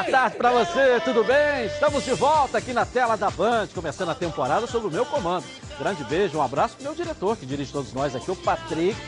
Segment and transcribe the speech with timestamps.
[0.00, 1.66] boa tarde para você, tudo bem?
[1.66, 5.44] Estamos de volta aqui na tela da Band, começando a temporada sob o meu comando.
[5.80, 9.00] Grande beijo, um abraço pro meu diretor, que dirige todos nós aqui, o Patrick,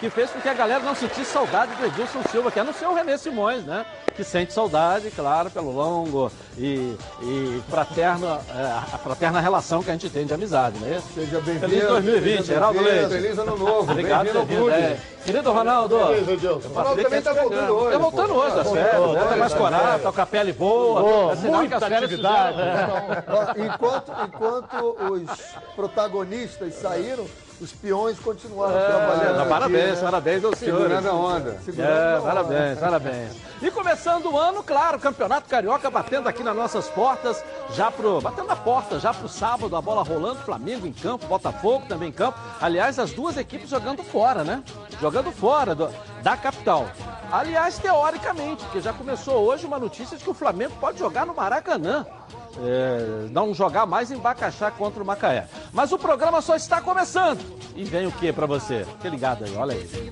[0.00, 2.94] que fez com que a galera não sentisse saudade do Edilson Silva, que anunciou o
[2.96, 3.86] René Simões, né?
[4.16, 8.62] Que sente saudade, claro, pelo longo e, e fraterno, é,
[8.94, 11.00] a fraterna relação que a gente tem de amizade, né?
[11.14, 11.68] Seja bem-vindo.
[11.68, 13.08] Feliz 2020, Geraldo Leite.
[13.10, 13.86] Feliz ano novo.
[13.92, 14.70] Obrigado, bem-vindo.
[14.70, 14.98] É.
[15.24, 15.98] Querido Ronaldo.
[15.98, 16.68] Beleza, Edilson.
[16.68, 17.48] o Ronaldo também tá chegando.
[17.48, 19.20] voltando hoje, Tá voltando hoje Tá né?
[19.20, 21.32] Tá tá mais corado, tá com a pele boa.
[21.32, 22.58] É muita atividade.
[23.56, 25.30] enquanto, enquanto os
[25.76, 26.07] protagonistas
[26.72, 27.26] saíram,
[27.60, 29.36] os peões continuaram É, trabalhando.
[29.40, 30.02] aqui, parabéns, né?
[30.02, 30.82] parabéns aos senhores.
[30.86, 31.58] Segurando a onda.
[31.64, 32.22] Segurando É, a onda.
[32.22, 33.32] parabéns, parabéns.
[33.60, 37.42] E começando o ano, claro, Campeonato Carioca batendo aqui nas nossas portas,
[37.74, 38.20] já pro.
[38.20, 42.12] Batendo na porta, já pro sábado, a bola rolando, Flamengo em campo, Botafogo também em
[42.12, 42.38] campo.
[42.60, 44.62] Aliás, as duas equipes jogando fora, né?
[45.00, 45.90] Jogando fora do-
[46.22, 46.86] da capital.
[47.30, 51.34] Aliás, teoricamente, porque já começou hoje uma notícia de que o Flamengo pode jogar no
[51.34, 52.04] Maracanã.
[52.60, 55.46] É, não jogar mais em Bacaxá contra o Macaé.
[55.72, 57.38] Mas o programa só está começando.
[57.76, 58.84] E vem o que pra você?
[58.84, 60.10] Fique ligado aí, olha aí.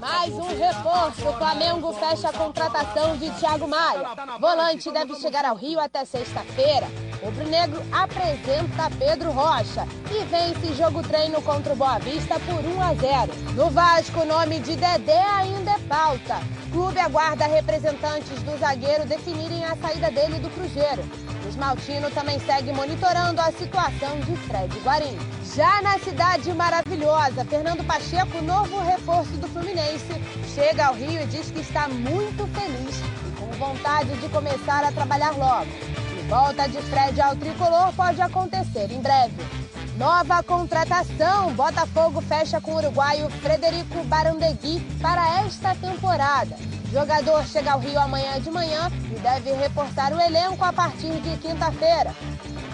[0.00, 1.28] Mais um reforço.
[1.28, 4.10] O Flamengo fecha a contratação de Thiago Maia.
[4.38, 6.86] Volante deve chegar ao Rio até sexta-feira.
[7.20, 12.80] O Brunegro apresenta Pedro Rocha e vence jogo treino contra o Boa Vista por 1
[12.80, 13.32] a 0.
[13.54, 16.38] No Vasco, nome de Dedé ainda é pauta.
[16.70, 21.02] Clube aguarda representantes do zagueiro definirem a saída dele do Cruzeiro.
[21.42, 25.16] O Esmaltino também segue monitorando a situação de Fred Guarim.
[25.56, 30.12] Já na cidade maravilhosa, Fernando Pacheco, novo reforço do Fluminense,
[30.54, 34.92] chega ao Rio e diz que está muito feliz e com vontade de começar a
[34.92, 35.70] trabalhar logo.
[36.18, 39.67] E volta de Fred ao tricolor pode acontecer em breve.
[39.98, 46.56] Nova contratação: Botafogo fecha com o uruguaio Frederico Barandegui para esta temporada.
[46.92, 51.36] Jogador chega ao Rio amanhã de manhã e deve reforçar o elenco a partir de
[51.38, 52.14] quinta-feira.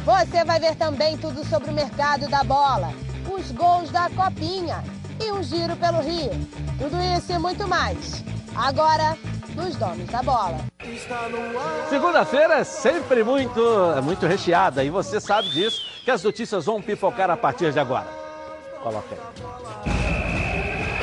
[0.05, 2.93] Você vai ver também tudo sobre o mercado da bola,
[3.35, 4.85] os gols da Copinha
[5.19, 6.31] e um giro pelo Rio.
[6.79, 8.23] Tudo isso e muito mais.
[8.55, 9.17] Agora,
[9.55, 10.59] nos donos da bola.
[11.89, 13.61] Segunda-feira é sempre muito,
[13.97, 17.79] é muito recheada e você sabe disso, que as notícias vão pipocar a partir de
[17.79, 18.07] agora.
[18.83, 19.21] Coloca aí.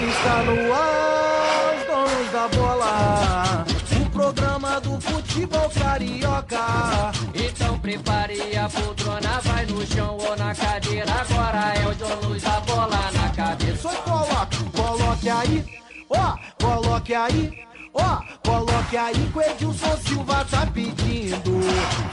[0.09, 3.65] Está no ar, os donos da bola.
[4.01, 7.11] O programa do futebol carioca.
[7.33, 11.11] Então prepare a poltrona, vai no chão ou na cadeira.
[11.11, 13.89] Agora é o donos da bola na cabeça.
[13.89, 15.65] Só coloque, coloque aí,
[16.09, 17.70] ó, coloque aí.
[17.93, 21.59] Ó, coloque aí que o Edilson Silva tá pedindo.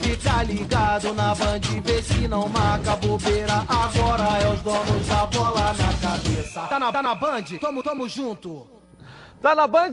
[0.01, 3.65] Fica ligado na band, vê se não marca bobeira.
[3.67, 6.61] Agora é os donos da bola na cabeça.
[6.61, 7.43] Tá na, tá na band?
[7.59, 8.67] Tamo, tamo junto.
[9.41, 9.91] Tá na Band?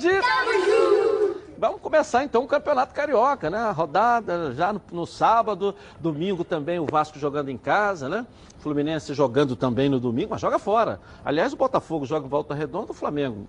[1.56, 3.58] Vamos começar então o Campeonato Carioca, né?
[3.58, 8.26] A rodada já no, no sábado, domingo também o Vasco jogando em casa, né?
[8.58, 11.00] Fluminense jogando também no domingo, mas joga fora.
[11.24, 13.46] Aliás, o Botafogo joga em volta redonda, o Flamengo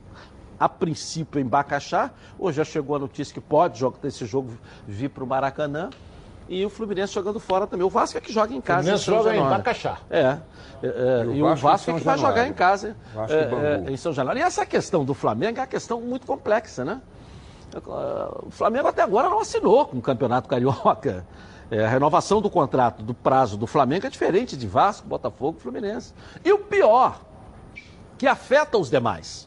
[0.59, 2.11] a princípio em Bacaxá.
[2.37, 4.51] Hoje já chegou a notícia que pode jogar esse jogo
[4.87, 5.89] vir para o Maracanã.
[6.49, 7.85] E o Fluminense jogando fora também.
[7.85, 8.83] O Vasco é que joga em casa.
[8.83, 9.57] Fluminense São joga em Januário.
[9.57, 9.97] Bacaxá.
[10.09, 10.21] É.
[10.21, 10.37] é,
[10.83, 13.83] é, E o e o Vasco em é que vai jogar em casa Vasco é,
[13.85, 14.39] é, em São Januário.
[14.39, 17.01] E essa questão do Flamengo é uma questão muito complexa, né?
[17.75, 21.25] O Flamengo até agora não assinou com o Campeonato Carioca.
[21.69, 25.61] É, a renovação do contrato, do prazo do Flamengo é diferente de Vasco, Botafogo e
[25.61, 26.13] Fluminense.
[26.43, 27.19] E o pior,
[28.17, 29.46] que afeta os demais.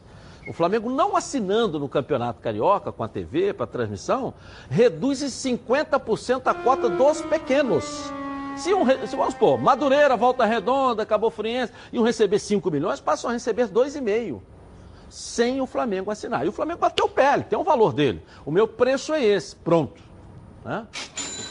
[0.51, 4.33] O Flamengo não assinando no Campeonato Carioca com a TV para transmissão,
[4.69, 8.11] reduz em 50% a cota dos pequenos.
[8.57, 13.29] Se, um, se vamos supor, Madureira, Volta Redonda, Cabo Friense, iam receber 5 milhões, passam
[13.29, 14.41] a receber 2,5
[15.09, 16.45] sem o Flamengo assinar.
[16.45, 18.21] E o Flamengo bateu o pé, ele tem um valor dele.
[18.45, 20.03] O meu preço é esse, pronto.
[20.65, 20.85] Né?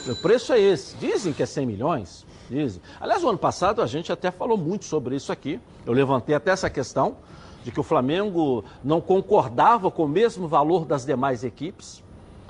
[0.05, 0.95] O meu preço é esse.
[0.97, 2.83] Dizem que é 100 milhões, dizem.
[3.01, 5.59] Aliás, o ano passado a gente até falou muito sobre isso aqui.
[5.87, 7.17] Eu levantei até essa questão
[7.63, 12.03] de que o Flamengo não concordava com o mesmo valor das demais equipes.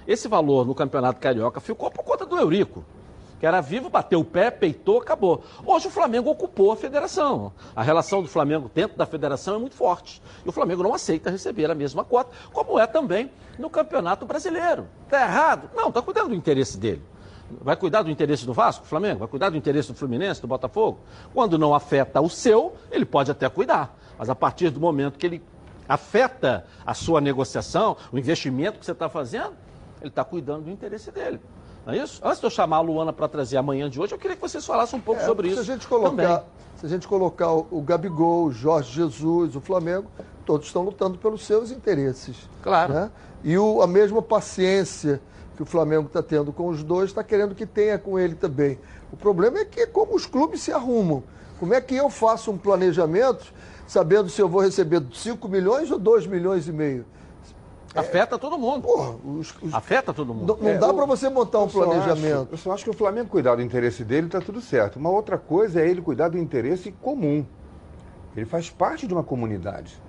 [0.07, 2.85] Esse valor no Campeonato Carioca ficou por conta do Eurico
[3.41, 5.43] que era vivo, bateu o pé, peitou, acabou.
[5.65, 7.51] Hoje o Flamengo ocupou a federação.
[7.75, 10.21] A relação do Flamengo dentro da federação é muito forte.
[10.45, 14.87] E o Flamengo não aceita receber a mesma cota, como é também no Campeonato Brasileiro.
[15.05, 15.71] Está errado?
[15.75, 17.03] Não, está cuidando do interesse dele.
[17.63, 19.21] Vai cuidar do interesse do Vasco, Flamengo?
[19.21, 21.01] Vai cuidar do interesse do Fluminense, do Botafogo?
[21.33, 23.97] Quando não afeta o seu, ele pode até cuidar.
[24.21, 25.43] Mas a partir do momento que ele
[25.89, 29.53] afeta a sua negociação, o investimento que você está fazendo,
[29.99, 31.41] ele está cuidando do interesse dele.
[31.87, 32.21] Não é isso?
[32.23, 34.67] Antes de eu chamar a Luana para trazer amanhã de hoje, eu queria que vocês
[34.67, 35.63] falassem um pouco É, sobre se isso.
[35.63, 36.43] A gente colocar, também.
[36.77, 40.11] se a gente colocar o, Gabigol, o Jorge Jesus, o Flamengo,
[40.45, 42.37] todos estão lutando pelos seus interesses.
[42.63, 42.93] Claro.
[42.93, 43.11] né?
[43.43, 45.19] E o- a mesma paciência
[45.57, 48.79] que o Flamengo está tendo com os dois, está querendo que tenha com ele também.
[49.11, 51.23] O problema é que como os clubes se arrumam.
[51.61, 53.53] Como é que eu faço um planejamento
[53.87, 57.05] sabendo se eu vou receber 5 milhões ou 2 milhões e meio?
[57.95, 58.85] Afeta todo mundo.
[58.85, 60.47] Porra, os- os- Afeta todo mundo.
[60.57, 62.43] não não É, dá para você montar um planejamento.
[62.45, 64.97] acho- eu só acho que o Flamengo cuidar do interesse dele está tudo certo.
[64.99, 67.45] Uma outra coisa é ele cuidar do interesse comum.
[68.35, 70.01] Ele faz parte de uma comunidade.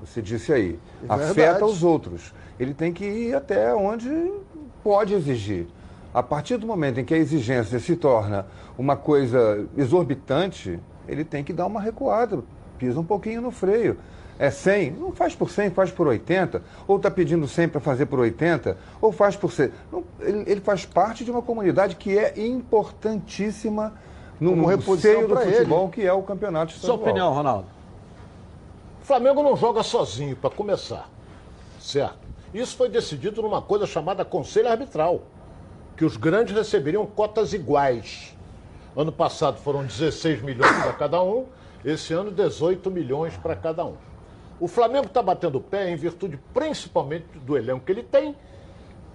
[0.00, 2.34] Você disse aí, É afeta os outros.
[2.58, 4.32] Ele tem que ir até onde
[4.82, 5.68] pode exigir.
[6.14, 10.78] A partir do momento em que a exigência se torna uma coisa exorbitante,
[11.08, 12.42] ele tem que dar uma recuada,
[12.78, 13.98] pisa um pouquinho no freio.
[14.38, 16.62] É 100, não faz por 100, faz por 80.
[16.86, 19.70] Ou está pedindo 100 para fazer por 80, ou faz por 100.
[19.90, 23.94] Não, ele, ele faz parte de uma comunidade que é importantíssima
[24.40, 24.54] no
[24.98, 25.52] seio do pra ele.
[25.52, 27.00] futebol, que é o campeonato Sua estadual.
[27.00, 27.66] opinião, Ronaldo?
[29.00, 31.08] O Flamengo não joga sozinho, para começar.
[31.80, 32.18] Certo?
[32.52, 35.22] Isso foi decidido numa coisa chamada Conselho Arbitral,
[35.96, 38.36] que os grandes receberiam cotas iguais.
[38.96, 41.46] Ano passado foram 16 milhões para cada um,
[41.84, 43.96] esse ano 18 milhões para cada um.
[44.60, 48.36] O Flamengo está batendo o pé em virtude principalmente do elenco que ele tem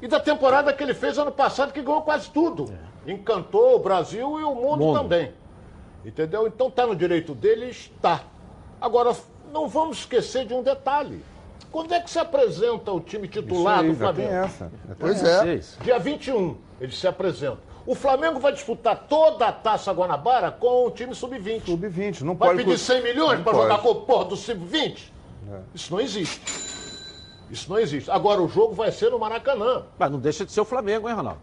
[0.01, 2.71] e da temporada que ele fez ano passado, que ganhou quase tudo.
[3.05, 4.99] Encantou o Brasil e o mundo, Mundo.
[4.99, 5.31] também.
[6.03, 6.47] Entendeu?
[6.47, 8.23] Então está no direito dele, está.
[8.79, 9.15] Agora,
[9.51, 11.23] não vamos esquecer de um detalhe.
[11.71, 14.45] Quando é que se apresenta o time Isso titular aí, do já tem Flamengo?
[14.45, 14.65] essa.
[14.65, 15.41] já tem Pois é.
[15.41, 15.77] Seis.
[15.81, 17.57] Dia 21, ele se apresenta.
[17.85, 21.65] O Flamengo vai disputar toda a Taça Guanabara com o time sub-20.
[21.65, 22.63] Sub-20, não Vai pode...
[22.63, 24.97] pedir 100 milhões para jogar com o porra do sub-20?
[25.73, 26.41] Isso não existe.
[27.49, 28.11] Isso não existe.
[28.11, 29.83] Agora, o jogo vai ser no Maracanã.
[29.97, 31.39] Mas não deixa de ser o Flamengo, hein, Ronaldo?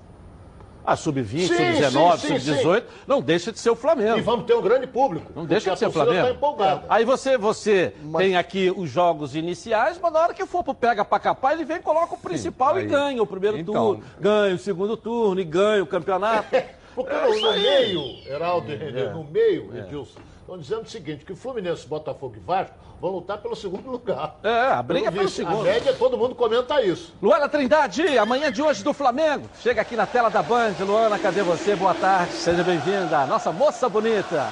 [0.87, 4.19] Ah, sub-20, Sim, sub-19, sim, sim, sub-18, não deixa de ser o Flamengo.
[4.19, 5.33] E vamos ter um grande público.
[5.35, 6.27] Não deixa de ser o Flamengo.
[6.27, 6.85] Tá empolgada.
[6.91, 11.03] Aí você, você tem aqui os jogos iniciais, mas na hora que for pro pega
[11.05, 12.87] pra capar, ele vem e coloca o principal e aí.
[12.87, 16.49] ganha o primeiro Então- turno, ganha o segundo turno e ganha o campeonato.
[16.95, 19.11] Porque É no, meio, Heraldo e Renê, É.
[19.13, 23.37] no meio, Edilson, estão dizendo o seguinte, que o Fluminense, Botafogo e Vasco vão lutar
[23.37, 24.37] pelo segundo lugar.
[24.43, 25.61] É, a briga é pelo segundo.
[25.61, 27.13] A média, todo mundo comenta isso.
[27.23, 29.47] Luana Trindade, amanhã de hoje do Flamengo.
[29.61, 30.73] Chega aqui na tela da Band.
[30.81, 31.77] Luana, cadê você?
[31.77, 33.27] Boa tarde, seja bem-vinda.
[33.27, 34.49] Nossa moça bonita.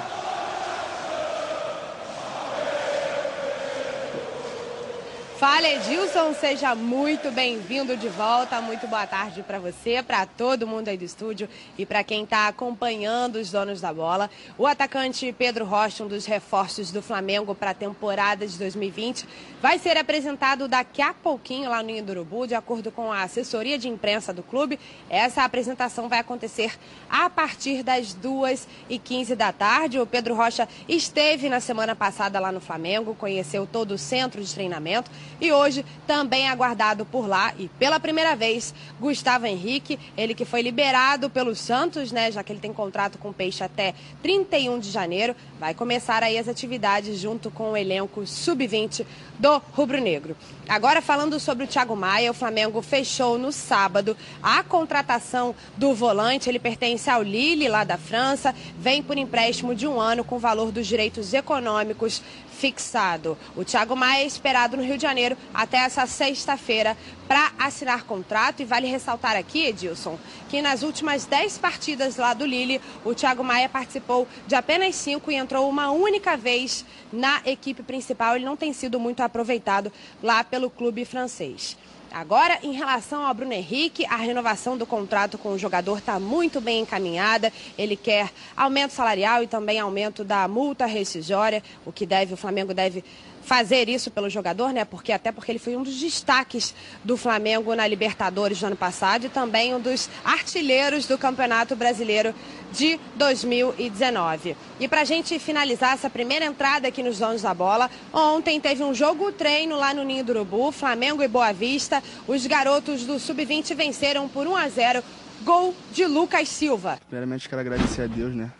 [5.43, 8.61] Fala Edilson, seja muito bem-vindo de volta.
[8.61, 12.47] Muito boa tarde para você, para todo mundo aí do estúdio e para quem está
[12.47, 14.29] acompanhando os donos da bola.
[14.57, 19.27] O atacante Pedro Rocha, um dos reforços do Flamengo para a temporada de 2020,
[19.61, 23.23] vai ser apresentado daqui a pouquinho lá no Ninho do Urubu, de acordo com a
[23.23, 24.79] assessoria de imprensa do clube.
[25.09, 26.71] Essa apresentação vai acontecer
[27.09, 29.99] a partir das 2h15 da tarde.
[29.99, 34.53] O Pedro Rocha esteve na semana passada lá no Flamengo, conheceu todo o centro de
[34.53, 40.45] treinamento e hoje também aguardado por lá e pela primeira vez Gustavo Henrique, ele que
[40.45, 44.79] foi liberado pelo Santos, né, já que ele tem contrato com o Peixe até 31
[44.79, 49.05] de janeiro, vai começar aí as atividades junto com o elenco sub-20
[49.39, 50.35] do Rubro Negro.
[50.67, 56.49] Agora falando sobre o Thiago Maia, o Flamengo fechou no sábado a contratação do volante,
[56.49, 60.71] ele pertence ao Lille lá da França, vem por empréstimo de um ano com valor
[60.71, 63.37] dos direitos econômicos fixado.
[63.57, 66.95] O Thiago Maia é esperado no Rio de Janeiro até essa sexta-feira
[67.27, 68.61] para assinar contrato.
[68.61, 70.17] E vale ressaltar aqui, Edilson,
[70.49, 75.31] que nas últimas dez partidas lá do Lille, o Thiago Maia participou de apenas cinco
[75.31, 78.35] e entrou uma única vez na equipe principal.
[78.35, 81.77] Ele não tem sido muito aproveitado lá pelo clube francês.
[82.13, 86.61] Agora, em relação ao Bruno Henrique, a renovação do contrato com o jogador está muito
[86.61, 87.51] bem encaminhada.
[87.75, 92.71] Ele quer aumento salarial e também aumento da multa rescisória, o que deve, o Flamengo
[92.71, 93.03] deve
[93.43, 94.85] fazer isso pelo jogador, né?
[94.85, 96.73] Porque até porque ele foi um dos destaques
[97.03, 102.33] do Flamengo na Libertadores do ano passado e também um dos artilheiros do Campeonato Brasileiro
[102.71, 104.57] de 2019.
[104.79, 108.83] E para a gente finalizar essa primeira entrada aqui nos Donos da Bola, ontem teve
[108.83, 112.01] um jogo treino lá no Ninho do Urubu, Flamengo e Boa Vista.
[112.27, 115.03] Os garotos do Sub-20 venceram por 1 a 0,
[115.43, 116.97] gol de Lucas Silva.
[117.07, 118.51] Primeiramente, quero agradecer a Deus, né,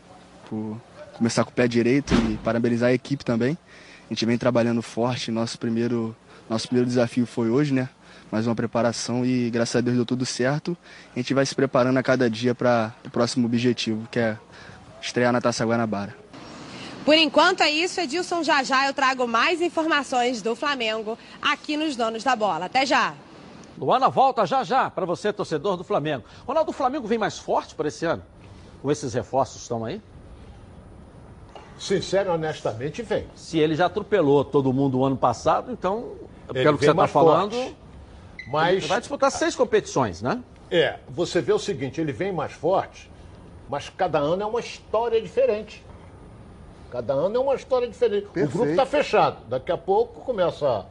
[0.49, 0.79] por
[1.13, 3.57] começar com o pé direito e parabenizar a equipe também.
[4.09, 6.15] A gente vem trabalhando forte, nosso primeiro,
[6.49, 7.89] nosso primeiro desafio foi hoje, né?
[8.31, 10.75] Mais uma preparação e graças a Deus deu tudo certo.
[11.15, 14.37] A gente vai se preparando a cada dia para o próximo objetivo, que é
[15.01, 16.15] estrear na Taça Guanabara.
[17.05, 18.43] Por enquanto é isso, Edilson.
[18.43, 22.65] Já já eu trago mais informações do Flamengo aqui nos Donos da Bola.
[22.65, 23.13] Até já!
[23.77, 26.23] Luana volta já já para você, torcedor do Flamengo.
[26.47, 28.23] Ronaldo, o Flamengo vem mais forte para esse ano?
[28.81, 30.01] Com esses reforços que estão aí?
[31.77, 33.25] Sincero e honestamente, vem.
[33.35, 36.13] Se ele já atropelou todo mundo o ano passado, então,
[36.53, 37.75] Ele pelo que você está falando, forte.
[38.47, 40.41] Mas vai disputar seis competições, né?
[40.69, 43.09] É, você vê o seguinte, ele vem mais forte,
[43.69, 45.83] mas cada ano é uma história diferente.
[46.91, 48.25] Cada ano é uma história diferente.
[48.25, 48.51] O Perfeito.
[48.51, 49.37] grupo está fechado.
[49.47, 50.85] Daqui a pouco começa a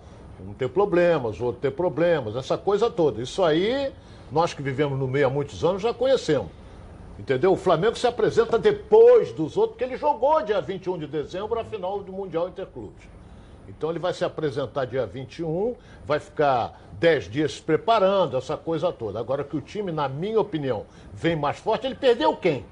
[0.45, 3.23] um ter problemas, outro ter problemas, essa coisa toda.
[3.23, 3.93] Isso aí,
[4.31, 6.49] nós que vivemos no meio há muitos anos já conhecemos.
[7.23, 7.52] Entendeu?
[7.52, 11.64] O Flamengo se apresenta depois dos outros, porque ele jogou dia 21 de dezembro a
[11.64, 13.07] final do Mundial Interclubes.
[13.69, 18.91] Então ele vai se apresentar dia 21, vai ficar 10 dias se preparando, essa coisa
[18.93, 19.21] toda.
[19.21, 22.64] Agora que o time, na minha opinião, vem mais forte, ele perdeu quem?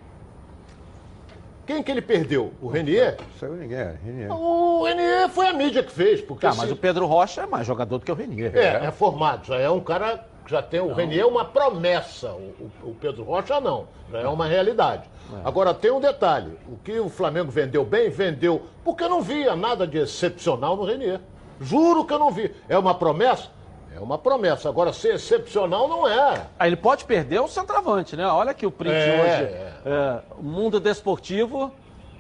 [1.64, 2.52] Quem que ele perdeu?
[2.60, 3.18] O Renier?
[3.38, 4.32] Saiu ninguém, é, Renier.
[4.32, 7.46] O Renier foi a mídia que fez, porque Tá, se- mas o Pedro Rocha é
[7.46, 8.50] mais jogador do que o Renier.
[8.56, 10.80] é, é formado, já é um cara já tem.
[10.80, 15.04] O Renier é uma promessa, o, o- Pedro Rocha não, já é uma realidade.
[15.44, 19.54] Agora tem um detalhe: o que o Flamengo vendeu bem, vendeu, porque eu não via
[19.56, 21.20] nada de excepcional no Renier.
[21.60, 22.54] Juro que eu não vi.
[22.68, 23.48] É uma promessa?
[23.94, 24.68] É uma promessa.
[24.68, 26.46] Agora, ser excepcional não é.
[26.58, 28.26] Aí ele pode perder o centroavante, né?
[28.26, 29.52] Olha aqui o print É, hoje.
[29.52, 29.72] é.
[29.84, 31.70] É, mundo desportivo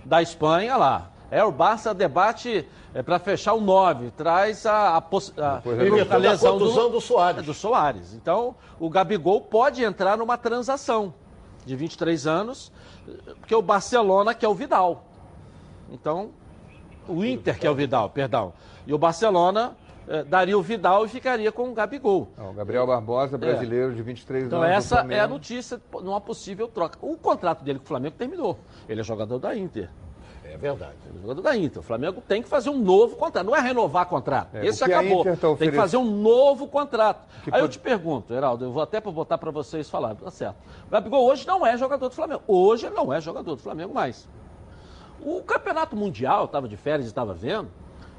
[0.04, 1.09] da Espanha lá.
[1.30, 2.66] É o Barça debate
[3.04, 4.10] para fechar o 9.
[4.10, 5.62] Traz a, a, a,
[6.14, 7.42] a lesão contusão do Soares.
[7.42, 8.14] é, do Soares.
[8.14, 11.14] Então, o Gabigol pode entrar numa transação
[11.64, 12.72] de 23 anos,
[13.38, 15.04] porque o Barcelona quer o Vidal.
[15.92, 16.30] Então,
[17.06, 18.52] o Inter quer o Vidal, perdão.
[18.86, 19.76] E o Barcelona
[20.08, 22.28] eh, daria o Vidal e ficaria com o Gabigol.
[22.36, 24.70] Não, Gabriel Barbosa, brasileiro de 23 Então anos.
[24.70, 26.98] do essa é a notícia numa possível troca.
[27.00, 28.58] O contrato dele com o Flamengo terminou.
[28.88, 29.90] Ele é jogador da Inter.
[30.52, 30.94] É verdade.
[31.22, 31.78] Jogador da Inter.
[31.78, 33.46] O Flamengo tem que fazer um novo contrato.
[33.46, 34.56] Não é renovar contrato.
[34.56, 35.24] É, Esse o acabou.
[35.24, 37.26] Tá Tem que oferecendo- fazer um novo contrato.
[37.44, 40.14] Que Aí eu pode- te pergunto, Heraldo, eu vou até botar para vocês falar.
[40.16, 40.56] Tá certo.
[40.86, 42.42] O Gabigol hoje não é jogador do Flamengo.
[42.48, 44.28] Hoje ele não é jogador do Flamengo mais.
[45.22, 47.68] O campeonato mundial, eu estava de férias e estava vendo,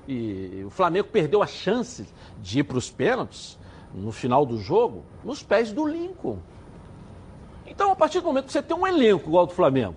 [0.08, 2.08] e o Flamengo perdeu a chance
[2.40, 3.58] de ir para os pênaltis
[3.94, 6.38] no final do jogo nos pés do Lincoln.
[7.66, 9.96] Então, a partir do momento que você tem um elenco igual ao do Flamengo,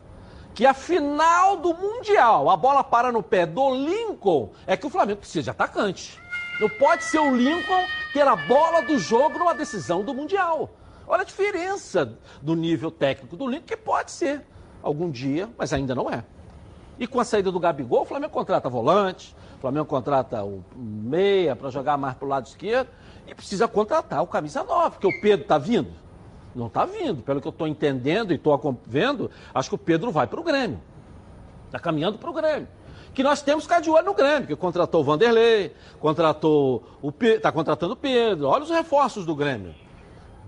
[0.55, 4.91] que a final do Mundial, a bola para no pé do Lincoln, é que o
[4.91, 6.21] Flamengo precisa de atacante.
[6.61, 10.71] Não pode ser o Lincoln ter a bola do jogo numa decisão do Mundial.
[11.09, 14.47] Olha a diferença do nível técnico do Lincoln, que pode ser
[14.81, 16.25] algum dia, mas ainda não é.
[17.01, 21.57] E com a saída do Gabigol, o Flamengo contrata volante, o Flamengo contrata o meia
[21.57, 22.89] para jogar mais para o lado esquerdo
[23.27, 26.04] e precisa contratar o camisa 9, porque o Pedro está vindo.
[26.55, 27.23] Não está vindo.
[27.23, 30.43] Pelo que eu estou entendendo e estou vendo, acho que o Pedro vai para o
[30.43, 30.81] Grêmio.
[31.67, 32.69] Está caminhando para o Grêmio.
[33.13, 37.13] Que nós temos que ficar de olho no Grêmio, que contratou o Vanderlei, contratou o
[37.23, 38.49] está contratando o Pedro.
[38.49, 39.75] Olha os reforços do Grêmio.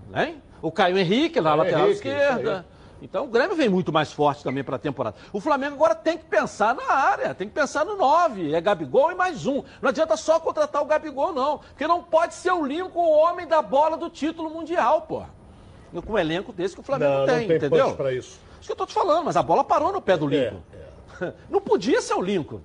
[0.09, 0.35] Né?
[0.61, 2.65] O Caio Henrique na Caio lateral Henrique, esquerda.
[3.01, 5.15] Então o Grêmio vem muito mais forte também para a temporada.
[5.31, 8.53] O Flamengo agora tem que pensar na área, tem que pensar no 9.
[8.53, 9.63] É Gabigol e mais um.
[9.81, 11.59] Não adianta só contratar o Gabigol, não.
[11.59, 15.23] Porque não pode ser o Lincoln o homem da bola do título mundial, pô.
[16.05, 17.93] Com um elenco desse que o Flamengo Não, não tem, tem entendeu?
[17.95, 18.39] pra isso.
[18.59, 20.61] Isso que eu tô te falando, mas a bola parou no pé do É, Lincoln.
[21.49, 22.59] Não podia ser o Lincoln.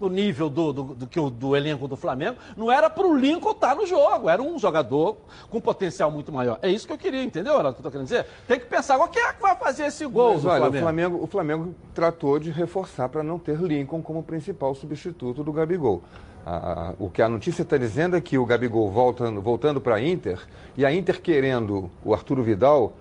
[0.00, 3.16] O nível do, do, do, que o- do elenco do Flamengo não era para o
[3.16, 5.16] Lincoln estar no jogo, era um jogador
[5.48, 6.58] com potencial muito maior.
[6.60, 7.56] É isso que eu queria, entendeu?
[7.58, 8.26] Era o que eu tô querendo dizer.
[8.46, 10.76] Tem que pensar, qual que é que vai fazer esse gol Mas do olha, Flamengo?
[10.76, 15.52] O, Flamengo, o Flamengo tratou de reforçar para não ter Lincoln como principal substituto do
[15.52, 16.02] Gabigol.
[16.46, 19.94] A- a- o que a notícia está dizendo é que o Gabigol voltando, voltando para
[19.96, 20.38] a Inter,
[20.76, 22.92] e a Inter querendo o Arturo Vidal,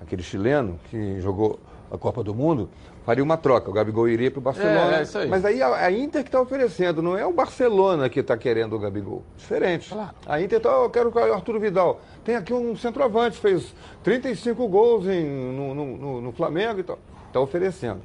[0.00, 1.58] aquele chileno que jogou
[1.90, 2.68] a Copa do Mundo,
[3.04, 3.68] faria uma troca.
[3.70, 4.96] O Gabigol iria para o Barcelona.
[4.96, 5.28] É, é isso aí.
[5.28, 8.76] Mas aí a, a Inter que está oferecendo, não é o Barcelona que está querendo
[8.76, 9.22] o Gabigol.
[9.36, 9.92] Diferente.
[10.26, 12.00] A Inter está, eu quero o Arturo Vidal.
[12.24, 13.74] Tem aqui um centroavante, fez
[14.04, 16.98] 35 gols em- no, no- no- no Flamengo e tal.
[17.28, 18.00] Está oferecendo.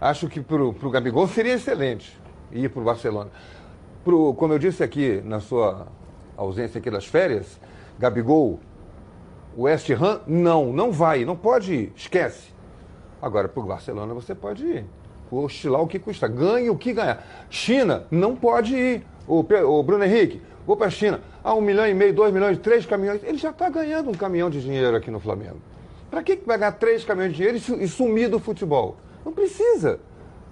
[0.00, 2.16] Acho que para o Gabigol seria excelente
[2.52, 3.30] ir para o Barcelona.
[4.04, 5.86] Pro, como eu disse aqui na sua
[6.36, 7.58] ausência aqui das férias,
[7.98, 8.60] Gabigol,
[9.56, 12.52] West Ham, não, não vai, não pode ir, esquece.
[13.22, 14.84] Agora, para o Barcelona você pode ir.
[15.30, 17.26] Oscilar o que custa, ganhe o que ganhar.
[17.48, 19.06] China, não pode ir.
[19.26, 21.20] O, o Bruno Henrique, vou para a China.
[21.42, 23.22] Ah, um milhão e meio, dois milhões, três caminhões.
[23.24, 25.56] Ele já está ganhando um caminhão de dinheiro aqui no Flamengo.
[26.10, 28.96] Para que ganhar três caminhões de dinheiro e sumir do futebol?
[29.24, 29.98] Não precisa.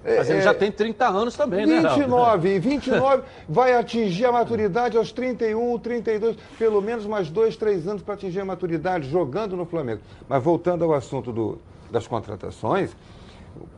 [0.04, 2.00] É- Mas ele é- já tem 30 anos também, né, Heraldo?
[2.00, 7.86] 29, e 29 vai atingir a maturidade aos 31, 32, pelo menos mais dois, três
[7.86, 10.00] anos para atingir a maturidade jogando no Flamengo.
[10.28, 11.58] Mas voltando ao assunto do-
[11.90, 12.96] das contratações,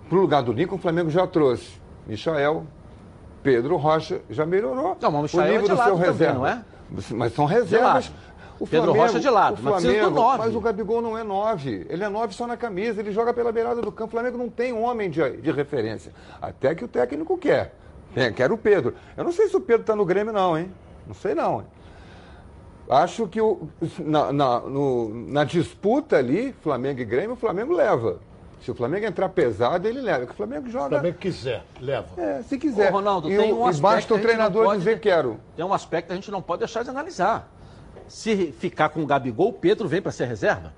[0.09, 1.73] para o lugar do Lincoln, o Flamengo já trouxe
[2.07, 2.65] Michael,
[3.43, 6.35] Pedro Rocha, já melhorou Não, mas o Michael é do lado seu também, reserva.
[6.39, 6.63] não é?
[7.11, 8.13] Mas são reservas.
[8.59, 10.39] O Pedro Rocha de lado, o mas precisa do Flamengo, nove.
[10.39, 11.87] mas o Gabigol não é nove.
[11.89, 14.09] Ele é nove só na camisa, ele joga pela beirada do campo.
[14.09, 16.13] O Flamengo não tem um homem de, de referência.
[16.41, 17.75] Até que o técnico quer.
[18.15, 18.95] Tem, quer o Pedro.
[19.17, 20.71] Eu não sei se o Pedro está no Grêmio, não, hein?
[21.07, 21.61] Não sei não.
[21.61, 21.67] Hein?
[22.89, 23.69] Acho que o,
[23.99, 28.21] na, na, no- na disputa ali, Flamengo e Grêmio, o Flamengo leva.
[28.61, 30.21] Se o Flamengo entrar pesado, ele leva.
[30.21, 30.89] Porque o Flamengo Se o joga.
[30.91, 32.07] Flamengo quiser, leva.
[32.17, 32.91] É, se quiser.
[32.91, 35.39] Ô, Ronaldo, e, tem um e aspecto basta o treinador dizer quero.
[35.57, 37.51] Tem um aspecto que a gente não pode deixar de analisar.
[38.09, 40.73] Se ficar com o Gabigol, o Pedro vem para ser reserva.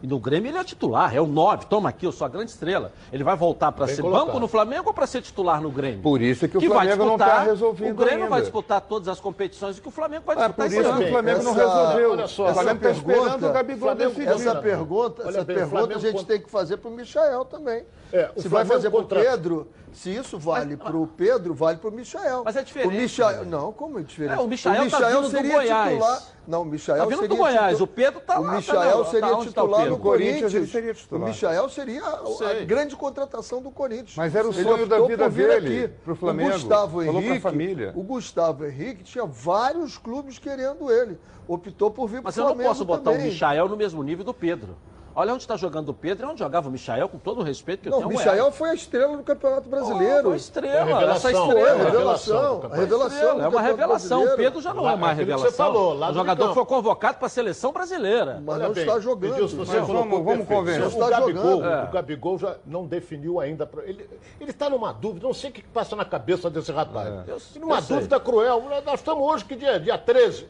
[0.00, 1.66] E no Grêmio ele é titular, é o 9.
[1.66, 2.92] Toma aqui, eu sou a grande estrela.
[3.12, 4.26] Ele vai voltar para Bem ser colocado.
[4.26, 6.00] banco no Flamengo ou para ser titular no Grêmio?
[6.02, 8.28] Por isso é que o vai Flamengo não disputar- está resolvido O Grêmio ainda.
[8.30, 10.96] vai disputar todas as competições e que o Flamengo vai É por disputar esse isso
[10.98, 12.10] que o Flamengo não Essa- resolveu.
[12.12, 14.28] olha só, o Flamengo essa está esperando pergunta- o Gabigol Flamengo- decidir.
[14.28, 16.90] Essa Olha pergunta, bem, essa o pergunta Flamengo a gente contra- tem que fazer para
[16.90, 17.84] o Michael também.
[18.12, 21.08] É, o se vai Flamengo fazer para o contra- Pedro, se isso vale para o
[21.08, 22.42] Pedro, vale para o Michael.
[22.44, 23.50] Mas é diferente, O Michael, né?
[23.50, 24.38] não, como é diferente?
[24.38, 26.22] É, o Michael tá vindo do seria titular.
[26.48, 28.56] Não, o Michael Tá vindo do seria Goiás, titu- o Pedro tá O lá, tá
[28.56, 29.96] Michael na- seria tá tá o titular Pedro?
[29.96, 31.22] no Corinthians, ele seria titular.
[31.22, 32.20] O Michael seria a,
[32.60, 34.14] a grande contratação do Corinthians.
[34.16, 35.94] Mas era o Ele sonho da vida dele, aqui.
[36.02, 36.48] pro Flamengo.
[36.48, 37.92] O Gustavo Falou pra Henrique, família.
[37.94, 41.18] o Gustavo Henrique tinha vários clubes querendo ele.
[41.46, 43.28] Optou por vir para o Mas eu não Flamengo posso botar também.
[43.28, 44.74] o Michael no mesmo nível do Pedro.
[45.18, 47.82] Olha onde está jogando o Pedro e onde jogava o Michael, com todo o respeito
[47.82, 50.28] que eu Não, tenho o ao Michael foi a estrela do Campeonato Oh, Brasileiro.
[50.28, 51.84] foi estrela, essa Foi a estrela.
[51.84, 53.40] revelação revelação.
[53.40, 54.24] A é uma revelação.
[54.24, 54.36] O.
[54.36, 55.50] Pedro já não Lá, é mais revelação.
[55.50, 58.40] você falou, lado o jogador foi convocado para a seleção brasileira.
[58.44, 59.32] Mas Olha não bem, está jogando.
[59.34, 60.86] Edilson, você Mas vamos- vamos convencer.
[60.86, 61.64] O, Gabigol, jogando.
[61.66, 61.84] É.
[61.84, 63.66] o Gabigol já não definiu ainda.
[63.66, 64.06] pra- Ele
[64.40, 67.08] está numa dúvida, não sei o que passa na cabeça desse rapaz.
[67.08, 67.24] É.
[67.32, 67.96] Eu- numa eu sei.
[67.96, 68.62] dúvida cruel.
[68.84, 69.80] Nós estamos hoje, que dia?
[69.80, 70.46] Dia 13.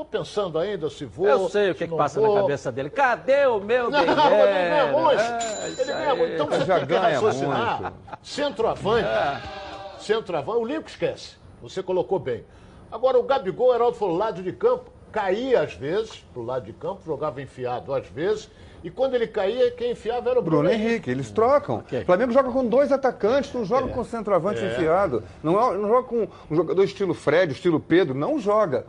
[0.00, 1.26] Estou pensando ainda se vou.
[1.28, 2.34] Eu sei o que, se que passa vou.
[2.34, 2.88] na cabeça dele.
[2.88, 5.20] Cadê o meu Não, mas ele ganha muito.
[5.20, 6.32] É, isso ele ganha muito.
[6.32, 7.82] Então você Já tem que ganha raciocinar.
[7.82, 7.96] muito.
[8.22, 9.08] Centroavante.
[9.08, 9.40] É.
[9.98, 10.58] Centroavante.
[10.58, 11.36] O Lincoln esquece.
[11.60, 12.44] Você colocou bem.
[12.90, 16.72] Agora, o Gabigol, o Heraldo falou, lado de campo, caía às vezes, pro lado de
[16.72, 18.50] campo, jogava enfiado às vezes.
[18.82, 21.84] E quando ele caía, quem enfiava era o Bruno, Bruno Henrique, eles trocam.
[21.92, 25.22] O Flamengo joga com dois atacantes, não joga com centroavante enfiado.
[25.42, 28.86] Não, é- não joga com um jogador estilo Fred, estilo Pedro, não joga.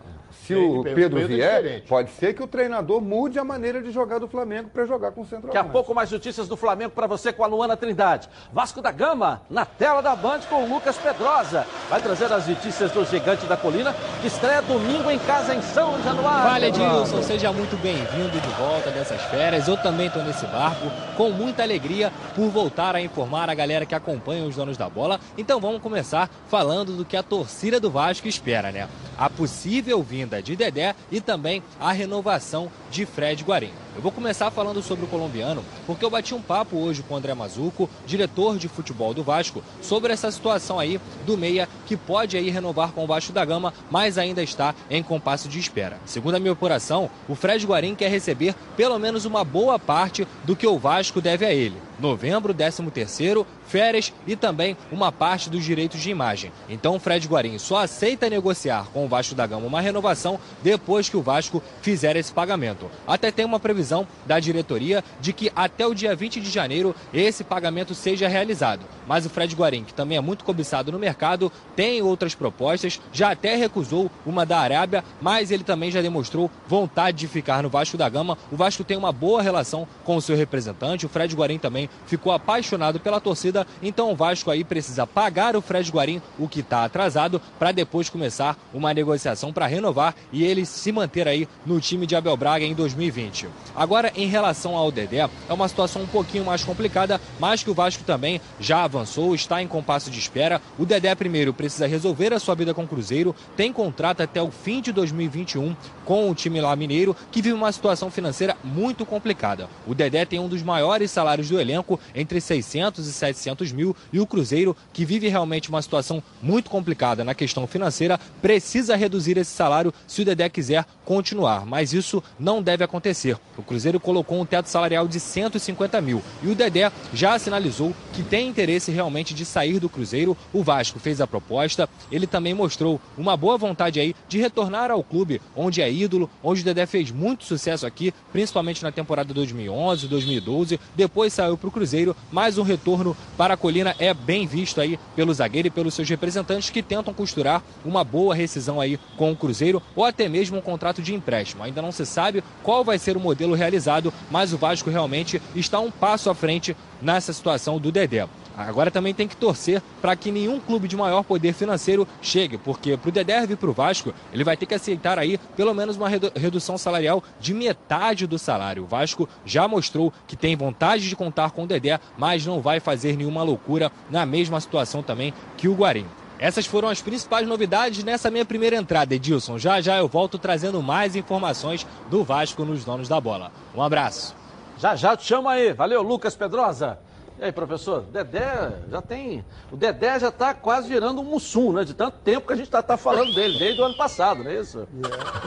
[0.54, 1.88] Se o o Pedro Pedro é vier, diferente.
[1.88, 5.24] pode ser que o treinador mude a maneira de jogar do Flamengo para jogar com
[5.24, 5.54] centroavante.
[5.54, 8.30] Daqui a pouco mais notícias do Flamengo para você com a Luana Trindade.
[8.52, 11.66] Vasco da Gama, na tela da Band com o Lucas Pedrosa.
[11.90, 16.02] Vai trazer as notícias do Gigante da Colina, que estreia domingo em casa em São
[16.04, 16.50] Januário.
[16.50, 19.68] Vale, Edilson, seja muito bem-vindo de volta dessas férias.
[19.68, 23.96] Eu também estou nesse barco com muita alegria por voltar a informar a galera que
[23.96, 25.20] acompanha os donos da bola.
[25.38, 28.88] Então vamos começar falando do que a torcida do Vasco espera, né?
[29.18, 33.72] A possível vinda de Dedé e também a renovação de Fred Guarim.
[33.94, 37.18] Eu vou começar falando sobre o colombiano, porque eu bati um papo hoje com o
[37.18, 42.38] André Mazuco, diretor de futebol do Vasco, sobre essa situação aí do meia que pode
[42.38, 46.00] aí renovar com o Vasco da Gama, mas ainda está em compasso de espera.
[46.06, 50.56] Segundo a minha apuração, o Fred Guarim quer receber pelo menos uma boa parte do
[50.56, 51.76] que o Vasco deve a ele.
[52.00, 56.52] Novembro, 13 terceiro, férias e também uma parte dos direitos de imagem.
[56.68, 61.08] Então o Fred Guarim só aceita negociar com o Vasco da Gama uma renovação depois
[61.08, 62.90] que o Vasco fizer esse pagamento.
[63.06, 63.81] Até tem uma previsão
[64.26, 68.86] da diretoria de que até o dia 20 de janeiro esse pagamento seja realizado.
[69.08, 73.32] Mas o Fred Guarim, que também é muito cobiçado no mercado, tem outras propostas, já
[73.32, 77.98] até recusou uma da Arábia, mas ele também já demonstrou vontade de ficar no Vasco
[77.98, 78.38] da Gama.
[78.52, 82.32] O Vasco tem uma boa relação com o seu representante, o Fred Guarim também ficou
[82.32, 86.86] apaixonado pela torcida, então o Vasco aí precisa pagar o Fred Guarim o que está
[86.86, 92.06] atrasado para depois começar uma negociação para renovar e ele se manter aí no time
[92.06, 93.48] de Abel Braga em 2020.
[93.76, 97.74] Agora, em relação ao Dedé, é uma situação um pouquinho mais complicada, mas que o
[97.74, 100.62] Vasco também já avançou, está em compasso de espera.
[100.78, 104.52] O Dedé primeiro precisa resolver a sua vida com o Cruzeiro, tem contrato até o
[104.52, 109.70] fim de 2021 com o time lá mineiro, que vive uma situação financeira muito complicada.
[109.88, 114.20] O Dedé tem um dos maiores salários do elenco, entre 600 e 700 mil, e
[114.20, 119.52] o Cruzeiro, que vive realmente uma situação muito complicada na questão financeira, precisa reduzir esse
[119.52, 121.66] salário se o Dedé quiser continuar.
[121.66, 123.38] Mas isso não deve acontecer.
[123.62, 128.24] O Cruzeiro colocou um teto salarial de 150 mil e o Dedé já sinalizou que
[128.24, 130.36] tem interesse realmente de sair do Cruzeiro.
[130.52, 135.04] O Vasco fez a proposta, ele também mostrou uma boa vontade aí de retornar ao
[135.04, 140.08] clube onde é ídolo, onde o Dedé fez muito sucesso aqui, principalmente na temporada 2011,
[140.08, 140.80] 2012.
[140.96, 145.00] Depois saiu para o Cruzeiro, mas um retorno para a Colina é bem visto aí
[145.16, 149.36] pelo zagueiro e pelos seus representantes que tentam costurar uma boa rescisão aí com o
[149.36, 151.62] Cruzeiro ou até mesmo um contrato de empréstimo.
[151.62, 155.80] Ainda não se sabe qual vai ser o modelo realizado, mas o Vasco realmente está
[155.80, 158.28] um passo à frente nessa situação do Dedé.
[158.58, 162.98] Agora também tem que torcer para que nenhum clube de maior poder financeiro chegue, porque
[162.98, 165.96] para o Dedé vir para o Vasco, ele vai ter que aceitar aí pelo menos
[165.96, 168.84] uma redu- redução salarial de metade do salário.
[168.84, 172.80] O Vasco já mostrou que tem vontade de contar com o Dedé, mas não vai
[172.80, 176.06] fazer nenhuma loucura na mesma situação também que o Guarim.
[176.42, 179.60] Essas foram as principais novidades nessa minha primeira entrada, Edilson.
[179.60, 183.52] Já já eu volto trazendo mais informações do Vasco nos donos da bola.
[183.76, 184.36] Um abraço.
[184.80, 185.72] Já já te chama aí.
[185.72, 186.98] Valeu, Lucas Pedrosa.
[187.38, 189.46] E aí, professor, Dedé já tem.
[189.72, 191.84] O Dedé já está quase virando um mussum, né?
[191.84, 194.50] De tanto tempo que a gente está tá falando dele, desde o ano passado, não
[194.50, 194.88] é isso?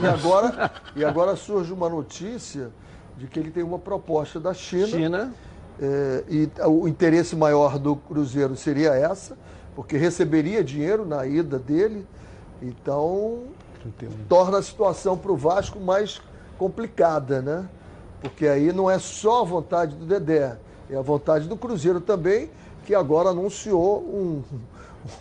[0.00, 2.70] E agora, e agora surge uma notícia
[3.16, 4.86] de que ele tem uma proposta da China.
[4.86, 5.34] China.
[5.82, 9.36] é, e o interesse maior do Cruzeiro seria essa,
[9.74, 12.06] porque receberia dinheiro na ida dele.
[12.62, 13.44] Então,
[14.28, 16.20] torna a situação para o Vasco mais
[16.58, 17.68] complicada, né?
[18.20, 20.56] Porque aí não é só a vontade do Dedé,
[20.88, 22.50] é a vontade do Cruzeiro também,
[22.86, 24.42] que agora anunciou um,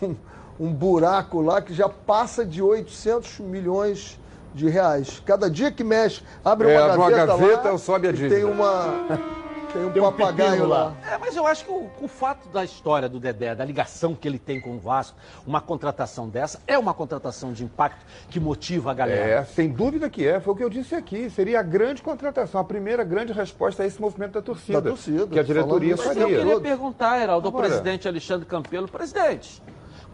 [0.02, 0.14] um,
[0.58, 4.18] um buraco lá que já passa de 800 milhões
[4.54, 5.20] de reais.
[5.26, 8.36] Cada dia que mexe, abre É, uma abre uma gaveta, gaveta, lá sobe a dívida.
[8.36, 9.04] tem uma
[9.74, 10.84] tem um Tem um papagaio pepino lá.
[10.84, 10.94] lá.
[11.12, 14.26] É, mas eu acho que o, o fato da história do Dedé, da ligação que
[14.26, 18.92] ele tem com o Vasco, uma contratação dessa, é uma contratação de impacto que motiva
[18.92, 19.40] a galera.
[19.40, 20.38] É, sem dúvida que é.
[20.40, 21.28] Foi o que eu disse aqui.
[21.28, 24.80] Seria a grande contratação, a primeira grande resposta a esse movimento da torcida.
[24.80, 26.38] Da torcida, Que a diretoria falando Mas eu faria.
[26.38, 29.60] queria perguntar, Heraldo, ao presidente Alexandre Campelo, presidente,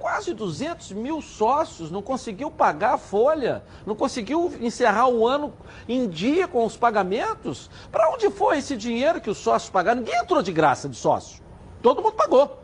[0.01, 5.53] quase 200 mil sócios não conseguiu pagar a folha, não conseguiu encerrar o ano
[5.87, 7.71] em dia com os pagamentos.
[7.93, 10.01] Para onde foi esse dinheiro que os sócios pagaram?
[10.01, 11.43] Ninguém entrou de graça de sócio.
[11.83, 12.59] Todo mundo pagou.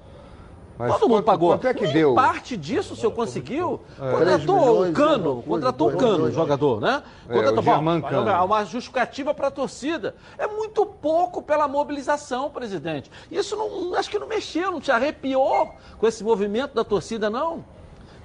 [0.78, 1.48] Mas Todo mundo quanto- pagou.
[1.50, 2.14] Quanto é que deu?
[2.14, 3.80] parte disso o senhor conseguiu.
[3.96, 7.02] Três Contratou o Cano, coisa, contratou o Cano, o jogador, né?
[7.28, 8.44] É, Contratou, o Germán bom, Cano.
[8.44, 10.14] Uma justificativa para a torcida.
[10.36, 13.10] É muito pouco pela mobilização, presidente.
[13.30, 17.64] Isso não, acho que não mexeu, não te arrepiou com esse movimento da torcida, não.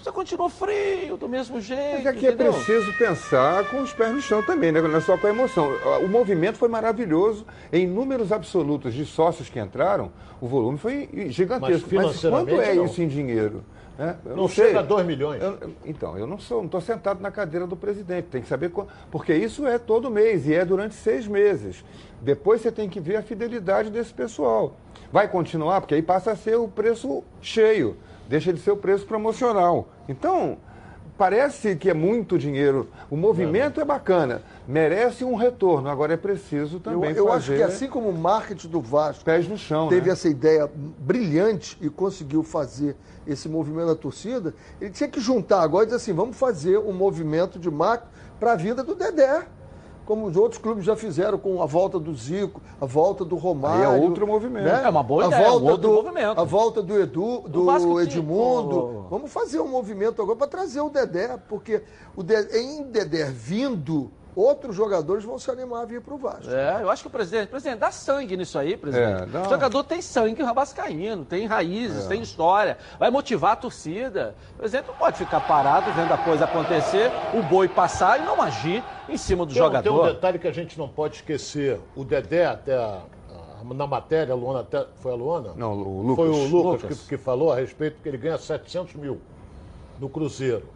[0.01, 1.97] Você continuou frio, do mesmo jeito.
[1.97, 2.53] Mas aqui é entendeu?
[2.53, 4.81] preciso pensar com os pés no chão também, né?
[4.81, 5.69] não é só com a emoção.
[6.03, 7.45] O movimento foi maravilhoso.
[7.71, 10.11] Em números absolutos de sócios que entraram,
[10.41, 11.71] o volume foi gigantesco.
[11.71, 12.85] Mas financeiramente, quanto é não.
[12.85, 13.63] isso em dinheiro?
[14.25, 14.67] Eu Não sei.
[14.67, 15.39] chega a 2 milhões.
[15.43, 18.25] Eu- então, eu não sou, não estou sentado na cadeira do presidente.
[18.31, 21.85] Tem que saber qual, porque isso é todo mês e é durante seis meses.
[22.19, 24.75] Depois você tem que ver a fidelidade desse pessoal.
[25.11, 27.95] Vai continuar, porque aí passa a ser o preço cheio,
[28.31, 29.89] deixa de ser o preço promocional.
[30.07, 30.57] Então,
[31.17, 32.87] parece que é muito dinheiro.
[33.09, 35.89] O movimento é bacana, merece um retorno.
[35.89, 39.25] Agora é preciso Eu, também eu fazer acho que assim como o marketing do Vasco
[39.25, 39.89] pés no chão.
[39.89, 40.13] teve né?
[40.13, 42.95] essa ideia brilhante e conseguiu fazer
[43.27, 46.93] esse movimento da torcida, ele tinha que juntar agora e dizer assim, vamos fazer um
[46.93, 49.45] movimento de marketing para a vida do Dedé.
[50.11, 53.91] Como os outros clubes já fizeram com a volta do Zico, a volta do Romário.
[53.91, 54.65] Aí é outro movimento.
[54.65, 54.81] né?
[54.83, 56.41] É uma boa a ideia, volta um outro do, movimento.
[56.41, 59.05] A volta do Edu, do Edmundo.
[59.05, 59.09] Oh.
[59.09, 61.81] Vamos fazer um movimento agora para trazer o Dedé, porque
[62.13, 66.49] o Dedé, em Dedé vindo, outros jogadores vão se animar a vir para o Vasco.
[66.49, 69.23] É, eu acho que o presidente, presidente, dá sangue nisso aí, presidente.
[69.23, 69.41] É, dá.
[69.41, 74.35] O jogador tem sangue vascaíno, tem raízes, tem história, vai motivar a torcida.
[74.55, 78.41] O presidente não pode ficar parado vendo a coisa acontecer, o boi passar e não
[78.41, 79.83] agir em cima do Tem, jogador.
[80.03, 81.79] tem um detalhe que a gente não pode esquecer.
[81.95, 83.01] O Dedé, até a-
[83.61, 85.53] a- na matéria, a Luana até, foi a Luana?
[85.55, 86.15] Não, o Lucas.
[86.15, 86.99] Foi o Lucas, Lucas.
[87.01, 89.19] Que, que falou a respeito que ele ganha 700 mil
[89.99, 90.67] no Cruzeiro.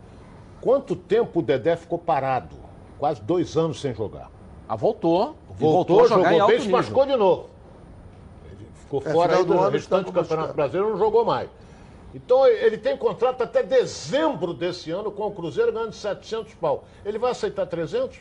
[0.62, 2.56] Quanto tempo o Dedé ficou parado?
[2.98, 4.30] Quase dois anos sem jogar.
[4.68, 5.36] Ah, voltou.
[5.50, 7.50] Voltou, voltou a jogar em jogou bem, se machucou de novo.
[8.52, 10.54] Ele ficou É, fora do do ano restante do Campeonato.
[10.54, 11.50] Brasileiro, não jogou mais.
[12.14, 16.86] Então ele tem contrato até dezembro desse ano com o Cruzeiro ganhando 700 pau.
[17.04, 18.18] Ele vai aceitar 300?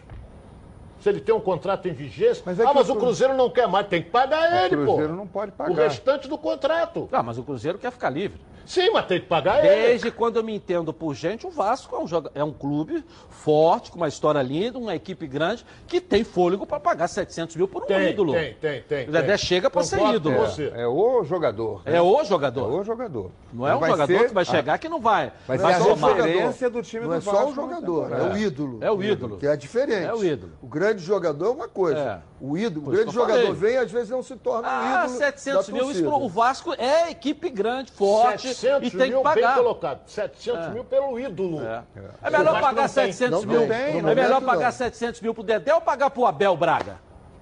[1.01, 2.43] Se ele tem um contrato em vigência.
[2.45, 4.77] Mas é ah, mas o o Cru- Cruzeiro não quer mais, tem que pagar ele,
[4.77, 4.85] pô.
[4.95, 5.75] Cruzeiro não pode O pagar.
[5.85, 7.09] restante do contrato.
[7.13, 8.41] Ah, mas o Cruzeiro quer ficar livre.
[8.66, 9.68] Sim, mas tem que pagar ele.
[9.88, 13.05] Desde quando eu me entendo por gente, o Vasco é um, joga- é um clube
[13.29, 17.68] forte, com uma história linda, uma equipe grande, que tem fôlego para pagar 700 mil
[17.68, 18.33] por um Tem, ídolo.
[18.33, 19.09] tem, tem, tem.
[19.09, 19.38] O Dedé tem.
[19.38, 20.37] chega pra ser ídolo.
[20.37, 20.72] você.
[20.74, 21.83] É o jogador.
[21.85, 21.96] né?
[21.96, 22.70] É o É jogador.
[22.81, 23.31] o jogador.
[23.53, 25.33] Não é um jogador ser que vai chegar que não vai.
[25.46, 28.05] Vai vai ser a referência do time Não do é só Vasco o na jogador,
[28.07, 28.35] é, temporada.
[28.35, 28.79] o ídolo.
[28.81, 29.37] É o ídolo.
[29.38, 30.07] Que é diferente.
[30.07, 30.53] É o ídolo.
[30.62, 31.98] O grande jogador é uma coisa.
[32.00, 32.34] É.
[32.46, 33.52] O ídolo, o grande que jogador falei.
[33.54, 35.18] vem e às vezes não se torna um Ah, ídolo.
[35.18, 39.24] 700 da mil, isso o Vasco é equipe grande, forte 700 e tem mil que
[39.24, 39.54] pagar.
[39.54, 40.00] bem colocado.
[40.07, 41.62] 700 mil pelo ídolo.
[41.62, 41.83] É,
[42.22, 43.12] é O melhor pagar não tem.
[43.12, 43.66] 700 Não mil.
[43.68, 44.72] tem, é melhor pagar não.
[44.72, 46.96] 700 mil pro Dedé ou pagar pro Abel Braga?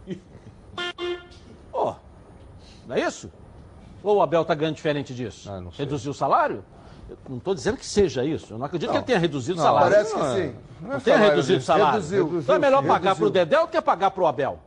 [1.73, 1.95] Ó,
[2.87, 3.31] não é isso?
[4.03, 5.51] Ou o Abel tá ganhando diferente disso?
[5.51, 5.71] Ah, não.
[5.71, 6.65] Reduziu o salário?
[7.09, 8.55] Eu não estou dizendo que seja isso.
[8.55, 9.91] Eu não acredito que ele tenha reduzido o Não, salário.
[9.93, 10.35] Parece que Não é.
[10.37, 10.55] sim.
[10.81, 11.93] Não Não é tenha reduzido o salário.
[11.95, 12.39] Reduziu.
[12.41, 13.45] então é melhor Reduziu, pagar pro reduziu.
[13.47, 14.59] Dedé ou quer pagar pro Abel?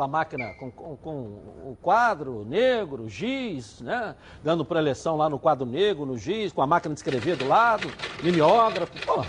[0.00, 4.14] Com a máquina, com, com, com o quadro negro, giz, né?
[4.42, 7.86] Dando preleção lá no quadro negro, no giz, com a máquina de escrever do lado,
[8.22, 8.94] mimeógrafo.
[9.04, 9.22] Pô.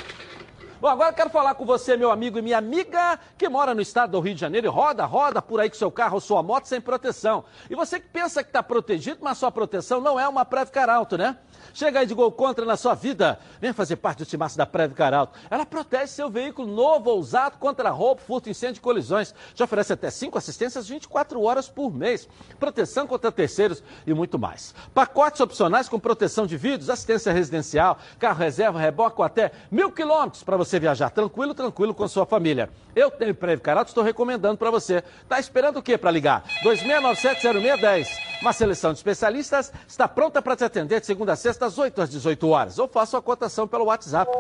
[0.79, 4.13] Bom, agora quero falar com você, meu amigo e minha amiga, que mora no estado
[4.13, 6.67] do Rio de Janeiro e roda, roda por aí com seu carro ou sua moto
[6.67, 7.43] sem proteção.
[7.69, 11.17] E você que pensa que está protegido, mas sua proteção não é uma Previcar Alto,
[11.17, 11.37] né?
[11.73, 13.39] Chega aí de gol contra na sua vida.
[13.59, 15.37] Venha fazer parte do timaço da Preve Caralto.
[15.49, 19.33] Ela protege seu veículo novo ou usado contra roubo, furto, incêndio e colisões.
[19.55, 22.27] Já oferece até 5 assistências 24 horas por mês.
[22.59, 24.73] Proteção contra terceiros e muito mais.
[24.93, 30.43] Pacotes opcionais com proteção de vidros, assistência residencial, carro reserva, reboque com até mil quilômetros
[30.43, 32.69] para você viajar tranquilo, tranquilo com sua família.
[32.95, 35.03] Eu tenho Preve Caralto, estou recomendando para você.
[35.27, 36.43] Tá esperando o quê para ligar?
[36.63, 38.07] 26970610.
[38.41, 42.01] Uma seleção de especialistas está pronta para te atender de segunda a sexta, às 8
[42.01, 42.79] às 18 horas.
[42.79, 44.31] Ou faça a cotação pelo WhatsApp.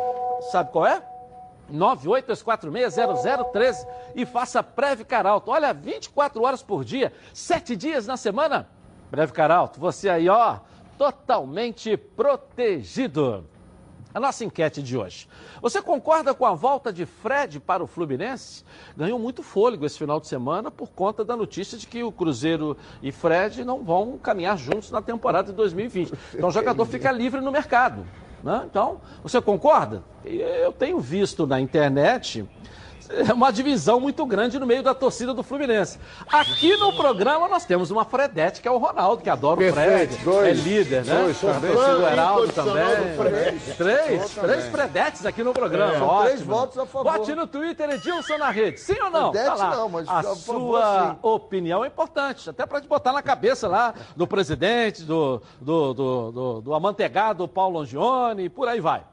[0.51, 1.01] Sabe qual é?
[1.71, 5.51] 982460013 e faça Preve Caralto.
[5.51, 8.67] Olha, 24 horas por dia, 7 dias na semana.
[9.09, 10.57] Preve Caralto, você aí, ó,
[10.97, 13.45] totalmente protegido.
[14.13, 15.27] A nossa enquete de hoje.
[15.61, 18.63] Você concorda com a volta de Fred para o Fluminense?
[18.95, 22.75] Ganhou muito fôlego esse final de semana por conta da notícia de que o Cruzeiro
[23.01, 26.13] e Fred não vão caminhar juntos na temporada de 2020.
[26.33, 28.05] Então o jogador fica livre no mercado.
[28.43, 28.63] Né?
[28.69, 30.03] Então, você concorda?
[30.25, 32.47] Eu tenho visto na internet
[33.29, 35.99] é uma divisão muito grande no meio da torcida do Fluminense.
[36.31, 40.17] Aqui no programa nós temos uma Fredete, que é o Ronaldo, que adora Perfeito, o
[40.17, 40.23] Fred.
[40.23, 40.47] dois.
[40.47, 41.21] é líder, né?
[41.23, 41.71] Dois, também.
[41.71, 43.75] Do Heraldo também.
[43.77, 45.93] Três, três Fredetes aqui no programa.
[45.97, 46.25] São Ótimo.
[46.25, 47.17] três votos a favor.
[47.17, 48.79] Bote no Twitter Edilson na rede.
[48.79, 49.31] Sim ou não?
[49.31, 49.75] Fredete Tá lá.
[49.75, 50.35] não, mas a favor,
[50.81, 55.93] sua opinião é importante, até para te botar na cabeça lá do presidente, do, do,
[55.93, 59.03] do, do, do amanteigado Paulo Longione e por aí vai.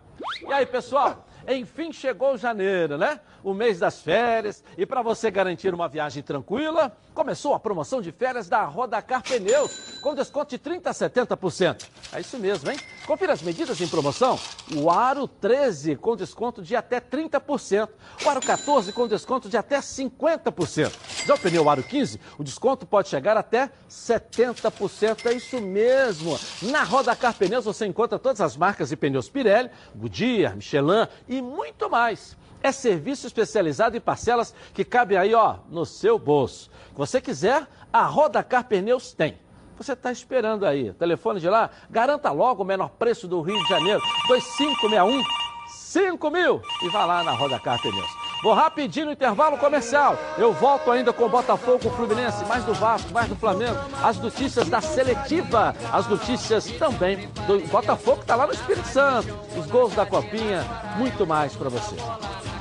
[0.47, 1.25] E aí, pessoal?
[1.47, 3.21] Enfim chegou janeiro, né?
[3.43, 4.63] O mês das férias.
[4.77, 9.99] E para você garantir uma viagem tranquila, começou a promoção de férias da Rodacar Pneus,
[10.01, 11.87] com desconto de 30% a 70%.
[12.13, 12.79] É isso mesmo, hein?
[13.07, 14.39] Confira as medidas em promoção.
[14.77, 17.89] O Aro 13 com desconto de até 30%.
[18.25, 20.93] O Aro 14 com desconto de até 50%.
[21.27, 25.27] Já o pneu Aro 15, o desconto pode chegar até 70%.
[25.27, 26.39] É isso mesmo.
[26.63, 31.91] Na Rodacar Pneus você encontra todas as marcas de pneus Pirelli, Goodyear, Michelin e muito
[31.91, 32.38] mais.
[32.63, 36.71] É serviço especializado em parcelas que cabe aí, ó, no seu bolso.
[36.91, 39.39] Se você quiser, a Rodacar Pneus tem.
[39.77, 40.93] Você está esperando aí.
[40.95, 44.03] Telefone de lá, garanta logo o menor preço do Rio de Janeiro.
[44.27, 45.23] 2561
[45.69, 46.61] 5 mil.
[46.83, 48.18] E vá lá na Rodacar Pneus.
[48.43, 50.17] Vou rapidinho no intervalo comercial.
[50.37, 53.79] Eu volto ainda com o Botafogo, o Fluminense, mais do Vasco, mais do Flamengo.
[54.03, 59.37] As notícias da seletiva, as notícias também do Botafogo que está lá no Espírito Santo.
[59.57, 60.65] Os gols da Copinha,
[60.97, 61.97] muito mais para você.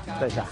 [0.08, 0.46] Até já.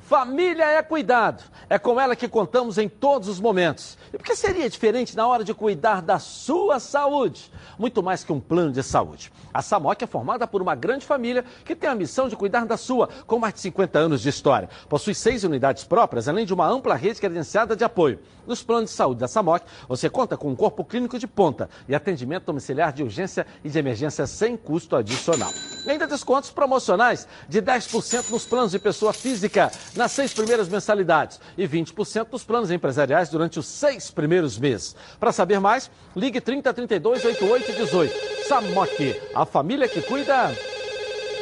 [0.00, 1.44] Família é cuidado.
[1.70, 3.98] É com ela que contamos em todos os momentos.
[4.12, 7.52] E por que seria diferente na hora de cuidar da sua saúde?
[7.78, 9.30] Muito mais que um plano de saúde.
[9.52, 12.78] A Samok é formada por uma grande família que tem a missão de cuidar da
[12.78, 14.70] sua, com mais de 50 anos de história.
[14.88, 18.18] Possui seis unidades próprias, além de uma ampla rede credenciada de apoio.
[18.48, 21.94] Nos planos de saúde da Samok, você conta com um corpo clínico de ponta e
[21.94, 25.50] atendimento domiciliar de urgência e de emergência sem custo adicional.
[25.84, 31.38] E ainda descontos promocionais de 10% nos planos de pessoa física nas seis primeiras mensalidades
[31.58, 34.96] e 20% nos planos empresariais durante os seis primeiros meses.
[35.20, 38.48] Para saber mais, ligue 30 32 88 18.
[38.48, 40.56] Samok, a família que cuida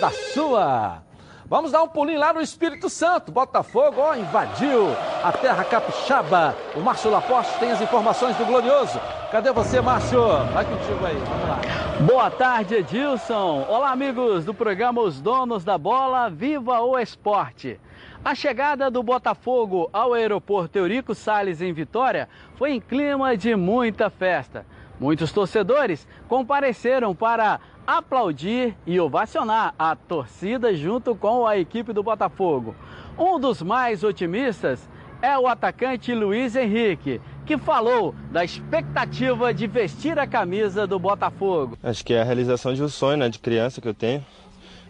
[0.01, 1.05] da sua.
[1.49, 3.31] Vamos dar um pulinho lá no Espírito Santo.
[3.31, 4.89] Botafogo, ó, invadiu
[5.27, 6.55] a terra capixaba.
[6.77, 9.01] O Márcio Laporte tem as informações do Glorioso.
[9.33, 10.21] Cadê você, Márcio?
[10.55, 11.61] Vai contigo aí, vamos lá.
[12.07, 13.67] Boa tarde, Edilson.
[13.69, 17.81] Olá, amigos do programa Os Donos da Bola, Viva o Esporte.
[18.25, 24.09] A chegada do Botafogo ao aeroporto Eurico Salles em Vitória foi em clima de muita
[24.09, 24.65] festa.
[25.01, 32.77] Muitos torcedores compareceram para aplaudir e ovacionar a torcida junto com a equipe do Botafogo.
[33.19, 34.89] Um dos mais otimistas
[35.23, 41.79] é o atacante Luiz Henrique, que falou da expectativa de vestir a camisa do Botafogo.
[41.83, 44.25] Acho que é a realização de um sonho né, de criança que eu tenho,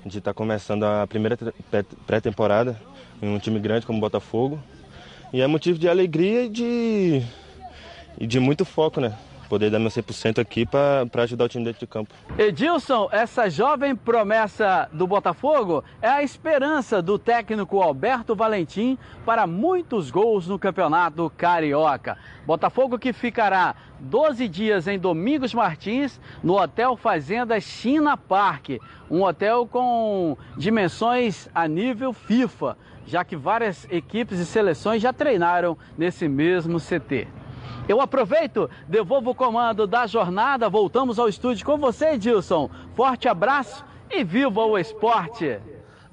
[0.05, 1.37] de estar começando a primeira
[1.71, 2.81] pré- pré-temporada
[3.21, 4.63] em um time grande como o Botafogo.
[5.33, 7.23] E é motivo de alegria e de,
[8.19, 9.13] e de muito foco, né?
[9.49, 12.13] Poder dar meu 100% aqui para ajudar o time dentro de campo.
[12.37, 20.11] Edilson, essa jovem promessa do Botafogo é a esperança do técnico Alberto Valentim para muitos
[20.11, 22.19] gols no Campeonato Carioca.
[22.45, 28.71] Botafogo que ficará 12 dias em Domingos Martins, no Hotel Fazenda China Park,
[29.11, 35.79] um hotel com dimensões a nível FIFA, já que várias equipes e seleções já treinaram
[35.97, 37.29] nesse mesmo CT.
[37.89, 42.69] Eu aproveito, devolvo o comando da jornada, voltamos ao estúdio com você, Edilson.
[42.95, 45.61] Forte abraço e viva o esporte!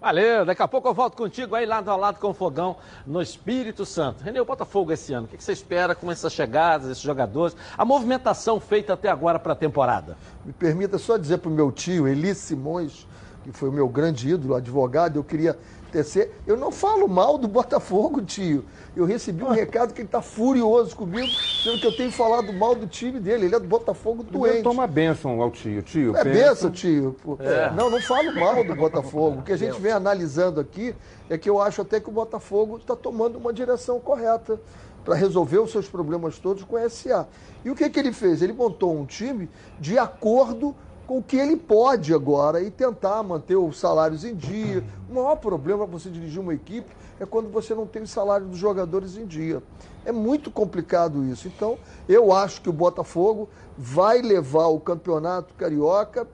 [0.04, 2.76] Valeu, daqui a pouco eu volto contigo aí lado a lado com o Fogão
[3.08, 4.22] no Espírito Santo.
[4.22, 7.86] Renê, o Botafogo esse ano, o que você espera com essas chegadas, esses jogadores, a
[7.86, 10.18] movimentação feita até agora para a temporada?
[10.44, 13.08] Me permita só dizer para o meu tio, Eli Simões,
[13.46, 15.58] que foi o meu grande ídolo, advogado, eu queria
[15.94, 16.32] tecer.
[16.48, 18.66] Eu não falo mal do Botafogo, tio.
[18.96, 22.74] Eu recebi um recado que ele está furioso comigo, dizendo que eu tenho falado mal
[22.76, 23.46] do time dele.
[23.46, 24.64] Ele é do Botafogo doente.
[24.64, 25.82] toma bênção ao tio.
[25.84, 27.16] Tio, É benção, tio.
[27.24, 27.38] Pô.
[27.76, 29.40] Não, não falo mal do Botafogo.
[29.40, 30.96] O que a gente vem analisando aqui
[31.30, 34.60] é que eu acho até que o Botafogo está tomando uma direção correta
[35.06, 37.28] para resolver os seus problemas todos com o SA.
[37.64, 38.42] E o que, que ele fez?
[38.42, 43.56] Ele montou um time de acordo com o que ele pode agora e tentar manter
[43.56, 44.84] os salários em dia.
[45.10, 48.48] O maior problema para você dirigir uma equipe é quando você não tem o salário
[48.48, 49.62] dos jogadores em dia.
[50.06, 51.48] É muito complicado isso.
[51.48, 56.28] Então, eu acho que o Botafogo vai levar o campeonato carioca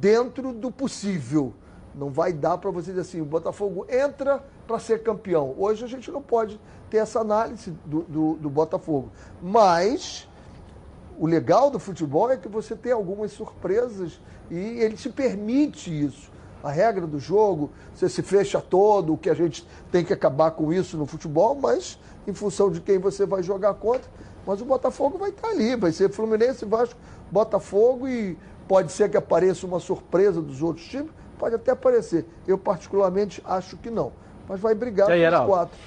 [0.00, 1.52] dentro do possível.
[1.94, 5.54] Não vai dar para você dizer assim, o Botafogo entra para ser campeão.
[5.58, 9.10] Hoje a gente não pode ter essa análise do, do, do Botafogo.
[9.42, 10.28] Mas
[11.20, 14.18] o legal do futebol é que você tem algumas surpresas
[14.50, 16.30] e ele te permite isso.
[16.64, 20.50] A regra do jogo, você se fecha todo, o que a gente tem que acabar
[20.52, 24.10] com isso no futebol, mas em função de quem você vai jogar contra.
[24.46, 26.98] Mas o Botafogo vai estar ali, vai ser Fluminense, Vasco,
[27.30, 32.24] Botafogo e pode ser que apareça uma surpresa dos outros times, pode até aparecer.
[32.48, 34.10] Eu particularmente acho que não,
[34.48, 35.78] mas vai brigar com os quatro.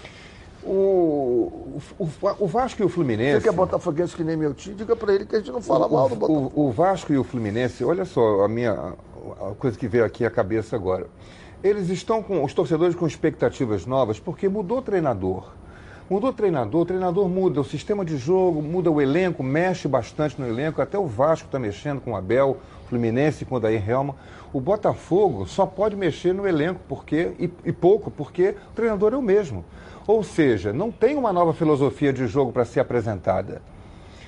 [0.65, 3.37] O, o, o Vasco e o Fluminense.
[3.37, 5.61] Você que é botafoguense que nem meu tio, diga para ele que a gente não
[5.61, 6.51] fala mal do Botafogo.
[6.55, 8.93] O, o Vasco e o Fluminense, olha só a minha
[9.41, 11.07] a coisa que veio aqui à cabeça agora.
[11.63, 15.51] Eles estão com os torcedores com expectativas novas porque mudou o treinador.
[16.09, 20.39] Mudou o treinador, o treinador muda o sistema de jogo, muda o elenco, mexe bastante
[20.39, 20.81] no elenco.
[20.81, 24.15] Até o Vasco está mexendo com o Abel, o Fluminense com o Daí Helma.
[24.51, 29.17] O Botafogo só pode mexer no elenco porque e, e pouco, porque o treinador é
[29.17, 29.63] o mesmo.
[30.07, 33.61] Ou seja, não tem uma nova filosofia de jogo para ser apresentada.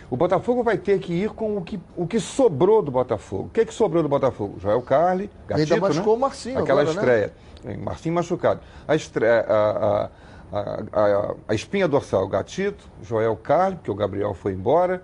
[0.09, 3.45] O Botafogo vai ter que ir com o que, o que sobrou do Botafogo.
[3.45, 4.59] O que, que sobrou do Botafogo?
[4.59, 6.17] Joel Carli, Gatito, Ainda machucou né?
[6.17, 7.01] o Marcinho Aquela agora, né?
[7.01, 7.33] estreia.
[7.63, 8.59] Tem Marcinho machucado.
[8.87, 10.09] A, estreia, a,
[10.53, 10.59] a,
[10.93, 15.01] a, a- espinha dorsal, Gatito, Joel Carli, porque o Gabriel foi embora,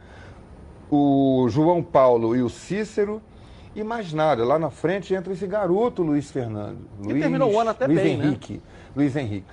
[0.89, 3.21] o João Paulo e o Cícero,
[3.75, 4.43] e mais nada.
[4.45, 6.79] Lá na frente entra esse garoto Luiz Fernando.
[7.01, 8.25] Que Luiz, terminou o ano até Luiz bem, né?
[8.25, 8.61] Henrique.
[8.95, 9.45] Luiz Henrique.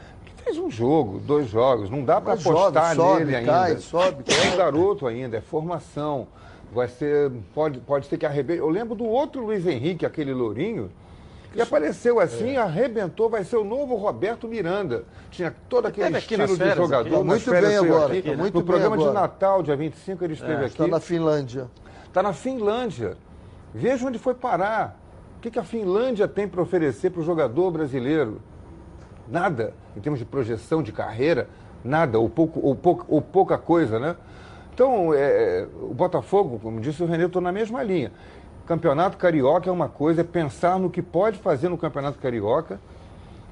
[0.48, 1.90] Fez um jogo, dois jogos.
[1.90, 3.80] Não dá para joga, apostar sobe, nele cai, ainda.
[3.82, 6.26] sobe, É um garoto ainda, é formação.
[6.72, 7.30] Vai ser.
[7.54, 8.61] Pode, pode ser que arrebente.
[8.61, 10.90] Eu lembro do outro Luiz Henrique, aquele lourinho,
[11.52, 12.56] que apareceu assim, É.
[12.56, 15.04] arrebentou, vai ser o novo Roberto Miranda.
[15.30, 17.14] Tinha todo aquele estilo nas de férias jogador.
[17.16, 17.24] aqui.
[17.24, 18.22] Muito férias bem agora, aqui.
[18.30, 19.20] tá muito no bem programa de agora.
[19.20, 20.64] Natal, dia 25, ele esteve aqui.
[20.66, 21.70] Está na Finlândia.
[22.06, 23.16] Está na Finlândia.
[23.74, 24.98] Veja onde foi parar.
[25.37, 28.40] O que, que a Finlândia tem para oferecer para o jogador brasileiro?
[29.30, 29.74] Nada.
[29.96, 31.48] Em termos de projeção de carreira,
[31.84, 34.16] nada, ou, pouco, ou, pouca, ou pouca coisa, né?
[34.72, 38.12] Então, é, o Botafogo, como disse o Renê, eu estou na mesma linha.
[38.66, 42.78] Campeonato Carioca é uma coisa, é pensar no que pode fazer no Campeonato Carioca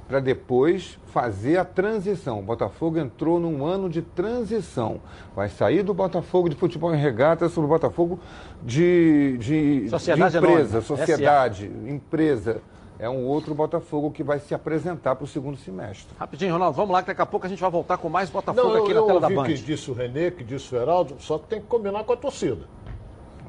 [0.07, 2.39] para depois fazer a transição.
[2.39, 5.01] O Botafogo entrou num ano de transição.
[5.35, 8.21] Vai sair do Botafogo de futebol em regatas para o Botafogo
[8.63, 12.63] de, de, Sociedade de empresa, Anônima, sociedade, empresa.
[12.99, 16.07] É um outro Botafogo que vai se apresentar para o segundo semestre.
[16.19, 18.69] Rapidinho, Ronaldo, vamos lá que daqui a pouco a gente vai voltar com mais Botafogo
[18.69, 19.45] Não, eu, aqui na eu tela da Band.
[19.45, 22.17] que disse o Renê, que disse o Heraldo, só que tem que combinar com a
[22.17, 22.65] torcida.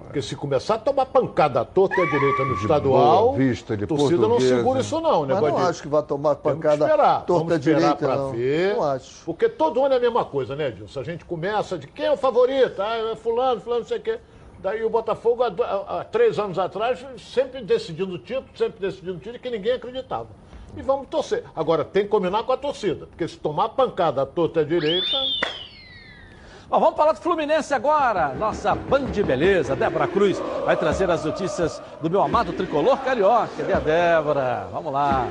[0.04, 3.76] Porque se começar a tomar pancada à torta e à direita no estadual, Boa Vista,
[3.76, 4.56] de a torcida não Portuguesa.
[4.58, 5.20] segura isso não.
[5.22, 8.16] Mas negócio não de- acho que vai tomar pancada esperar, torta vamos esperar direita, pra
[8.16, 8.32] não.
[8.32, 8.76] ver.
[8.76, 9.26] Não acho.
[9.26, 11.00] Porque todo ano é a mesma coisa, né, Dilson?
[11.02, 12.82] A gente começa de quem é o favorito?
[12.82, 14.18] Ah, é fulano, fulano, não sei o quê.
[14.68, 19.14] Daí o Botafogo, há, há- há três anos atrás, sempre decidindo o título, sempre decidindo
[19.14, 20.28] o título, que ninguém acreditava.
[20.76, 21.46] E vamos torcer.
[21.56, 24.66] Agora, tem que combinar com a torcida, porque se tomar pancada à torta e à
[24.66, 25.18] direita,
[26.70, 28.34] Bom, vamos falar do Fluminense agora.
[28.34, 33.48] Nossa Band Beleza, Débora Cruz, vai trazer as notícias do meu amado tricolor carioca.
[33.58, 34.68] Cadê a Débora?
[34.74, 35.28] Vamos lá.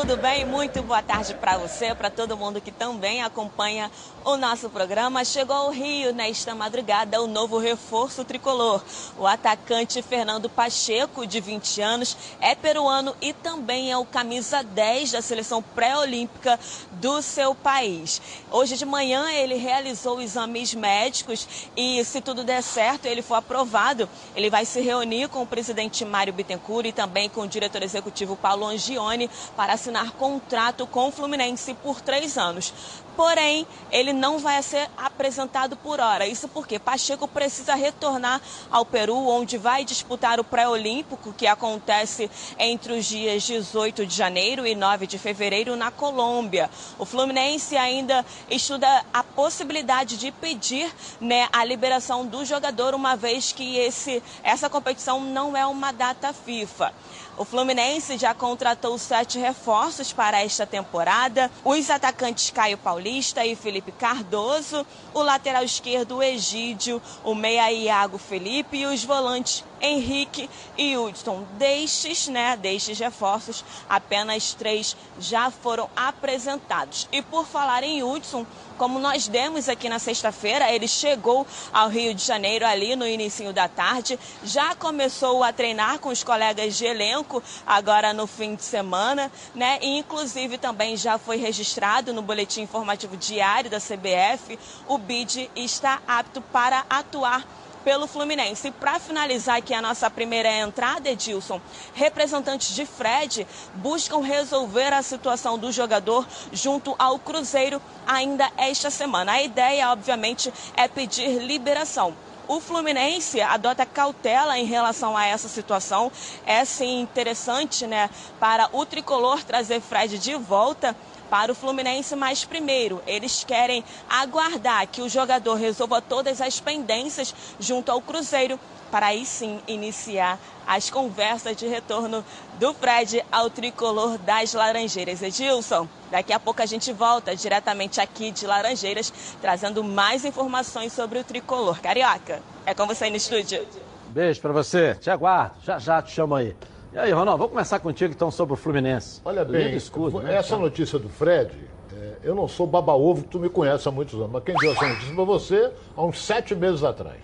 [0.00, 0.44] Tudo bem?
[0.44, 3.90] Muito boa tarde para você, para todo mundo que também acompanha
[4.24, 5.24] o nosso programa.
[5.24, 8.80] Chegou ao Rio nesta madrugada o novo reforço tricolor.
[9.18, 15.12] O atacante Fernando Pacheco, de 20 anos, é peruano e também é o camisa 10
[15.12, 16.60] da seleção pré-olímpica
[16.92, 18.22] do seu país.
[18.52, 24.08] Hoje de manhã ele realizou exames médicos e, se tudo der certo, ele for aprovado,
[24.36, 28.36] ele vai se reunir com o presidente Mário Bittencourt e também com o diretor executivo
[28.36, 32.72] Paulo Angione para se assinar contrato com o Fluminense por três anos.
[33.16, 36.24] Porém, ele não vai ser apresentado por hora.
[36.24, 42.92] Isso porque Pacheco precisa retornar ao Peru, onde vai disputar o pré-olímpico, que acontece entre
[42.92, 46.70] os dias 18 de janeiro e 9 de fevereiro na Colômbia.
[46.96, 50.88] O Fluminense ainda estuda a possibilidade de pedir
[51.20, 56.32] né, a liberação do jogador, uma vez que esse, essa competição não é uma data
[56.32, 56.92] FIFA.
[57.38, 61.48] O Fluminense já contratou sete reforços para esta temporada.
[61.64, 64.84] Os atacantes Caio Paulista e Felipe Cardoso,
[65.14, 68.78] o lateral esquerdo Egídio, o meia Iago Felipe.
[68.78, 71.44] E os volantes Henrique e Hudson.
[71.58, 77.08] Destes, né, destes reforços, apenas três já foram apresentados.
[77.12, 78.46] E por falar em Hudson,
[78.78, 83.52] como nós demos aqui na sexta-feira, ele chegou ao Rio de Janeiro ali no início
[83.52, 88.62] da tarde, já começou a treinar com os colegas de elenco agora no fim de
[88.62, 89.78] semana, né?
[89.82, 96.00] E inclusive também já foi registrado no boletim informativo diário da CBF, o BID está
[96.06, 97.44] apto para atuar
[97.88, 98.68] pelo Fluminense.
[98.68, 101.58] E para finalizar aqui a nossa primeira entrada, Edilson,
[101.94, 109.32] representantes de Fred buscam resolver a situação do jogador junto ao Cruzeiro ainda esta semana.
[109.32, 112.14] A ideia, obviamente, é pedir liberação.
[112.46, 116.12] O Fluminense adota cautela em relação a essa situação.
[116.44, 120.94] É sim interessante, né, para o tricolor trazer Fred de volta
[121.30, 127.34] para o Fluminense, mas primeiro eles querem aguardar que o jogador resolva todas as pendências
[127.58, 128.58] junto ao Cruzeiro
[128.90, 132.24] para aí sim iniciar as conversas de retorno
[132.58, 135.22] do Fred ao tricolor das Laranjeiras.
[135.22, 141.18] Edilson, daqui a pouco a gente volta diretamente aqui de Laranjeiras, trazendo mais informações sobre
[141.18, 141.80] o tricolor.
[141.80, 143.66] Carioca, é com você aí no estúdio.
[144.08, 146.54] Beijo para você, te aguardo, já já te chamo aí.
[146.92, 149.20] E aí, Ronaldo, vamos começar contigo então sobre o Fluminense.
[149.24, 150.34] Olha bem, escudo, né?
[150.34, 151.52] essa notícia do Fred,
[151.92, 154.88] é, eu não sou baba-ovo, tu me conhece há muitos anos, mas quem deu essa
[154.88, 157.18] notícia para você há uns sete meses atrás,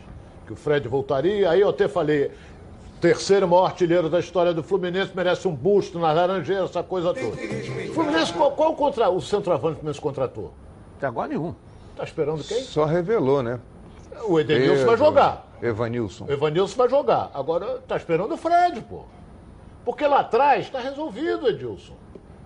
[0.46, 2.30] que o Fred voltaria, aí eu até falei,
[3.00, 7.34] terceiro maior artilheiro da história do Fluminense, merece um busto na Laranjeira, essa coisa toda.
[7.94, 10.52] Fluminense, qual, qual contra, o centroavante que o Fluminense contratou?
[10.98, 11.54] Até agora nenhum.
[11.96, 12.60] Tá esperando quem?
[12.60, 13.58] Só revelou, né?
[14.26, 15.56] O Edenilson Pedro, vai jogar.
[15.62, 16.26] Evanilson.
[16.28, 17.30] Evanilson vai jogar.
[17.32, 19.04] Agora tá esperando o Fred, pô.
[19.84, 21.94] Porque lá atrás está resolvido, Edilson.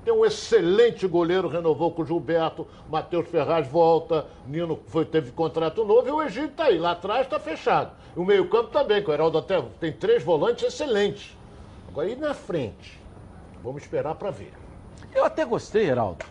[0.05, 5.85] Tem um excelente goleiro, renovou com o Gilberto, Matheus Ferraz volta, Nino foi, teve contrato
[5.85, 6.79] novo e o Egito está aí.
[6.79, 7.93] Lá atrás está fechado.
[8.17, 11.37] E o meio-campo também, que o Heraldo até tem três volantes excelentes.
[11.89, 12.99] Agora, e na frente?
[13.63, 14.53] Vamos esperar para ver.
[15.15, 16.25] Eu até gostei, Heraldo,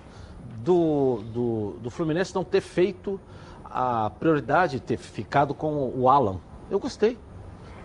[0.58, 3.20] do, do, do Fluminense não ter feito
[3.64, 6.40] a prioridade, ter ficado com o Alan.
[6.70, 7.18] Eu gostei.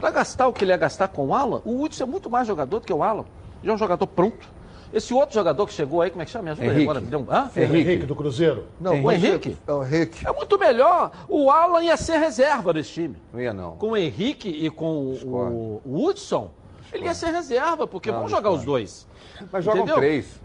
[0.03, 2.44] Para gastar o que ele ia gastar com o Alan, o Hudson é muito mais
[2.44, 3.24] jogador do que o Alan.
[3.62, 4.48] Já é um jogador pronto.
[4.92, 6.46] Esse outro jogador que chegou aí, como é que chama?
[6.46, 6.82] Me ajuda Henrique.
[6.82, 7.00] agora.
[7.00, 7.26] Deu um...
[7.30, 7.48] Hã?
[7.57, 7.78] Henrique.
[7.78, 8.66] Henrique do Cruzeiro.
[8.80, 9.07] Não, Henrique.
[9.07, 9.57] o Henrique.
[9.64, 10.26] É o Henrique.
[10.26, 11.12] É muito melhor.
[11.28, 13.16] O Alan ia ser reserva desse time.
[13.32, 13.76] Não ia, não.
[13.76, 16.50] Com o Henrique e com o, o Hudson,
[16.92, 19.07] ele ia ser reserva, porque não, vão jogar os dois.
[19.53, 19.98] Mas jogam Entendeu?
[19.98, 20.40] três.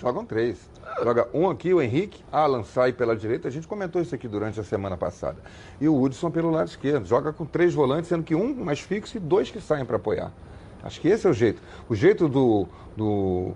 [0.00, 0.58] Jogam três.
[1.02, 4.58] Joga um aqui, o Henrique, Alan sai pela direita, a gente comentou isso aqui durante
[4.58, 5.36] a semana passada.
[5.78, 7.04] E o Hudson pelo lado esquerdo.
[7.06, 10.32] Joga com três volantes, sendo que um mais fixo e dois que saem para apoiar.
[10.82, 11.60] Acho que esse é o jeito.
[11.86, 13.52] O jeito do, do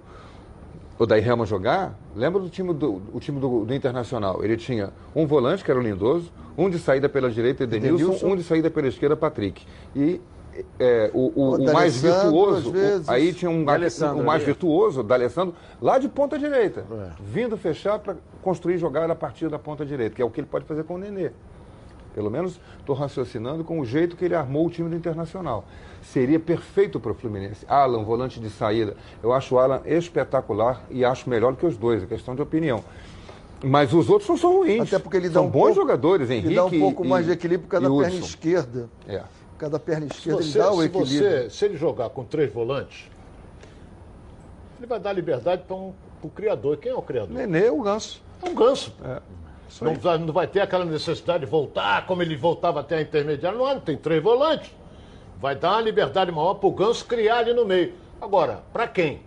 [0.99, 4.45] o da Helma jogar, lembra do time do, o time do, do, Internacional?
[4.45, 8.27] Ele tinha um volante, que era o Lindoso, um de saída pela direita, Edenilson, Edenilson.
[8.27, 9.67] um de saída pela esquerda, Patrick.
[9.97, 10.21] E
[10.79, 15.55] é, o, o, o mais virtuoso, o, aí tinha um, o mais virtuoso, da Alessandro,
[15.81, 17.11] lá de ponta direita, é.
[17.21, 20.47] vindo fechar para construir jogada a partir da ponta direita, que é o que ele
[20.47, 21.31] pode fazer com o Nenê.
[22.15, 25.65] Pelo menos estou raciocinando com o jeito que ele armou o time do Internacional.
[26.01, 27.65] Seria perfeito para o Fluminense.
[27.67, 28.97] Alan, volante de saída.
[29.21, 32.85] Eu acho o Alan espetacular e acho melhor que os dois, é questão de opinião.
[33.65, 34.83] Mas os outros não são ruins.
[34.83, 36.49] Até porque ele dá são um bons pouco, jogadores, Henrique.
[36.49, 38.89] Ele dá um pouco e, mais de equilíbrio por causa da perna esquerda.
[39.09, 39.23] É
[39.59, 41.31] cada perna esquerda você, ele dá o se equilíbrio.
[41.31, 43.11] Você, se ele jogar com três volantes,
[44.79, 45.93] ele vai dar liberdade para um,
[46.23, 46.77] o criador.
[46.77, 47.35] Quem é o criador?
[47.35, 48.23] Nenê, o ganso.
[48.43, 48.93] É um ganso.
[49.05, 49.21] É.
[49.81, 53.59] Não, não, vai ter aquela necessidade de voltar como ele voltava até a intermediária.
[53.59, 54.71] Não, tem três volantes.
[55.41, 57.93] Vai dar uma liberdade maior para o Ganso criar ali no meio.
[58.21, 59.21] Agora, para quem?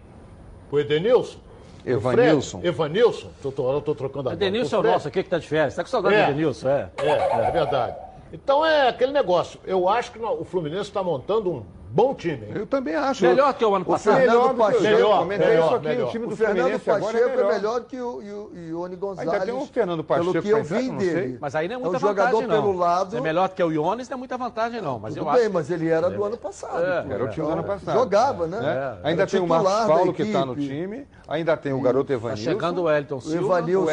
[0.71, 1.39] O Edenilson?
[1.85, 2.61] Evanilson.
[2.63, 3.29] Evanilson.
[3.35, 5.73] Estou trocando a Edenilson é o nosso aqui que está de férias.
[5.73, 6.25] Está com saudade é.
[6.25, 6.89] do Edenilson, é.
[6.97, 8.06] É, é, é verdade.
[8.31, 9.59] Então é aquele negócio.
[9.65, 12.51] Eu acho que o Fluminense está montando um Bom time, hein?
[12.53, 13.23] Eu também acho.
[13.25, 14.17] Melhor que o ano O passado.
[14.17, 16.07] Fernando Melhor, Pacheco, melhor, eu comentei melhor, isso aqui, melhor.
[16.07, 17.53] o time do O Fernando Fluminense agora Pacheco é é melhor.
[17.53, 19.33] melhor que o, o, Ione Gonzalez.
[19.33, 21.13] Ainda tem um Fernando Pacheco Pelo que eu vi não sei.
[21.13, 21.37] dele.
[21.39, 22.61] Mas aí não é É muita um jogador vantagem, não.
[22.61, 24.99] pelo lado- É melhor do que o Iones, não é muita vantagem, não.
[24.99, 25.53] Mas Tudo eu bem, acho.
[25.53, 26.83] mas ele era do ano passado.
[26.83, 27.05] É.
[27.13, 27.97] Era o time do ano passado.
[27.97, 28.59] Jogava, né?
[28.59, 28.69] né?
[28.69, 32.13] Era Ainda tem o Marcos Paulo que está no time, ainda tem o garoto Tá
[32.15, 32.43] Evanilson.
[32.43, 33.59] chegando o Wellington O Silva.
[33.59, 33.91] Evanilson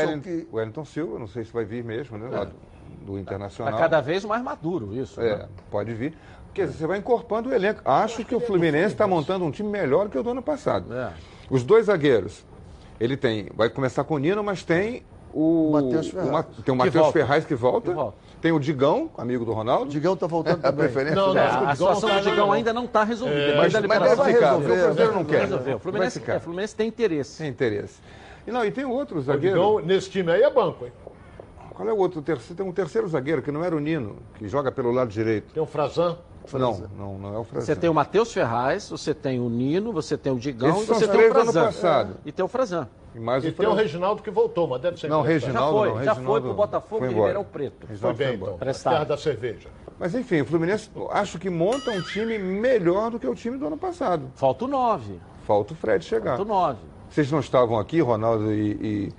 [0.51, 2.29] o o Wellington Silva, não sei se vai vir mesmo, né?
[3.05, 3.73] Do, do Internacional.
[3.73, 5.21] Tá cada vez mais maduro isso.
[5.21, 5.49] É, né?
[5.71, 6.17] pode vir.
[6.47, 7.81] Porque você vai encorpando o elenco.
[7.85, 10.93] Acho que o Fluminense está montando um time melhor que o do ano passado.
[10.95, 11.11] É.
[11.51, 12.45] Os dois zagueiros,
[13.01, 15.03] ele tem, vai começar com o Nino, mas tem
[15.33, 16.31] o, Matheus Ferraz.
[16.31, 17.13] Ma- tem o Matheus volta.
[17.19, 18.17] Ferraz que volta, Que volta.
[18.41, 19.87] tem o Digão, amigo do Ronaldo.
[19.87, 20.87] O Digão tá voltando a também.
[20.87, 23.41] preferência Não, não, É, a não situação tá do Digão ainda não está resolvida.
[23.41, 23.89] É, mas, mas deve
[24.33, 25.41] ficar, resolver, porque o Cruzeiro não quer.
[25.41, 25.75] resolver.
[25.75, 27.39] O Fluminense, é, o Fluminense tem interesse.
[27.39, 28.01] Tem interesse.
[28.47, 29.57] E, não, e tem outro O zagueiro.
[29.57, 30.93] Digão, nesse time aí é banco, hein?
[31.75, 32.23] Qual é o outro?
[32.23, 32.55] terceiro?
[32.55, 35.53] Tem um terceiro zagueiro, que não era o Nino, que joga pelo lado direito.
[35.53, 36.17] Tem o Frazan.
[36.53, 37.67] Não, não, não é o Frazan.
[37.67, 40.87] Você tem o Matheus Ferraz, você tem o Nino, você tem o Digão Esses e
[40.87, 41.65] são você tem o Frazan.
[41.65, 42.17] passado.
[42.25, 42.89] E tem o Frazan.
[43.15, 43.75] E mais E o tem o.
[43.75, 45.41] Reginaldo que voltou, mas deve ser Não, emprestado.
[45.41, 45.95] Já Reginaldo foi, não.
[45.95, 47.21] já Reginaldo foi pro Botafogo foi embora.
[47.29, 47.77] Ribeirão Preto.
[47.81, 48.59] Foi Reginaldo bem, foi então.
[48.59, 48.93] Prestado.
[48.93, 49.69] Terra da cerveja.
[49.99, 53.67] Mas enfim, o Fluminense acho que monta um time melhor do que o time do
[53.67, 54.31] ano passado.
[54.35, 55.19] Falta o 9.
[55.47, 56.37] Falta o Fred chegar.
[56.37, 56.79] Falta o 9.
[57.09, 59.13] Vocês não estavam aqui, Ronaldo e, e,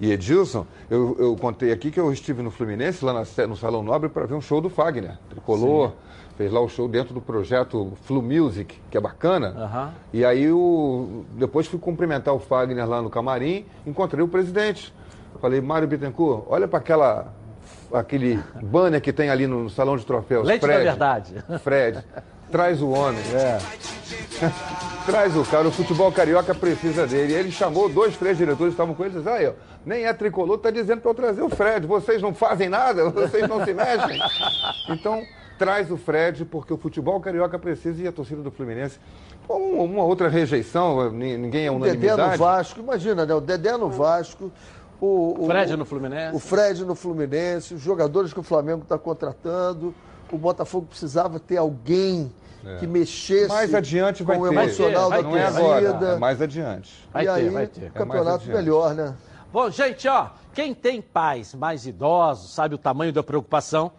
[0.00, 0.66] e Edilson?
[0.90, 4.26] Eu, eu contei aqui que eu estive no Fluminense, lá na- no Salão Nobre, para
[4.26, 5.16] ver um show do Fagner.
[5.30, 5.92] Tricolor,
[6.36, 9.54] fez lá o show dentro do projeto Flu Music, que é bacana.
[9.56, 9.90] Aham.
[10.12, 14.92] E aí o, depois fui cumprimentar o Fagner lá no camarim, encontrei o presidente.
[15.40, 17.32] Falei, Mário Bittencourt, olha para aquela
[17.92, 20.46] aquele banner que tem ali no salão de troféus.
[20.46, 21.34] Leite da Fred, verdade.
[21.62, 22.04] Fred,
[22.50, 23.20] traz o homem.
[23.32, 23.58] É.
[25.06, 27.34] Traz o cara, o futebol carioca precisa dele.
[27.34, 29.52] Ele chamou dois, três diretores que estavam com ele e disse, aí, ó,
[29.84, 31.86] nem é tricolor, tá dizendo para eu trazer o Fred.
[31.86, 34.18] Vocês não fazem nada, vocês não se mexem.
[34.88, 35.22] Então,
[35.58, 38.98] traz o Fred, porque o futebol carioca precisa e a torcida do Fluminense.
[39.48, 42.32] Um- uma outra rejeição, ni- ninguém é O Dedé unanimidade.
[42.32, 43.34] no Vasco, imagina, né?
[43.34, 44.50] O Dedé no Vasco.
[44.98, 46.34] O, o Fred no Fluminense.
[46.34, 49.94] O Fred no Fluminense, os jogadores que o Flamengo está contratando.
[50.32, 52.32] O Botafogo precisava ter alguém
[52.78, 54.54] que mexesse Mais adiante vai com o ter.
[54.54, 56.06] emocional Vai da Não é torcida.
[56.12, 57.08] é mais adiante.
[57.12, 57.84] Vai e ter, aí, vai ter.
[57.86, 59.14] É campeonato melhor, né?
[59.52, 63.92] Bom, gente, ó, quem tem pais mais idosos sabe o tamanho da preocupação,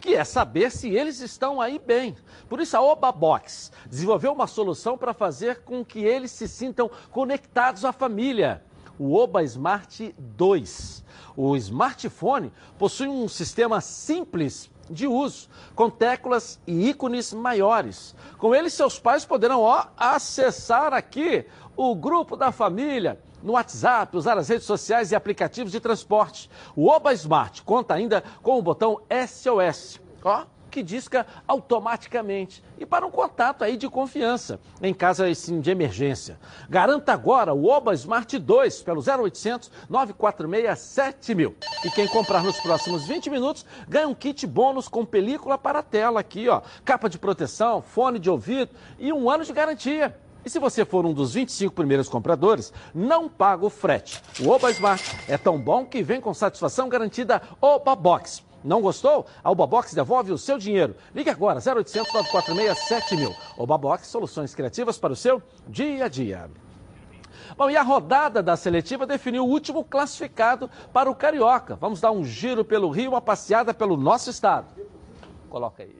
[0.00, 2.14] que é saber se eles estão aí bem.
[2.48, 6.90] Por isso a Oba Box desenvolveu uma solução para fazer com que eles se sintam
[7.10, 8.62] conectados à família.
[8.98, 11.04] O Oba Smart 2.
[11.36, 18.14] O smartphone possui um sistema simples de uso, com teclas e ícones maiores.
[18.38, 21.44] Com ele, seus pais poderão ó, acessar aqui
[21.76, 26.50] o grupo da família, no WhatsApp, usar as redes sociais e aplicativos de transporte.
[26.74, 30.44] O Oba Smart conta ainda com o botão SOS, ó,
[30.78, 35.24] que disca automaticamente e para um contato aí de confiança em caso
[35.60, 36.38] de emergência.
[36.70, 41.56] Garanta agora o Oba Smart 2 pelo 0800 946 7000.
[41.84, 46.20] E quem comprar nos próximos 20 minutos ganha um kit bônus com película para tela
[46.20, 48.70] aqui, ó, capa de proteção, fone de ouvido
[49.00, 50.16] e um ano de garantia.
[50.44, 54.22] E se você for um dos 25 primeiros compradores, não paga o frete.
[54.40, 58.46] O Oba Smart é tão bom que vem com satisfação garantida Oba Box.
[58.62, 59.26] Não gostou?
[59.42, 60.96] A Oba Box devolve o seu dinheiro.
[61.14, 63.34] Ligue agora, 0800 946 7000.
[63.56, 66.50] Oba Box, soluções criativas para o seu dia a dia.
[67.56, 71.76] Bom, e a rodada da seletiva definiu o último classificado para o Carioca.
[71.76, 74.66] Vamos dar um giro pelo Rio, uma passeada pelo nosso estado.
[75.48, 75.96] Coloca aí.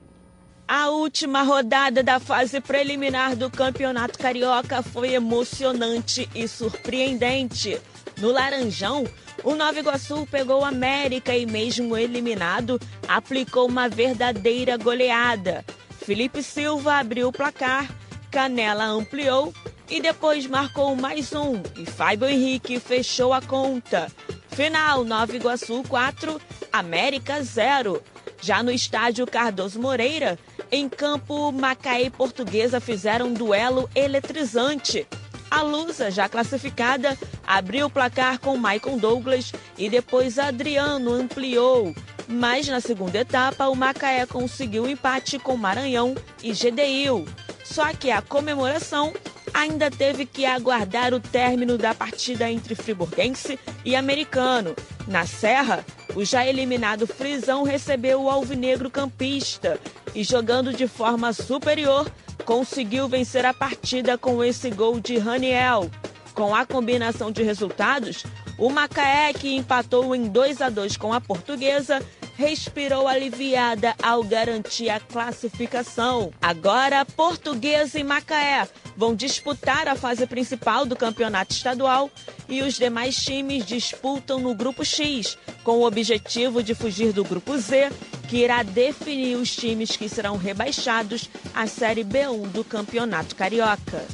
[0.67, 7.81] A última rodada da fase preliminar do Campeonato Carioca foi emocionante e surpreendente.
[8.19, 9.05] No Laranjão,
[9.43, 15.63] o Nova Iguaçu pegou o América e, mesmo eliminado, aplicou uma verdadeira goleada.
[16.05, 17.89] Felipe Silva abriu o placar,
[18.29, 19.53] Canela ampliou
[19.89, 21.61] e depois marcou mais um.
[21.77, 24.11] E Fábio Henrique fechou a conta.
[24.49, 26.41] Final: Nova Iguaçu 4,
[26.71, 28.03] América 0.
[28.41, 30.37] Já no estádio Cardoso Moreira,
[30.71, 35.07] em campo, Macaé e Portuguesa fizeram um duelo eletrizante.
[35.49, 41.95] A Lusa, já classificada, abriu o placar com Maicon Douglas e depois Adriano ampliou.
[42.27, 47.25] Mas na segunda etapa, o Macaé conseguiu o empate com Maranhão e GDIL.
[47.63, 49.13] Só que a comemoração
[49.53, 54.75] ainda teve que aguardar o término da partida entre Friburguense e Americano.
[55.07, 55.83] Na Serra,
[56.15, 59.79] o já eliminado Frisão recebeu o Alvinegro Campista
[60.13, 62.09] e, jogando de forma superior,
[62.49, 65.87] conseguiu vencer a partida com esse gol de Raniel.
[66.33, 68.25] Com a combinação de resultados,
[68.57, 72.01] o Macaé, que empatou em 2 a 2 com a Portuguesa,
[72.39, 76.31] respirou aliviada ao garantir a classificação.
[76.41, 78.65] Agora, Portuguesa e Macaé
[78.95, 82.09] vão disputar a fase principal do campeonato estadual
[82.47, 87.57] e os demais times disputam no grupo X, com o objetivo de fugir do grupo
[87.57, 87.91] Z,
[88.29, 94.07] que irá definir os times que serão rebaixados à Série B1 do Campeonato Carioca.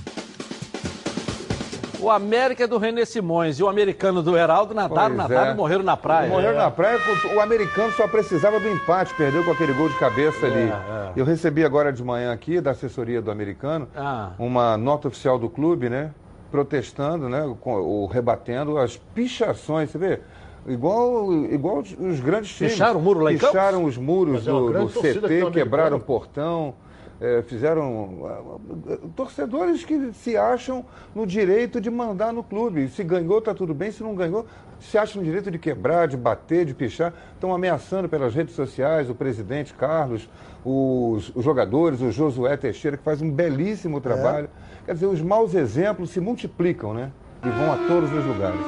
[2.05, 5.53] O América é do René Simões e o americano do Heraldo nadaram, Pois nadaram é.
[5.53, 6.29] e morreram na praia.
[6.29, 6.57] Morreram É.
[6.57, 6.99] na praia,
[7.35, 10.55] o americano só precisava do empate, perdeu com aquele gol de cabeça ali.
[10.55, 11.11] É, é.
[11.15, 14.33] Eu recebi agora de manhã aqui, da assessoria do americano, Ah.
[14.37, 16.11] uma nota oficial do clube, né?
[16.51, 17.43] Protestando, né?
[17.65, 20.19] Ou rebatendo as pichações, você vê?
[20.67, 22.73] Igual, igual os- grandes times.
[22.73, 23.37] Picharam o muro lá em?
[23.39, 26.75] Picharam os muros Mas é do, do CT, quebraram o portão.
[27.19, 32.89] É, fizeram ah, torcedores que se acham no direito de mandar no clube.
[32.89, 33.91] Se ganhou, tá tudo bem.
[33.91, 34.45] Se não ganhou,
[34.79, 37.13] se acham no direito de quebrar, de bater, de pichar.
[37.33, 40.29] Estão ameaçando pelas redes sociais o presidente Carlos,
[40.63, 44.49] os, os jogadores, o Josué Teixeira, que faz um belíssimo trabalho.
[44.85, 47.11] Quer dizer, os maus exemplos se multiplicam, né?
[47.43, 48.59] E vão a todos os lugares.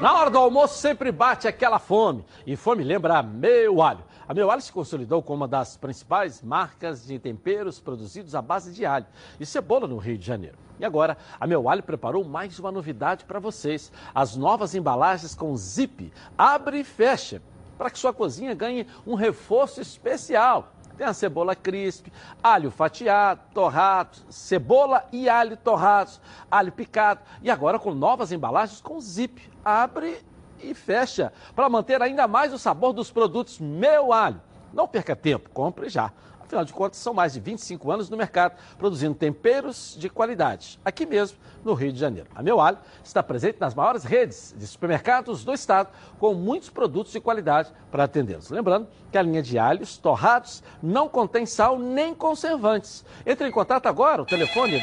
[0.00, 2.24] Na hora do almoço sempre bate aquela fome.
[2.46, 4.00] E fome lembra a Meu Alho.
[4.30, 8.72] A Meu Alho se consolidou como uma das principais marcas de temperos produzidos à base
[8.72, 9.06] de alho
[9.40, 10.56] e cebola no Rio de Janeiro.
[10.78, 13.90] E agora, a Meu Alho preparou mais uma novidade para vocês.
[14.14, 16.12] As novas embalagens com zip.
[16.38, 17.42] Abre e fecha.
[17.76, 20.74] Para que sua cozinha ganhe um reforço especial.
[20.96, 27.80] Tem a cebola crisp, alho fatiado, torrado, cebola e alho torrados, alho picado e agora
[27.80, 29.50] com novas embalagens com zip.
[29.64, 30.22] Abre
[30.62, 34.40] e fecha para manter ainda mais o sabor dos produtos Meu Alho.
[34.72, 36.12] Não perca tempo, compre já.
[36.50, 41.06] Afinal de contas, são mais de 25 anos no mercado produzindo temperos de qualidade, aqui
[41.06, 42.28] mesmo no Rio de Janeiro.
[42.34, 47.12] A Meu Alho está presente nas maiores redes de supermercados do estado, com muitos produtos
[47.12, 48.50] de qualidade para atendê-los.
[48.50, 53.04] Lembrando que a linha de alhos torrados não contém sal nem conservantes.
[53.24, 54.82] Entre em contato agora, o telefone é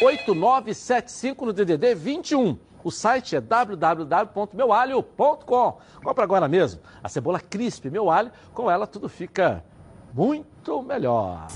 [0.00, 2.67] 2756-8975 no DDD 21.
[2.82, 5.78] O site é www.meualho.com.
[6.02, 9.64] Compra agora mesmo a cebola crisp Meu Alho, com ela tudo fica
[10.14, 11.48] muito melhor.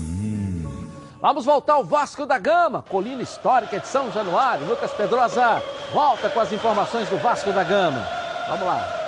[1.21, 4.67] Vamos voltar ao Vasco da Gama, colina histórica de São Januário.
[4.67, 5.63] Lucas Pedrosa
[5.93, 8.05] volta com as informações do Vasco da Gama.
[8.49, 9.02] Vamos lá.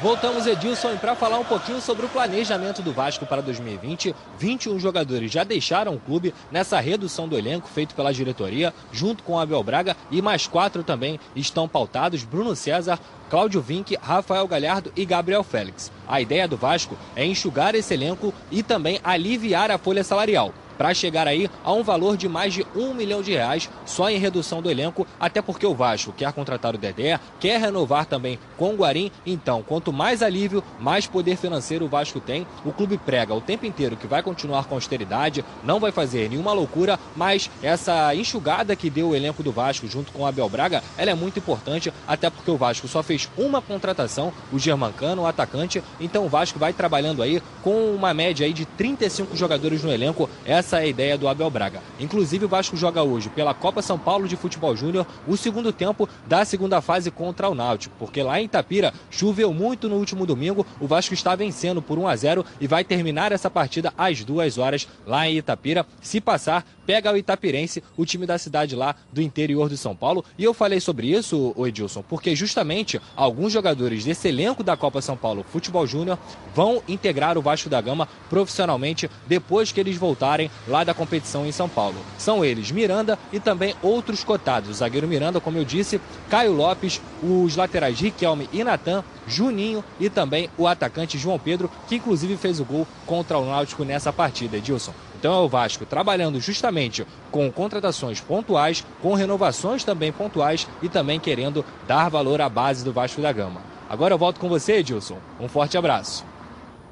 [0.00, 4.14] Voltamos, Edilson, para falar um pouquinho sobre o planejamento do Vasco para 2020.
[4.38, 9.36] 21 jogadores já deixaram o clube nessa redução do elenco feito pela diretoria, junto com
[9.36, 15.04] Abel Braga, e mais quatro também estão pautados: Bruno César, Cláudio Vinck, Rafael Galhardo e
[15.04, 15.90] Gabriel Félix.
[16.06, 20.94] A ideia do Vasco é enxugar esse elenco e também aliviar a folha salarial para
[20.94, 24.62] chegar aí a um valor de mais de um milhão de reais só em redução
[24.62, 28.76] do elenco, até porque o Vasco quer contratar o Dedé, quer renovar também com o
[28.76, 29.10] Guarim.
[29.26, 32.46] Então, quanto mais alívio, mais poder financeiro o Vasco tem.
[32.64, 36.52] O clube prega o tempo inteiro que vai continuar com austeridade, não vai fazer nenhuma
[36.52, 40.82] loucura, mas essa enxugada que deu o elenco do Vasco junto com o Abel Braga,
[40.96, 45.26] ela é muito importante, até porque o Vasco só fez uma contratação, o Germancano, o
[45.26, 45.82] atacante.
[45.98, 50.28] Então o Vasco vai trabalhando aí com uma média aí de 35 jogadores no elenco.
[50.44, 51.82] Essa é a ideia do Abel Braga.
[51.98, 56.08] Inclusive o Vasco joga hoje pela Copa São Paulo de Futebol Júnior o segundo tempo
[56.26, 60.66] da segunda fase contra o Náutico, porque lá em Itapira choveu muito no último domingo.
[60.80, 64.58] O Vasco está vencendo por 1 a 0 e vai terminar essa partida às duas
[64.58, 65.86] horas lá em Itapira.
[66.00, 70.24] Se passar, pega o Itapirense, o time da cidade lá do interior de São Paulo.
[70.38, 75.16] E eu falei sobre isso, Edilson, porque justamente alguns jogadores desse elenco da Copa São
[75.16, 76.18] Paulo Futebol Júnior
[76.54, 81.52] vão integrar o Vasco da Gama profissionalmente depois que eles voltarem lá da competição em
[81.52, 81.96] São Paulo.
[82.16, 84.70] São eles Miranda e também outros cotados.
[84.70, 90.10] O zagueiro Miranda, como eu disse, Caio Lopes, os laterais Riquelme e Natan, Juninho e
[90.10, 94.56] também o atacante João Pedro, que inclusive fez o gol contra o Náutico nessa partida,
[94.56, 94.92] Edilson.
[95.18, 101.18] Então é o Vasco trabalhando justamente com contratações pontuais, com renovações também pontuais e também
[101.18, 103.60] querendo dar valor à base do Vasco da Gama.
[103.90, 105.18] Agora eu volto com você, Edilson.
[105.40, 106.24] Um forte abraço.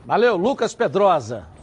[0.05, 1.56] Valeu, Lucas Pedrosa.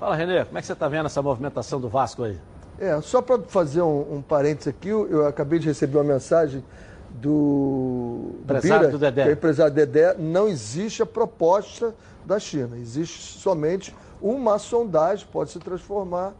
[0.00, 2.38] Fala, Renê, como é que você está vendo essa movimentação do Vasco aí?
[2.78, 6.64] É, só para fazer um, um parênteses aqui, eu, eu acabei de receber uma mensagem
[7.10, 9.22] do, do Empresário Bira, do Dedé.
[9.24, 11.94] é o empresário Dedé, não existe a proposta
[12.24, 16.32] da China, existe somente uma sondagem, pode se transformar.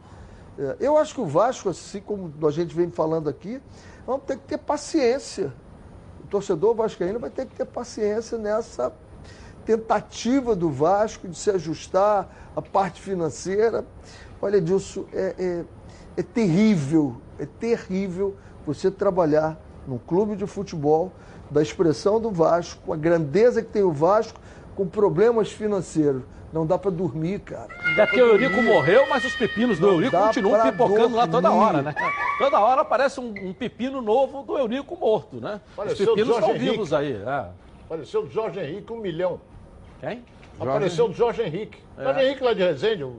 [0.59, 3.61] É, eu acho que o Vasco, assim como a gente vem falando aqui,
[4.07, 5.53] vamos ter que ter paciência.
[6.25, 8.91] O torcedor vascaíno vai ter que ter paciência nessa
[9.71, 13.85] tentativa do Vasco de se ajustar à parte financeira.
[14.43, 15.65] Olha, Edilson, é, é,
[16.17, 19.57] é terrível, é terrível você trabalhar
[19.87, 21.13] num clube de futebol,
[21.51, 24.41] da expressão do Vasco, com a grandeza que tem o Vasco,
[24.75, 26.23] com problemas financeiros.
[26.53, 27.69] Não dá para dormir, cara.
[27.97, 28.71] É que o Eurico dormir.
[28.73, 31.65] morreu, mas os pepinos do Não Eurico continuam pipocando lá toda dormir.
[31.65, 31.95] hora, né?
[32.39, 35.61] Toda hora aparece um, um pepino novo do Eurico morto, né?
[35.75, 37.13] Apareceu os o pepinos estão vivos aí.
[37.13, 37.47] é.
[37.85, 39.41] Apareceu do Jorge Henrique, um milhão.
[40.01, 40.23] Quem?
[40.59, 41.79] Apareceu do Jorge Henrique.
[41.99, 42.05] É.
[42.05, 43.17] Jorge Henrique lá de Resende, o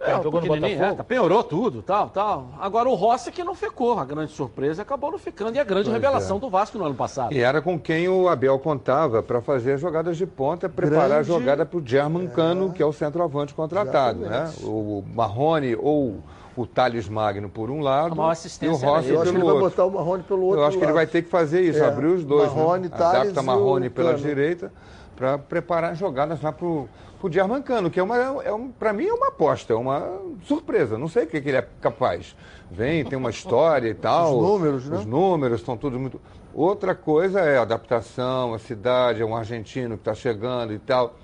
[0.00, 1.00] É, é, o jogou no Botafogo.
[1.00, 2.48] é, penhorou tudo, tal, tal.
[2.60, 5.56] Agora o Rossi que não ficou, a grande surpresa, acabou não ficando.
[5.56, 6.40] E a grande Pois revelação é.
[6.40, 7.32] do Vasco no ano passado.
[7.32, 11.28] E era com quem o Abel contava para fazer jogadas de ponta, preparar a Grande-
[11.28, 14.18] jogada para o German Cano, que é o centroavante contratado.
[14.20, 14.52] Né?
[14.62, 16.16] O Marrone ou
[16.56, 19.38] o Thales Magno por um lado A maior e o assistência Rossi Eu acho que
[19.38, 19.70] pelo ele vai outro.
[19.70, 20.94] botar o Marrone pelo outro Eu acho que ele lado.
[20.96, 22.52] vai ter que fazer isso, É, abrir os dois.
[22.52, 22.96] Marrone, né?
[22.96, 24.22] Thales Adapta e Marrone o pela Cano.
[24.22, 24.72] direita
[25.14, 26.88] para preparar jogadas lá para o
[27.30, 30.98] German Cano, que é uma, é um, para mim é uma aposta, é uma surpresa.
[30.98, 32.36] Não sei o que, que ele é capaz.
[32.70, 34.36] Vem, tem uma história e tal.
[34.36, 34.98] Os números, né?
[34.98, 36.20] Os números estão todos muito.
[36.52, 41.14] Outra coisa é a adaptação, a cidade, é um argentino que está chegando e tal.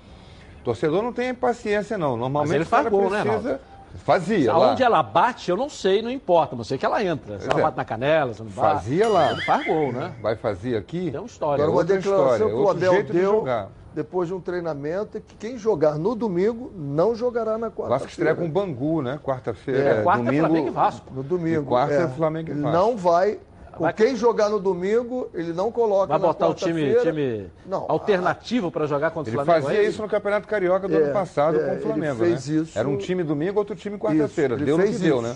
[0.63, 2.17] Torcedor não tem paciência, não.
[2.17, 3.61] Normalmente Mas ele o faz gol, né, precisa.
[4.05, 4.53] Fazia.
[4.53, 4.69] lá.
[4.69, 6.55] Aonde ela bate, eu não sei, não importa.
[6.55, 7.39] Não sei que ela entra.
[7.39, 7.63] Se Pois ela é.
[7.63, 8.75] bate na canela, se não bate.
[8.75, 9.31] Fazia lá.
[9.31, 10.13] Ele faz gol, né?
[10.21, 11.11] Vai fazer aqui.
[11.11, 11.63] Tem uma história.
[11.63, 13.69] Agora, uma outra declaração história, que o outro Abel jeito de deu jogar.
[13.93, 17.89] Depois de um treinamento é que quem jogar no domingo não jogará na quarta-feira.
[17.89, 19.19] Vasco estreia com o Bangu, né?
[19.21, 19.79] Quarta-feira.
[19.89, 21.13] É, quarta é domingo, Flamengo e Vasco.
[21.13, 21.61] No domingo.
[21.61, 22.07] E quarta é é.
[22.07, 22.77] Flamengo e Vasco.
[22.77, 23.39] não vai.
[23.79, 27.85] Vai- quem jogar no domingo, ele não coloca Vai na botar o time, time Não,
[27.89, 29.65] alternativo para jogar contra o Ele Flamengo?
[29.65, 32.15] fazia é isso no Campeonato Carioca do É, ano passado é, com o ele Flamengo,
[32.17, 32.55] fez né?
[32.61, 34.55] isso- Era um time domingo, outro time Isso, quarta-feira.
[34.55, 35.27] ele Deu no que fez deu, isso.
[35.27, 35.35] né?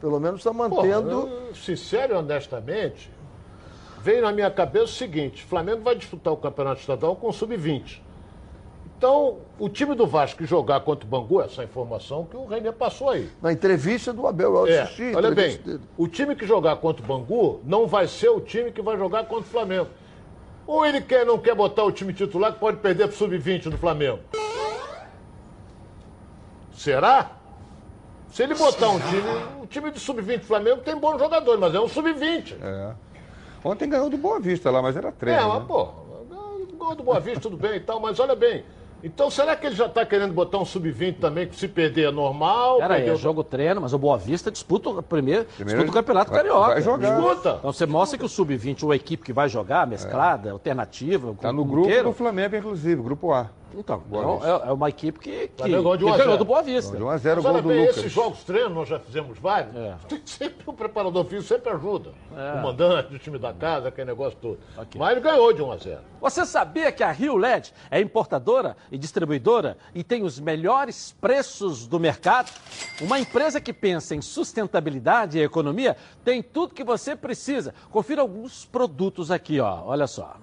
[0.00, 1.10] Pelo menos está Porra, mantendo.
[1.10, 3.10] eu, sincero e honestamente,
[4.06, 7.32] veio na minha cabeça o seguinte: o Flamengo vai disputar o campeonato estadual com o
[7.32, 8.00] sub-20.
[8.96, 13.10] Então, o time do Vasco jogar contra o Bangu, essa informação que o René passou
[13.10, 13.28] aí.
[13.42, 15.12] Na entrevista do Abel, eu É, assisti.
[15.14, 15.80] olha bem, dele.
[15.98, 19.24] o time que jogar contra o Bangu não vai ser o time que vai jogar
[19.24, 19.88] contra o Flamengo.
[20.66, 23.76] Ou ele quer, não quer botar o time titular que pode perder pro sub-20 do
[23.76, 24.20] Flamengo?
[26.72, 27.32] Será?
[28.30, 29.28] Se ele botar um time,
[29.62, 32.56] o time de sub-20 do Flamengo tem bons jogadores, mas é um sub-20.
[32.62, 32.94] É.
[33.64, 35.40] Ontem ganhou do Boa Vista lá, mas era treino.
[35.40, 35.48] É, né?
[35.54, 35.88] mas, pô,
[36.78, 38.64] gol do Boa Vista, tudo bem e tal, mas olha bem.
[39.04, 42.10] Então, será que ele já está querendo botar um sub-20 também, que se perder é
[42.10, 42.78] normal?
[42.78, 45.90] Pera aí, Perdeu- é jogo treino, mas o Boa Vista disputa o primeiro, Primeiro disputa
[45.90, 46.68] o Campeonato vai- Carioca.
[46.72, 47.14] vai jogar.
[47.20, 47.56] Disputa.
[47.58, 51.48] Então você mostra que o Sub-20 ou a equipe que vai jogar, mesclada, alternativa, Tá
[51.48, 52.10] como no grupo queiram.
[52.10, 53.50] do Flamengo, inclusive, grupo A.
[53.74, 54.62] Então, Boa então, Vista.
[54.64, 56.38] é, é uma equipe que, que, ganhou de que 1 a ganhou 0.
[56.38, 56.96] do Boa Vista.
[56.96, 57.96] De 1 a 0 Mas gol do bem, Lucas.
[57.98, 59.74] esses jogos treino, nós já fizemos vários.
[59.74, 59.96] É.
[60.08, 62.12] Tem sempre o preparador físico sempre ajuda.
[62.36, 62.58] É.
[62.58, 64.58] O mandante do time da casa, aquele negócio todo.
[64.76, 64.98] Ok.
[64.98, 66.00] Mas ele ganhou de 1 a 0.
[66.20, 71.86] Você sabia que a Rio LED é importadora e distribuidora e tem os melhores preços
[71.86, 72.50] do mercado?
[73.00, 77.74] Uma empresa que pensa em sustentabilidade e economia tem tudo que você precisa.
[77.90, 79.82] Confira alguns produtos aqui, ó.
[79.84, 80.36] Olha só.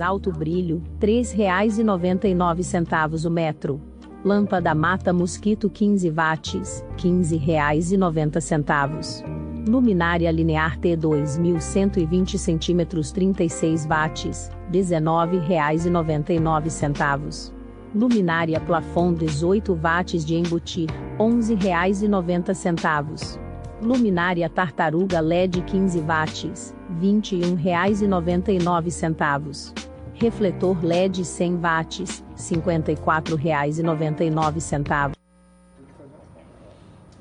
[0.00, 3.80] Alto brilho, R$ 3,99 o metro.
[4.24, 9.24] Lâmpada mata mosquito 15 watts, R$ 15,90.
[9.68, 17.52] Luminária linear T 2120 centímetros 36 watts, R$ 19,99.
[17.92, 23.51] Luminária plafond 18 watts de embutir, R$ 11,90.
[23.82, 29.74] Luminária tartaruga LED 15 watts, R$ 21,99.
[30.20, 35.21] Refletor LED 100 watts, R$ 54,99.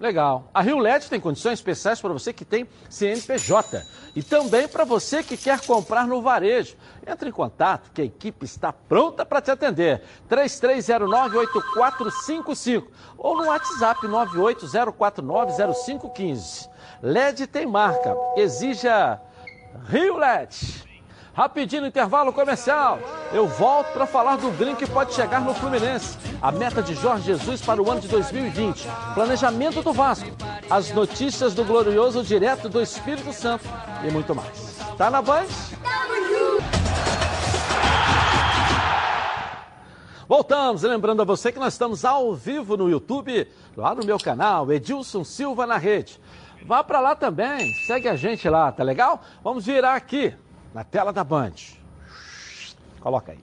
[0.02, 0.50] Legal.
[0.52, 3.84] A Rio LED tem condições especiais para você que tem CNPJ
[4.16, 6.76] e também para você que quer comprar no varejo.
[7.06, 10.02] Entre em contato que a equipe está pronta para te atender.
[10.28, 16.68] 3309-8455 ou no WhatsApp 980490515.
[17.04, 18.16] LED tem marca.
[18.36, 19.22] Exija
[19.88, 20.90] Rio LED.
[21.34, 23.00] Rapidinho intervalo comercial.
[23.32, 26.18] Eu volto para falar do green que pode chegar no Fluminense.
[26.42, 28.86] A meta de Jorge Jesus para o ano de 2020.
[29.14, 30.30] Planejamento do Vasco.
[30.70, 33.64] As notícias do glorioso direto do Espírito Santo
[34.06, 34.78] e muito mais.
[34.98, 35.48] Tá na Band?
[40.28, 44.72] Voltamos, lembrando a você que nós estamos ao vivo no YouTube, lá no meu canal,
[44.72, 46.22] Edilson Silva na Rede.
[46.66, 49.22] Vá para lá também, segue a gente lá, tá legal?
[49.44, 50.34] Vamos virar aqui,
[50.74, 51.54] na tela da Band.
[53.00, 53.40] Coloca aí.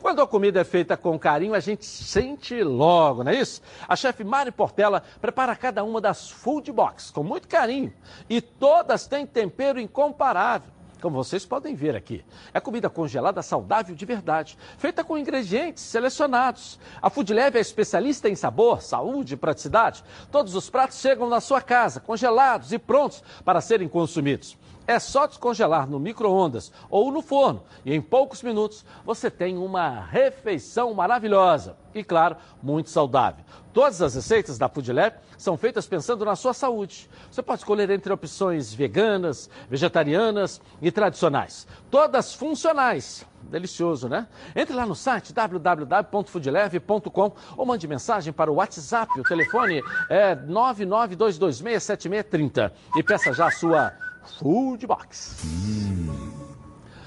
[0.00, 3.62] Quando a comida é feita com carinho, a gente sente logo, não é isso?
[3.88, 7.92] A chefe Mari Portela prepara cada uma das food box com muito carinho
[8.28, 10.73] e todas têm tempero incomparável.
[11.04, 12.24] Como vocês podem ver aqui,
[12.54, 16.80] é comida congelada saudável de verdade, feita com ingredientes selecionados.
[17.02, 20.02] A Food Leve é especialista em sabor, saúde e praticidade.
[20.32, 24.56] Todos os pratos chegam na sua casa, congelados e prontos para serem consumidos.
[24.86, 30.00] É só descongelar no micro-ondas ou no forno e em poucos minutos você tem uma
[30.00, 33.42] refeição maravilhosa e, claro, muito saudável.
[33.72, 37.08] Todas as receitas da Food Lab são feitas pensando na sua saúde.
[37.30, 41.66] Você pode escolher entre opções veganas, vegetarianas e tradicionais.
[41.90, 43.24] Todas funcionais.
[43.42, 44.26] Delicioso, né?
[44.56, 49.12] Entre lá no site www.foodleve.com ou mande mensagem para o WhatsApp.
[49.18, 53.92] O telefone é 992267630 e peça já a sua
[54.38, 55.36] Food Box.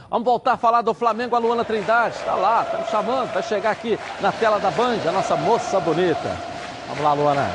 [0.09, 2.15] Vamos voltar a falar do Flamengo, a Luana Trindade.
[2.15, 5.80] Está lá, está me chamando, vai chegar aqui na tela da Band, a nossa moça
[5.80, 6.38] bonita.
[6.88, 7.51] Vamos lá, Luana.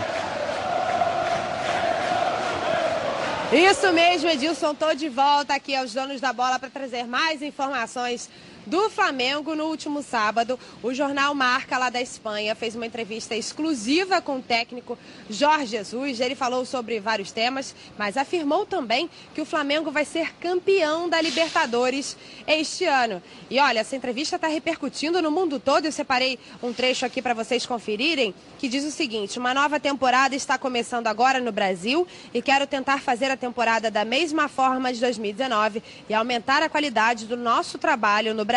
[3.52, 4.72] Isso mesmo, Edilson.
[4.72, 8.30] Estou de volta aqui aos donos da bola para trazer mais informações
[8.66, 10.58] do Flamengo no último sábado.
[10.82, 14.98] O jornal Marca, lá da Espanha, fez uma entrevista exclusiva com o técnico
[15.28, 16.20] Jorge Jesus.
[16.20, 21.20] Ele falou sobre vários temas, mas afirmou também que o Flamengo vai ser campeão da
[21.20, 23.22] Libertadores este ano.
[23.50, 25.86] E olha, essa entrevista está repercutindo no mundo todo.
[25.86, 30.34] Eu separei um trecho aqui para vocês conferirem, que diz o seguinte: uma nova temporada
[30.34, 35.00] está começando agora no Brasil e quero tentar fazer a temporada da mesma forma de
[35.00, 38.51] 2019 e aumentar a qualidade do nosso trabalho no Brasil.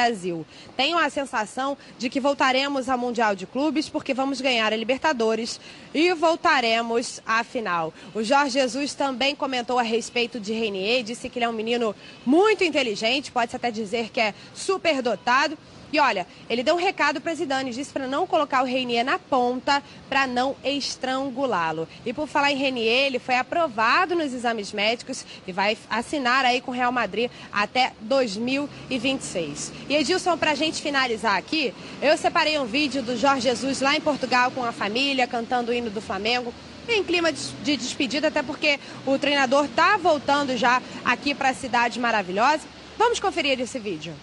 [0.75, 5.59] Tenho a sensação de que voltaremos ao Mundial de Clubes porque vamos ganhar a Libertadores
[5.93, 7.93] e voltaremos à final.
[8.13, 11.95] O Jorge Jesus também comentou a respeito de Renier, disse que ele é um menino
[12.25, 15.57] muito inteligente, pode-se até dizer que é superdotado.
[15.91, 19.17] E olha, ele deu um recado para Zidane, disse para não colocar o Reinier na
[19.17, 21.87] ponta, para não estrangulá-lo.
[22.05, 26.59] E por falar em Reinier, ele foi aprovado nos exames médicos e vai assinar aí
[26.59, 29.71] com o Real Madrid até 2026.
[29.87, 33.95] E Edilson, para a gente finalizar aqui, eu separei um vídeo do Jorge Jesus lá
[33.95, 36.53] em Portugal com a família, cantando o hino do Flamengo
[36.87, 41.99] em clima de despedida, até porque o treinador está voltando já aqui para a cidade
[41.99, 42.61] maravilhosa.
[42.97, 44.13] Vamos conferir esse vídeo.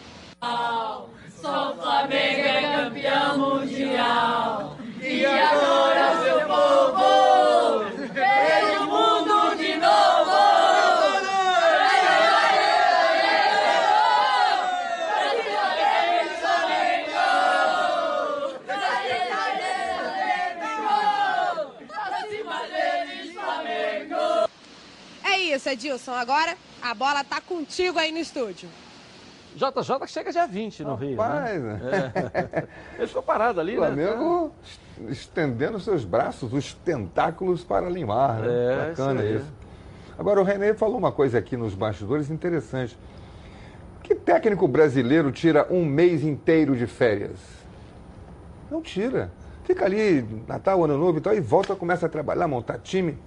[1.42, 7.84] Só Flamengo é campeão mundial e adora seu povo.
[8.14, 10.22] Veio o mundo de novo.
[25.24, 26.12] É isso, Edilson.
[26.12, 28.68] Agora a bola tá contigo aí no estúdio.
[29.56, 31.16] JJ chega dia 20 no Rio.
[31.16, 31.80] Rapaz, Né?
[32.14, 32.66] É.
[32.98, 33.86] Ele ficou parado ali, O né?
[33.86, 34.52] Flamengo
[35.08, 38.40] estendendo seus braços, os tentáculos para limar.
[38.40, 38.48] Né?
[38.48, 39.52] É, Bacana isso isso.
[40.18, 42.96] Agora, o René falou uma coisa aqui nos bastidores interessante.
[44.02, 47.38] Que técnico brasileiro tira um mês inteiro de férias?
[48.70, 49.30] Não tira.
[49.64, 53.18] Fica ali, Natal, Ano Novo e tal, e volta, começa a trabalhar, montar time.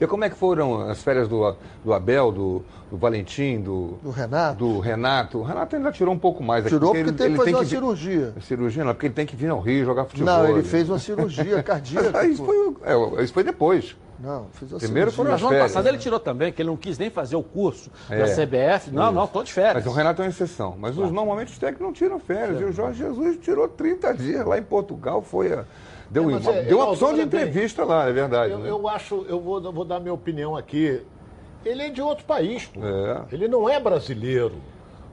[0.00, 4.10] E como é que foram as férias do, do Abel, do, do Valentim, do, Do
[4.10, 4.58] Renato?
[4.58, 5.38] do Renato?
[5.38, 6.66] O Renato ainda tirou um pouco mais.
[6.66, 8.34] aqui, Tirou porque ele- teve ele que fazer tem uma vir- cirurgia.
[8.42, 10.26] Cirurgia não, porque ele tem que vir ao Rio jogar futebol.
[10.34, 10.62] Não, ele né?
[10.64, 12.26] fez uma cirurgia cardíaca.
[12.26, 13.96] Isso foi, é, isso foi depois.
[14.18, 15.12] Não, fez uma Primeiro cirurgia.
[15.16, 15.90] foram Mas as no ano férias, passado né?
[15.90, 18.18] ele tirou também, que ele não quis nem fazer o curso É.
[18.18, 18.90] da CBF.
[18.90, 19.12] Não, Isso.
[19.12, 19.74] não, tô de férias.
[19.84, 20.74] Mas o Renato é uma exceção.
[20.78, 22.60] Mas os, normalmente os técnicos não tiram férias.
[22.60, 25.20] E o Jorge Jesus tirou 30 dias lá em Portugal.
[25.22, 25.64] Foi a-
[26.10, 28.52] deu, É, mas uma, é, deu uma opção de olha bem, entrevista lá, é verdade.
[28.52, 28.70] Eu, né?
[28.70, 31.02] eu acho, eu vou, eu vou dar minha opinião aqui.
[31.64, 32.80] Ele é de outro país, pô.
[32.80, 33.24] É.
[33.32, 34.54] Ele não é brasileiro.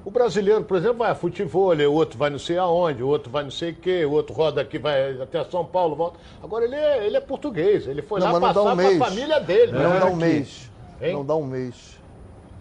[0.06, 3.32] O brasileiro, por exemplo, vai a futebol, o outro vai não sei aonde, o outro
[3.32, 6.20] vai não sei o quê, o outro roda aqui, vai até São Paulo, volta.
[6.44, 9.40] Agora ele é, ele é português, ele foi Não, lá passar um com a família
[9.40, 9.72] dele.
[9.72, 10.00] Não né?
[10.00, 10.18] dá um Aqui.
[10.18, 10.72] mês.
[11.02, 11.14] Hein?
[11.14, 11.93] Não dá um mês.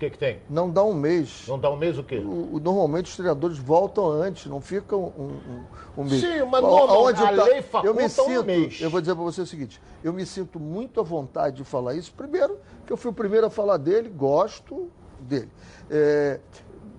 [0.02, 0.40] Que que tem?
[0.50, 1.44] Não dá um mês.
[1.46, 2.18] Não dá um mês o quê?
[2.18, 5.64] O- normalmente os treinadores voltam antes, não ficam um, um,
[5.98, 6.20] um mês.
[6.20, 8.80] Sim, mas A- normal, aonde a tá- lei eu faculta me um sinto, mês.
[8.80, 11.94] Eu vou dizer para você o seguinte, eu me sinto muito à vontade de falar
[11.94, 12.12] isso.
[12.16, 14.90] Primeiro, que eu fui o primeiro a falar dele, gosto
[15.20, 15.48] dele.
[15.88, 16.40] É,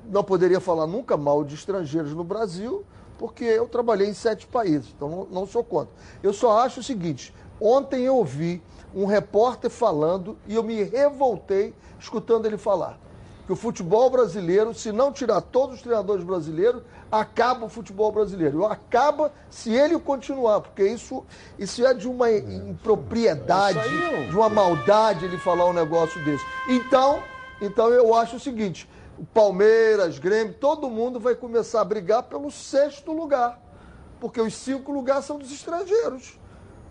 [0.06, 2.86] não poderia falar nunca mal de estrangeiros no Brasil,
[3.18, 5.94] porque eu trabalhei em sete países, então não, não sou contra.
[6.24, 8.64] Eu só acho o seguinte, ontem eu ouvi
[8.96, 11.74] um repórter falando e eu me revoltei
[12.04, 13.00] escutando ele falar
[13.46, 16.82] que o futebol brasileiro, se não tirar todos os treinadores brasileiros,
[17.12, 18.66] acaba o futebol brasileiro.
[18.66, 21.26] Acaba se ele continuar, porque isso,
[21.60, 26.46] isso é de uma impropriedade, Isso aí, de uma maldade ele falar um negócio desse.
[26.70, 27.22] Então,
[27.62, 28.90] então eu acho o seguinte:
[29.20, 33.62] o Palmeiras, Grêmio, todo mundo vai começar a brigar pelo sexto lugar.
[34.22, 36.40] Porque os cinco lugares são dos estrangeiros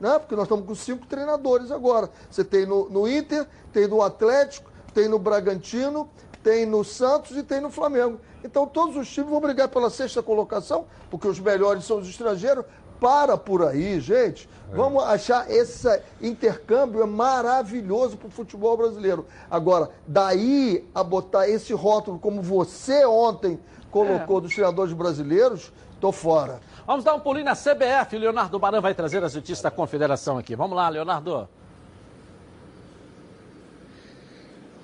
[0.02, 0.18] né?
[0.18, 2.10] Porque nós estamos com cinco treinadores agora.
[2.28, 6.08] Você tem no, no Inter, tem no Atlético, tem no Bragantino,
[6.42, 8.20] tem no Santos e tem no Flamengo.
[8.44, 12.64] Então todos os times vão brigar pela sexta colocação, porque os melhores são os estrangeiros.
[13.00, 14.48] para por aí, gente.
[14.72, 19.26] Vamos achar esse intercâmbio é maravilhoso para o futebol brasileiro.
[19.50, 26.60] Agora, daí a botar esse rótulo como você ontem colocou dos treinadores brasileiros, tô fora.
[26.86, 28.16] Vamos dar um pulinho na CBF.
[28.16, 30.56] O Leonardo Baran vai trazer as notícias da confederação aqui.
[30.56, 31.48] Vamos lá, Leonardo.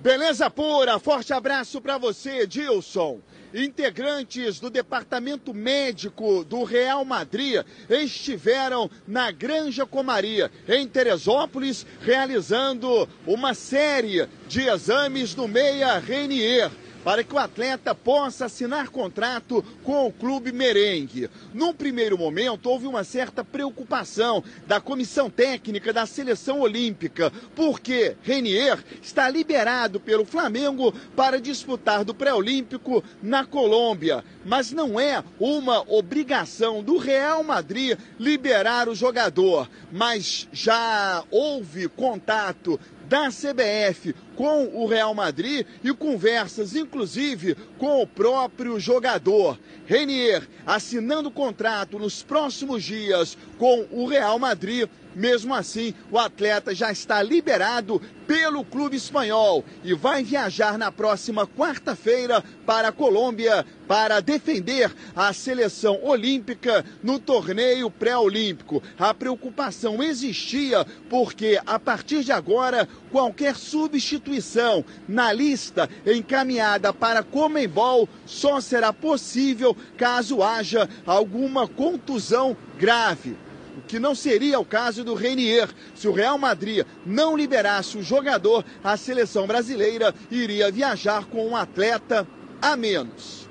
[0.00, 3.18] Beleza pura, forte abraço para você, Edilson.
[3.52, 13.54] Integrantes do departamento médico do Real Madrid estiveram na Granja Comaria, em Teresópolis, realizando uma
[13.54, 16.70] série de exames no Meia Renier
[17.04, 21.30] para que o atleta possa assinar contrato com o clube merengue.
[21.54, 28.82] Num primeiro momento, houve uma certa preocupação da comissão técnica da seleção olímpica, porque Renier
[29.02, 34.24] está liberado pelo Flamengo para disputar do pré-olímpico na Colômbia.
[34.44, 39.68] Mas não é uma obrigação do Real Madrid liberar o jogador.
[39.92, 42.78] Mas já houve contato
[43.08, 49.58] da CBF com o Real Madrid e conversas, inclusive, com o próprio jogador.
[49.86, 54.88] Renier assinando contrato nos próximos dias com o Real Madrid.
[55.18, 61.44] Mesmo assim, o atleta já está liberado pelo clube espanhol e vai viajar na próxima
[61.44, 68.80] quarta-feira para a Colômbia para defender a seleção olímpica no torneio pré-olímpico.
[68.96, 78.08] A preocupação existia porque, a partir de agora, qualquer substituição na lista encaminhada para Comembol
[78.24, 83.47] só será possível caso haja alguma contusão grave
[83.78, 85.68] o que não seria o caso do Renier.
[85.94, 91.56] Se o Real Madrid não liberasse o jogador, a seleção brasileira iria viajar com um
[91.56, 92.26] atleta
[92.60, 93.48] a menos.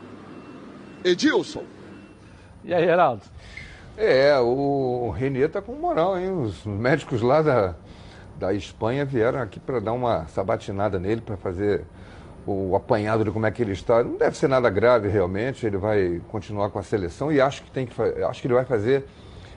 [1.04, 1.64] Edilson.
[2.64, 3.24] E aí, Geraldo?
[3.96, 6.30] É, o Renier tá com moral, hein?
[6.30, 7.76] Os médicos lá da,
[8.38, 11.86] da Espanha vieram aqui para dar uma sabatinada nele, para fazer
[12.46, 14.04] o apanhado de como é que ele está.
[14.04, 17.72] Não deve ser nada grave realmente, ele vai continuar com a seleção e acho que
[17.72, 19.06] tem que acho que ele vai fazer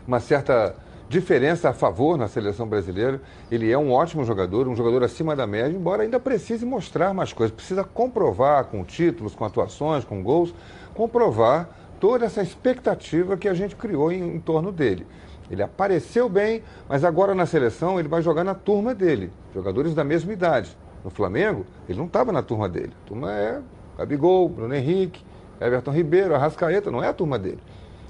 [0.06, 0.74] uma certa
[1.08, 3.20] diferença a favor na seleção brasileira.
[3.50, 7.32] Ele é um ótimo jogador, um jogador acima da média, embora ainda precise mostrar mais
[7.32, 7.54] coisas.
[7.54, 10.54] Precisa comprovar com títulos, com atuações, com gols,
[10.94, 15.06] comprovar toda essa expectativa que a gente criou em, em torno dele.
[15.50, 20.04] Ele apareceu bem, mas agora na seleção ele vai jogar na turma dele, jogadores da
[20.04, 20.76] mesma idade.
[21.02, 22.92] No Flamengo, ele não estava na turma dele.
[23.04, 23.60] A turma é
[23.98, 25.24] Gabigol, Bruno Henrique,
[25.60, 27.58] Everton Ribeiro, Arrascaeta, não é a turma dele.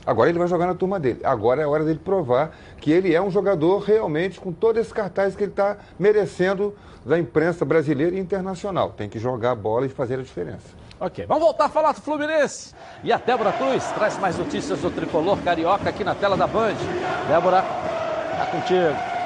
[0.07, 1.21] Agora ele vai jogar na turma dele.
[1.23, 5.37] Agora é hora dele provar que ele é um jogador realmente com todo esse cartaz
[5.37, 6.75] que ele está merecendo
[7.05, 8.91] da imprensa brasileira e internacional.
[8.91, 10.81] Tem que jogar a bola e fazer a diferença.
[10.99, 12.75] Ok, vamos voltar a falar do Fluminense.
[13.03, 16.75] E a Débora Cruz traz mais notícias do tricolor carioca aqui na tela da Band.
[17.27, 19.20] Débora, tá contigo.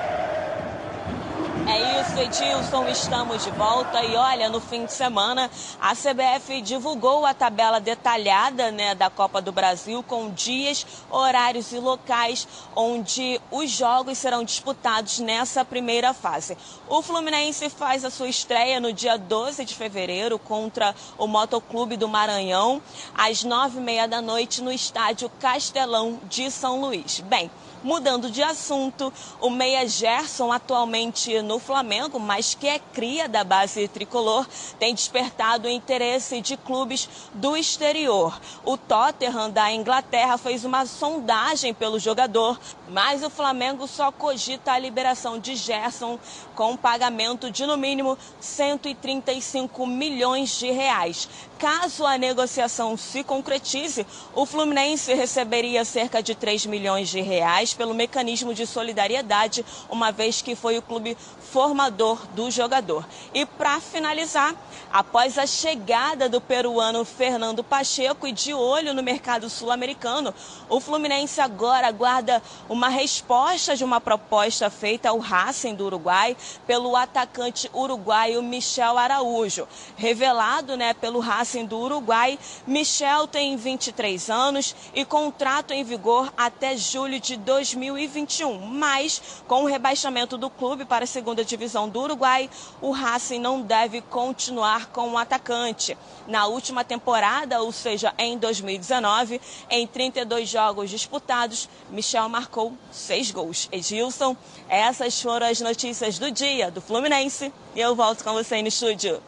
[1.75, 5.51] É isso, Edilson, estamos de volta e olha, no fim de semana
[5.81, 11.81] a CBF divulgou a tabela detalhada né, da Copa do Brasil com dias, horários e
[11.81, 12.47] locais
[12.77, 16.57] onde os jogos serão disputados nessa primeira fase.
[16.89, 22.07] O Fluminense faz a sua estreia no dia 12 de fevereiro contra o Motoclube do
[22.07, 22.81] Maranhão,
[23.17, 27.19] às nove e meia da noite no estádio Castelão de São Luís.
[27.19, 27.51] Bem,
[27.85, 29.13] Mudando de assunto,
[29.43, 34.47] o meia Gerson, atualmente no Flamengo, mas que é cria da base tricolor,
[34.79, 38.41] tem despertado o interesse de clubes do exterior.
[38.65, 42.59] O Tottenham da Inglaterra fez uma sondagem pelo jogador,
[42.89, 46.19] mas o Flamengo só cogita a liberação de Gerson
[46.55, 51.29] com pagamento de no mínimo 135 milhões de reais.
[51.59, 57.95] Caso a negociação se concretize, o Fluminense receberia cerca de 3 milhões de reais pelo
[57.95, 61.17] mecanismo de solidariedade, uma vez que foi o clube
[61.53, 63.07] formador do jogador.
[63.33, 64.55] E para finalizar,
[64.93, 70.35] após a chegada do peruano Fernando Pacheco e de olho no mercado sul-americano,
[70.69, 76.37] o Fluminense agora aguarda uma resposta de uma proposta feita ao Racing do Uruguai
[76.67, 79.69] pelo atacante uruguaio Michel Araújo.
[79.97, 86.75] Revelado né, pelo Racing do Uruguai, Michel tem 23 anos e contrato em vigor até
[86.75, 88.15] julho de 2020.
[88.15, 88.59] 2021.
[88.59, 92.49] Mas, com o rebaixamento do clube para a segunda divisão do Uruguai,
[92.81, 95.97] o Racing não deve continuar com o atacante.
[96.27, 103.69] Na última temporada, ou seja, em 2019, em 32 jogos disputados, Michel marcou seis gols.
[103.71, 104.37] Edilson,
[104.69, 107.53] essas foram as notícias do dia do Fluminense.
[107.75, 109.21] E eu volto com você no estúdio.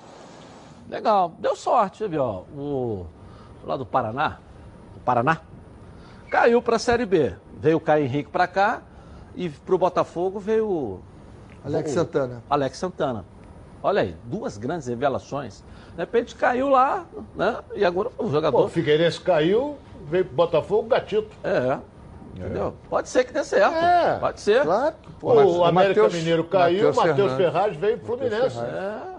[0.88, 2.22] Legal, deu sorte, viu?
[2.56, 3.06] O
[3.64, 4.38] lá do Paraná,
[4.96, 5.40] o Paraná,
[6.30, 7.34] caiu para a Série B.
[7.58, 8.82] Veio o Caio Henrique para cá
[9.34, 11.00] e pro Botafogo veio o
[11.64, 12.42] Alex o- Santana.
[12.48, 13.24] Alex Santana.
[13.82, 15.64] Olha aí, duas grandes revelações.
[15.94, 17.58] De repente caiu lá, né?
[17.74, 18.56] E agora o jogador.
[18.58, 19.76] Pô, o Figueirense caiu,
[20.08, 21.28] veio pro Botafogo, gatito.
[21.42, 21.78] É.
[22.36, 22.74] Entendeu?
[22.90, 23.74] Pode ser que dê certo.
[23.74, 24.18] É.
[24.18, 24.62] Pode ser.
[24.62, 24.94] Claro.
[25.18, 27.32] Pô, o, América Mineiro caiu, o Matheus.
[27.32, 28.58] Ferraz veio pro Fluminense.
[28.60, 29.15] É.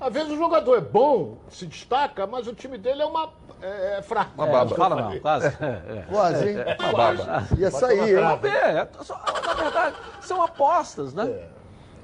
[0.00, 3.30] Às vezes o jogador é bom, se destaca, mas o time dele é uma
[3.62, 4.32] é, é fraco.
[4.36, 4.70] Uma É, baba.
[4.70, 5.46] não fala não, quase.
[5.60, 6.04] É, é.
[6.10, 6.56] Quase, hein?
[6.78, 7.48] Uma baba.
[7.58, 8.24] Ia sair, hein?
[8.44, 11.48] É, é, só- na verdade, são apostas, né?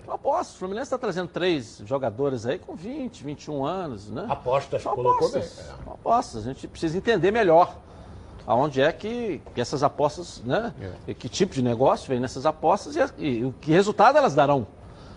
[0.07, 0.55] São apostas.
[0.57, 4.27] O Fluminense está trazendo três jogadores aí com 20, 21 anos, né?
[4.29, 5.43] Apostas, São colocou apostas.
[5.57, 5.65] bem.
[5.65, 5.85] É.
[5.85, 6.47] São apostas.
[6.47, 7.77] A gente precisa entender melhor
[8.47, 10.73] aonde é que, que essas apostas, né?
[11.07, 14.67] E que tipo de negócio vem nessas apostas e, e o que resultado elas darão.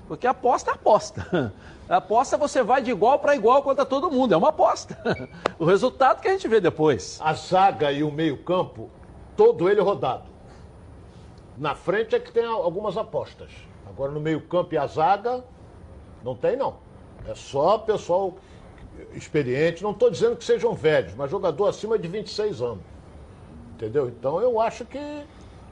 [0.08, 1.54] Porque aposta é aposta.
[1.88, 4.34] A aposta você vai de igual para igual contra todo mundo.
[4.34, 4.98] É uma aposta.
[5.58, 7.18] O resultado que a gente vê depois.
[7.22, 8.90] A zaga e o meio-campo,
[9.38, 10.30] todo ele rodado.
[11.58, 13.50] Na frente é que tem algumas apostas.
[13.88, 15.46] Agora no meio-campo e a zaga,
[16.22, 16.76] não tem não.
[17.26, 18.36] É só pessoal
[19.14, 19.82] experiente.
[19.82, 22.84] Não estou dizendo que sejam velhos, mas jogador acima de 26 anos.
[23.76, 24.10] Entendeu?
[24.10, 25.26] Então eu acho que.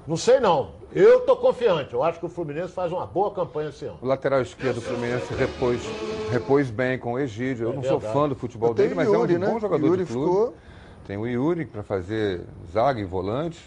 [0.08, 0.72] Não sei não.
[0.96, 1.94] Eu tô confiante.
[1.94, 3.98] Eu acho que o Fluminense faz uma boa campanha esse ano.
[4.02, 5.82] O lateral esquerdo do Fluminense repôs,
[6.32, 7.68] repôs bem com o Egídio.
[7.68, 8.14] Eu É não sou verdade.
[8.14, 9.48] fã do futebol dele, mas Yuri, é um né?
[9.48, 10.30] bom jogador Yuri de clube.
[10.32, 10.54] ficou.
[11.08, 12.42] Tem o Yuri para fazer
[12.72, 13.60] zaga e volante.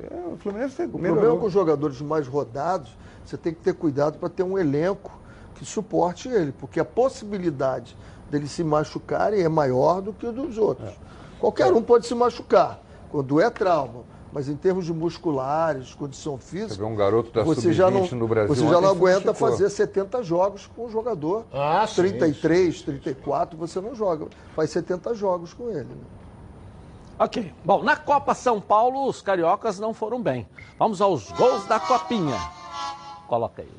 [0.00, 1.46] É, o Fluminense tem O problema com melhorou.
[1.46, 5.10] os jogadores mais rodados, você tem que ter cuidado para ter um elenco
[5.56, 7.96] que suporte ele, porque a possibilidade
[8.30, 10.92] deles se machucarem é maior do que o dos outros.
[11.40, 14.04] Qualquer um pode se machucar, quando é trauma.
[14.32, 18.02] Mas em termos de musculares, condição Você física, vê um garoto da você já não,
[18.04, 18.54] Sub-20 no Brasil.
[18.54, 21.46] você já não aguenta fazer 70 jogos com um jogador.
[21.52, 24.26] Ah, sim, 33, 34, você não joga.
[24.54, 25.84] Faz 70 jogos com ele.
[25.84, 25.96] né?
[27.18, 27.52] Ok.
[27.64, 30.46] Bom, na Copa São Paulo, os cariocas não foram bem.
[30.78, 32.36] Vamos aos gols da Copinha.
[33.26, 33.72] Coloca aí.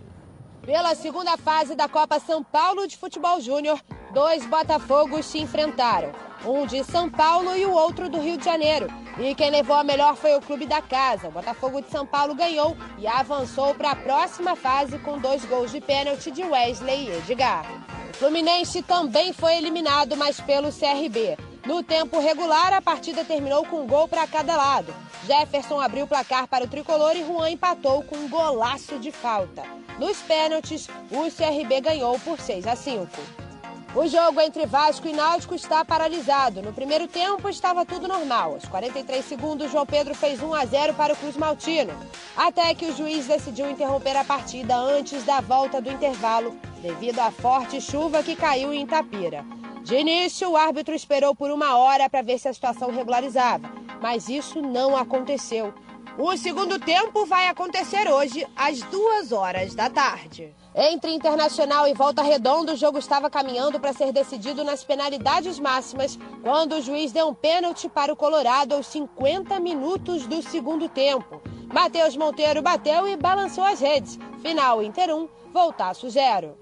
[0.64, 3.80] Pela segunda fase da Copa São Paulo de Futebol Júnior,
[4.14, 6.12] dois Botafogos se enfrentaram.
[6.46, 8.88] Um de São Paulo e o outro do Rio de Janeiro.
[9.18, 11.28] E quem levou a melhor foi o clube da casa.
[11.28, 15.72] O Botafogo de São Paulo ganhou e avançou para a próxima fase com dois gols
[15.72, 17.66] de pênalti de Wesley e Edgar.
[18.10, 21.38] O Fluminense também foi eliminado, mas pelo CRB.
[21.66, 24.94] No tempo regular, a partida terminou com um gol para cada lado.
[25.28, 29.64] Jefferson abriu o placar para o tricolor e Juan empatou com um golaço de falta.
[30.00, 33.49] Nos pênaltis, o CRB ganhou por 6 a 5.
[33.96, 36.62] O jogo entre Vasco e Náutico está paralisado.
[36.62, 38.54] No primeiro tempo estava tudo normal.
[38.54, 41.92] Aos 43 segundos, João Pedro fez 1 a 0 para o Cruz Maltino.
[42.38, 47.32] Até que o juiz decidiu interromper a partida antes da volta do intervalo, devido à
[47.32, 49.44] forte chuva que caiu em Itapira.
[49.82, 54.30] De início, o árbitro esperou por uma hora para ver se a situação regularizava, mas
[54.30, 55.74] isso não aconteceu.
[56.16, 60.54] O segundo tempo vai acontecer hoje, às duas horas da tarde.
[60.76, 66.18] Entre Internacional e Volta Redonda, o jogo estava caminhando para ser decidido nas penalidades máximas,
[66.44, 71.42] quando o juiz deu um pênalti para o Colorado aos 50 minutos do segundo tempo.
[71.74, 74.20] Matheus Monteiro bateu e balançou as redes.
[74.42, 76.56] Final Inter 1, Voltaço 0.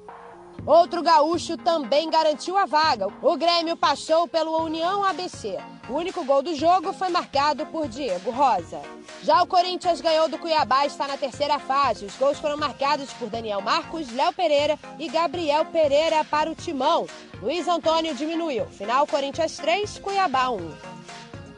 [0.68, 3.07] Outro gaúcho também garantiu a vaga.
[3.22, 5.57] O Grêmio passou pelo União ABC.
[5.88, 8.82] O único gol do jogo foi marcado por Diego Rosa.
[9.24, 12.03] Já o Corinthians ganhou do Cuiabá e está na terceira fase.
[12.03, 17.07] Os gols foram marcados por Daniel Marcos, Léo Pereira e Gabriel Pereira para o Timão.
[17.41, 18.65] Luiz Antônio diminuiu.
[18.65, 20.97] Final Corinthians 3, Cuiabá 1.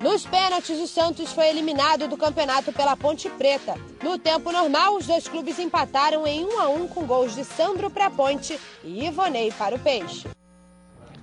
[0.02, 3.76] Nos pênaltis, o Santos foi eliminado do campeonato pela Ponte Preta.
[4.02, 7.90] No tempo normal, os dois clubes empataram em 1 a 1 com gols de Sandro
[7.90, 10.26] para a Ponte e Ivonei para o Peixe.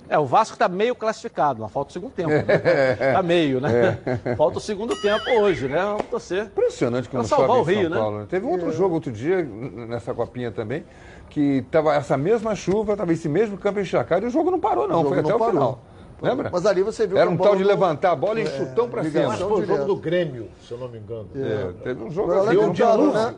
[0.07, 2.29] É, o Vasco está meio classificado, mas falta o segundo tempo.
[2.29, 2.43] Né?
[3.13, 3.97] Tá meio, né?
[4.37, 5.79] Falta o segundo tempo hoje, né?
[5.83, 6.45] Vamos torcer.
[6.45, 7.97] Impressionante não salvar o Rio, né?
[7.97, 8.25] Paulo.
[8.27, 10.85] Teve um outro jogo outro dia, nessa copinha também,
[11.29, 14.87] que tava essa mesma chuva, tava esse mesmo campo encharcado e o jogo não parou,
[14.87, 15.01] não.
[15.01, 15.53] O jogo Foi até não o parou.
[15.53, 15.79] final.
[16.21, 16.49] Lembra?
[16.51, 19.01] Mas ali você viu Era um tal de não- levantar a bola e chutão pra
[19.03, 19.47] ligação cima.
[19.49, 21.27] Mas foi o jogo do Grêmio, se eu não me engano.
[21.35, 23.13] É, teve um jogo Agora, assim, um dilúvio.
[23.13, 23.35] né?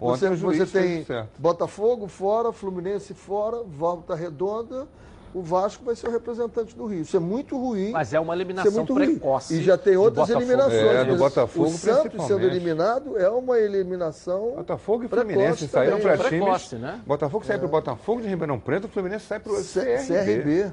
[0.00, 1.06] Ontem Você, você tem.
[1.38, 4.86] Botafogo fora, Fluminense fora, Volta Redonda,
[5.32, 7.02] o Vasco vai ser o representante do Rio.
[7.02, 7.90] Isso é muito ruim.
[7.90, 9.12] Mas é uma é eliminação muito ruim.
[9.12, 9.54] precoce.
[9.54, 10.40] E já tem outras Botafogo.
[10.42, 10.96] eliminações.
[10.96, 14.52] É, do Botafogo, O Santos sendo eliminado é uma eliminação.
[14.56, 16.28] Botafogo e Fluminense saíram para times.
[16.44, 17.00] Precoce, né?
[17.06, 20.06] Botafogo sai para o Botafogo de Ribeirão Preto, o Fluminense sai para o CRB.
[20.06, 20.72] CRB.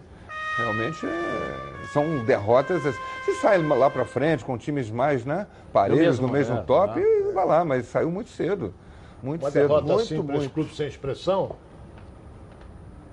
[0.58, 2.84] Realmente é, são derrotas.
[3.26, 7.00] Se sai lá para frente com times mais né, parelhos mesmo, no mesmo é, top,
[7.00, 7.32] é.
[7.32, 8.74] vai lá, mas saiu muito cedo.
[9.24, 9.68] Muito Uma cedo.
[9.68, 10.54] derrota muito, assim para os muito.
[10.54, 11.56] clubes sem expressão,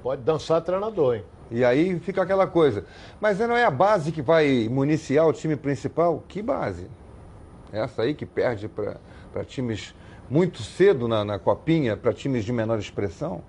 [0.02, 1.24] pode dançar treinador, hein?
[1.50, 2.84] E aí fica aquela coisa.
[3.20, 6.22] Mas não é a base que vai municiar o time principal?
[6.28, 6.88] Que base?
[7.72, 9.94] Essa aí que perde para times
[10.28, 13.42] muito cedo na, na copinha, para times de menor expressão.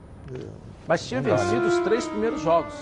[0.88, 2.74] Mas tinha vencido os três primeiros jogos.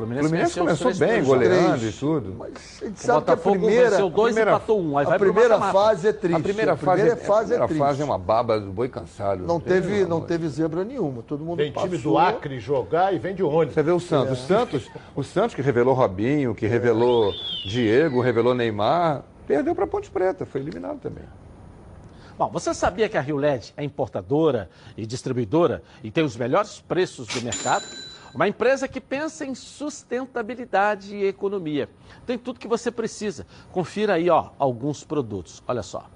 [0.00, 2.34] O Fluminense, Fluminense começou bem, goleando e tudo.
[2.38, 4.96] Mas a gente sabe que a primeira, venceu dois primeira, e empatou um.
[4.96, 6.36] Aí a vai primeira fase é triste.
[6.36, 8.88] A primeira fase, a primeira fase, é, a primeira fase é uma baba do boi
[8.88, 9.42] cansado.
[9.44, 11.22] Não teve, não teve zebra nenhuma.
[11.22, 11.88] Todo mundo Tem passou.
[11.88, 13.74] time do Acre jogar e vem de ônibus.
[13.74, 14.30] Você vê o Santos.
[14.30, 14.32] É.
[14.32, 17.32] O Santos, o Santos que revelou Robinho, que revelou
[17.66, 21.24] Diego, revelou Neymar, perdeu para Ponte Preta, foi eliminado também.
[22.38, 26.80] Bom, você sabia que a Rio LED é importadora e distribuidora e tem os melhores
[26.80, 27.84] preços do mercado?
[28.34, 31.88] Uma empresa que pensa em sustentabilidade e economia.
[32.24, 33.46] Tem tudo que você precisa.
[33.72, 35.62] Confira aí, ó, alguns produtos.
[35.66, 36.06] Olha só.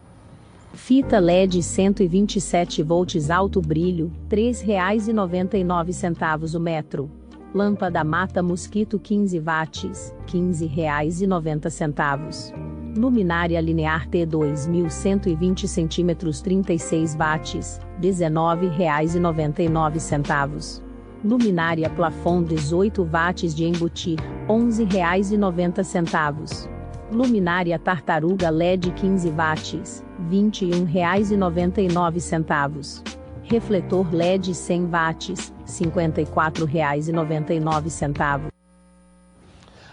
[0.75, 7.11] Fita LED 127 volts alto brilho, R$ 3,99 o metro.
[7.55, 12.53] Lâmpada mata mosquito 15 watts, R$ 15,90.
[12.97, 20.84] Luminária linear T 2120 cm 36 watts, R$ 19,99.
[21.25, 26.69] Luminária plafond 18 watts de embutir, R$ 11,90.
[27.11, 33.03] Luminária tartaruga LED 15 watts, R$ 21,99.
[33.45, 38.49] Refletor LED 100 watts, R$ 54,99.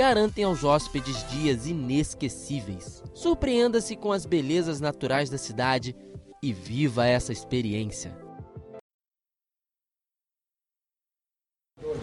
[0.00, 3.02] garantem aos hóspedes dias inesquecíveis.
[3.12, 5.94] Surpreenda-se com as belezas naturais da cidade
[6.42, 8.16] e viva essa experiência.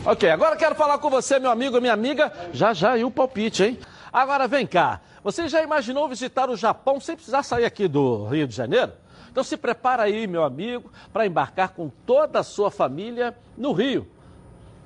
[0.05, 2.31] Ok, agora quero falar com você, meu amigo, minha amiga.
[2.53, 3.79] Já já e o palpite, hein?
[4.13, 5.01] Agora vem cá.
[5.23, 8.91] Você já imaginou visitar o Japão sem precisar sair aqui do Rio de Janeiro?
[9.31, 14.07] Então se prepara aí, meu amigo, para embarcar com toda a sua família no Rio.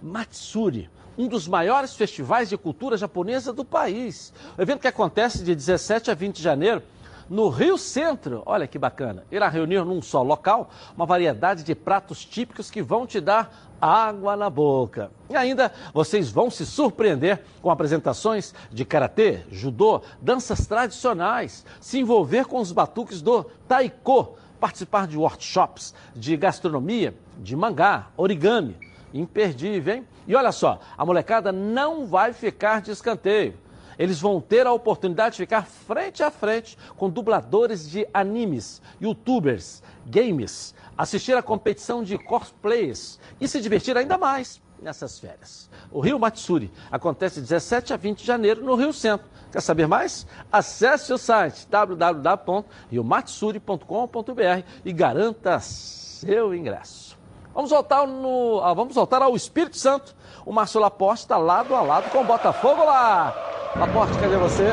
[0.02, 4.34] Matsuri um dos maiores festivais de cultura japonesa do país.
[4.58, 6.82] O evento que acontece de 17 a 20 de janeiro
[7.30, 8.44] no Rio Centro.
[8.46, 9.24] Olha que bacana.
[9.32, 14.36] Irá reunir num só local uma variedade de pratos típicos que vão te dar água
[14.36, 15.10] na boca.
[15.30, 22.46] E ainda vocês vão se surpreender com apresentações de karatê, judô, danças tradicionais, se envolver
[22.46, 30.08] com os batuques do taiko, participar de workshops de gastronomia, de mangá, origami imperdível, hein?
[30.28, 33.58] E olha só, a molecada não vai ficar de escanteio.
[33.98, 39.84] Eles vão ter a oportunidade de ficar frente a frente com dubladores de animes, youtubers,
[40.06, 45.70] games, assistir a competição de cosplayers e se divertir ainda mais nessas férias.
[45.92, 49.28] O Rio Matsuri acontece de 17 a 20 de janeiro no Rio Centro.
[49.52, 50.26] Quer saber mais?
[50.52, 57.11] Acesse o site www.riomatsuri.com.br e garanta seu ingresso.
[57.54, 60.16] Vamos voltar, no, ah, vamos voltar ao Espírito Santo.
[60.46, 63.36] O Márcio Laporte está lado a lado com o Botafogo lá.
[63.76, 64.72] Laporte, cadê você?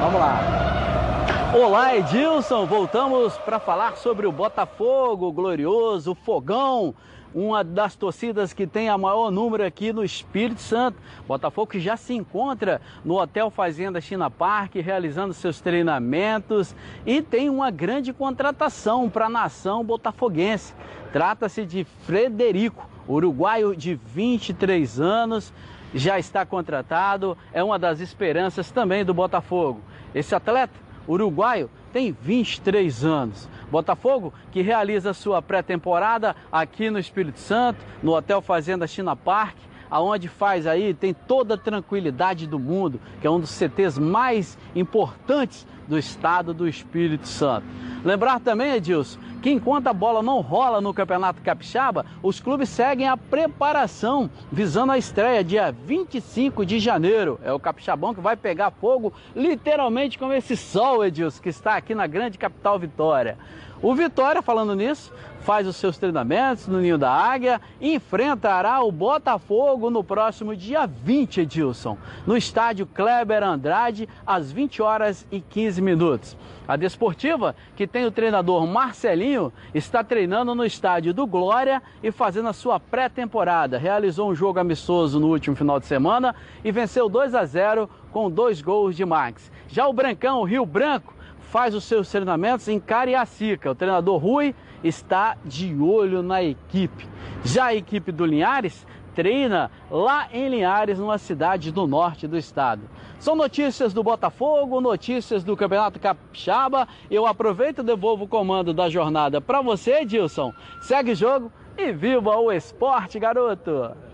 [0.00, 1.52] Vamos lá.
[1.54, 2.66] Olá, Edilson.
[2.66, 6.94] Voltamos para falar sobre o Botafogo, o glorioso, fogão
[7.36, 10.98] uma das torcidas que tem a maior número aqui no Espírito Santo.
[11.28, 17.50] Botafogo que já se encontra no Hotel Fazenda China Park, realizando seus treinamentos e tem
[17.50, 20.74] uma grande contratação para a nação botafoguense.
[21.12, 25.52] Trata-se de Frederico, uruguaio de 23 anos,
[25.94, 29.82] já está contratado, é uma das esperanças também do Botafogo.
[30.14, 33.48] Esse atleta uruguaio tem 23 anos.
[33.70, 39.56] Botafogo, que realiza sua pré-temporada aqui no Espírito Santo, no Hotel Fazenda China Park,
[39.90, 44.58] aonde faz aí, tem toda a tranquilidade do mundo, que é um dos CTs mais
[44.74, 47.66] importantes do estado do Espírito Santo.
[48.04, 53.08] Lembrar também, Edilson, que enquanto a bola não rola no Campeonato Capixaba, os clubes seguem
[53.08, 57.38] a preparação visando a estreia dia 25 de janeiro.
[57.42, 61.94] É o Capixabão que vai pegar fogo literalmente com esse sol, Edilson, que está aqui
[61.94, 63.38] na grande capital Vitória.
[63.86, 68.90] O Vitória, falando nisso, faz os seus treinamentos no Ninho da Águia e enfrentará o
[68.90, 71.96] Botafogo no próximo dia 20, Edilson,
[72.26, 76.36] no estádio Kleber Andrade, às 20 horas e 15 minutos.
[76.66, 82.48] A Desportiva, que tem o treinador Marcelinho, está treinando no estádio do Glória e fazendo
[82.48, 83.78] a sua pré-temporada.
[83.78, 86.34] Realizou um jogo amistoso no último final de semana
[86.64, 89.52] e venceu 2 a 0 com dois gols de Max.
[89.68, 91.14] Já o Brancão, o Rio Branco,
[91.46, 93.70] faz os seus treinamentos em Cariacica.
[93.70, 97.08] O treinador Rui está de olho na equipe.
[97.44, 102.82] Já a equipe do Linhares treina lá em Linhares, numa cidade do norte do estado.
[103.18, 106.86] São notícias do Botafogo, notícias do Campeonato Capixaba.
[107.10, 110.52] Eu aproveito e devolvo o comando da jornada para você, Edilson.
[110.82, 114.05] Segue o jogo e viva o esporte, garoto!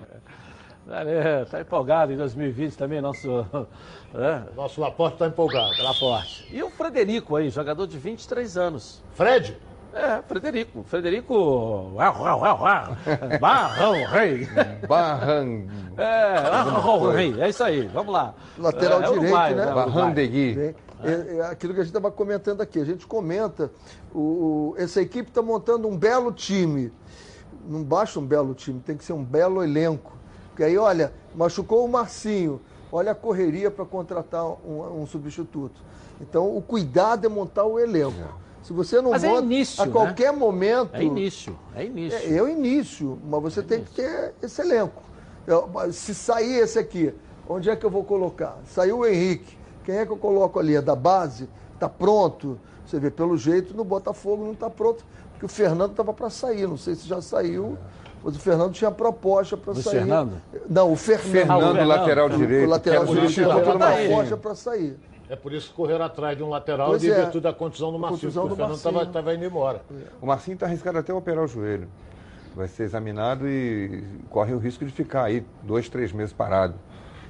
[0.93, 3.47] Valeu, tá empolgado em 2020 também, nosso.
[4.15, 4.43] É?
[4.55, 5.83] Nosso Laporte tá empolgado.
[5.83, 6.47] Laporte.
[6.55, 9.03] E o Frederico aí, jogador de 23 anos.
[9.15, 9.57] Fred?
[9.95, 10.83] É, Frederico.
[10.83, 11.93] Frederico.
[13.41, 14.47] Barrão Rei.
[14.87, 15.63] Barran.
[15.97, 17.41] É, Barrão Rei.
[17.41, 17.87] É isso aí.
[17.87, 18.35] Vamos lá.
[18.59, 19.65] Lateral é, direito, Uruguai, né?
[19.73, 20.75] Barrandegui.
[21.03, 22.79] É, é aquilo que a gente estava comentando aqui.
[22.81, 23.71] A gente comenta,
[24.15, 26.93] o, o- essa equipe está montando um belo time.
[27.67, 30.13] Não basta um belo time, tem que ser um belo elenco.
[30.53, 32.61] Porque aí, olha, machucou o Marcinho.
[32.91, 35.81] Olha a correria para contratar um, um substituto.
[36.21, 38.13] Então, o cuidado é montar o elenco.
[38.63, 39.93] Se você não Mas é monta, início, a né?
[39.93, 40.95] qualquer momento.
[40.95, 42.19] É início, é início.
[42.19, 45.03] É, é o início, mas você tem que ter esse elenco.
[45.47, 47.13] Eu- se sair esse aqui,
[47.49, 48.59] onde é que eu vou colocar?
[48.67, 50.77] Saiu o Henrique, quem é que eu coloco ali?
[50.77, 51.49] É da base?
[51.75, 52.61] Está pronto?
[52.87, 55.03] Você vê, pelo jeito, no Botafogo não está pronto,
[55.33, 57.77] porque o Fernando estava para sair, não sei se já saiu,
[58.25, 59.95] mas o Fernando tinha proposta para sair.
[59.99, 60.41] Fernando?
[60.69, 61.31] Não, o Fernando.
[61.31, 61.89] Fernando, Fernando.
[61.89, 62.69] lateral O direito.
[62.69, 64.97] lateral que é direito tinha proposta para sair.
[65.29, 67.15] É por isso que correram atrás de um lateral Pois em é.
[67.15, 68.21] virtude da contusão do Marcinho.
[68.21, 69.03] Contusão do O Fernando Marcinho.
[69.03, 69.81] estava indo embora.
[70.21, 71.89] O Marcinho está arriscado até operar o joelho.
[72.55, 76.75] Vai ser examinado e corre o risco de ficar aí dois, três meses parado.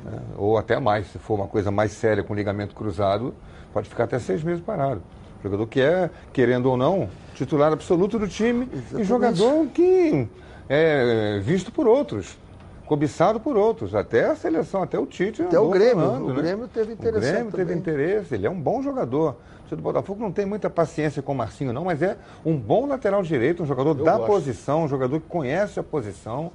[0.05, 0.19] né?
[0.37, 3.33] Ou até mais, se for uma coisa mais séria com ligamento cruzado,
[3.73, 5.01] pode ficar até seis meses parado.
[5.41, 10.29] Jogador que é, querendo ou não, titular absoluto do time e jogador que
[10.75, 12.39] é visto por outros,
[12.87, 13.95] cobiçado por outros.
[13.95, 15.43] Até a seleção, até o Tite.
[15.43, 16.35] Até o Grêmio, falando, o né?
[16.35, 17.79] Grêmio teve O interesse Grêmio teve também.
[17.79, 19.37] interesse, ele é um bom jogador.
[19.65, 22.57] O time do Botafogo não tem muita paciência com o Marcinho, não, mas é um
[22.57, 24.27] bom lateral direito, um jogador da gosto.
[24.27, 26.51] posição, um jogador que conhece a posição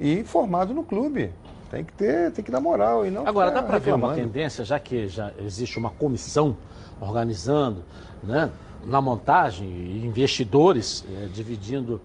[0.00, 1.32] e formado no clube.
[1.70, 4.64] Tem que ter, tem que dar moral e não Agora, dá para ver uma tendência,
[4.64, 6.56] já que já existe uma comissão
[7.00, 7.82] organizando,
[8.22, 8.50] né,
[8.84, 9.66] na montagem,
[10.04, 12.00] investidores eh, dividindo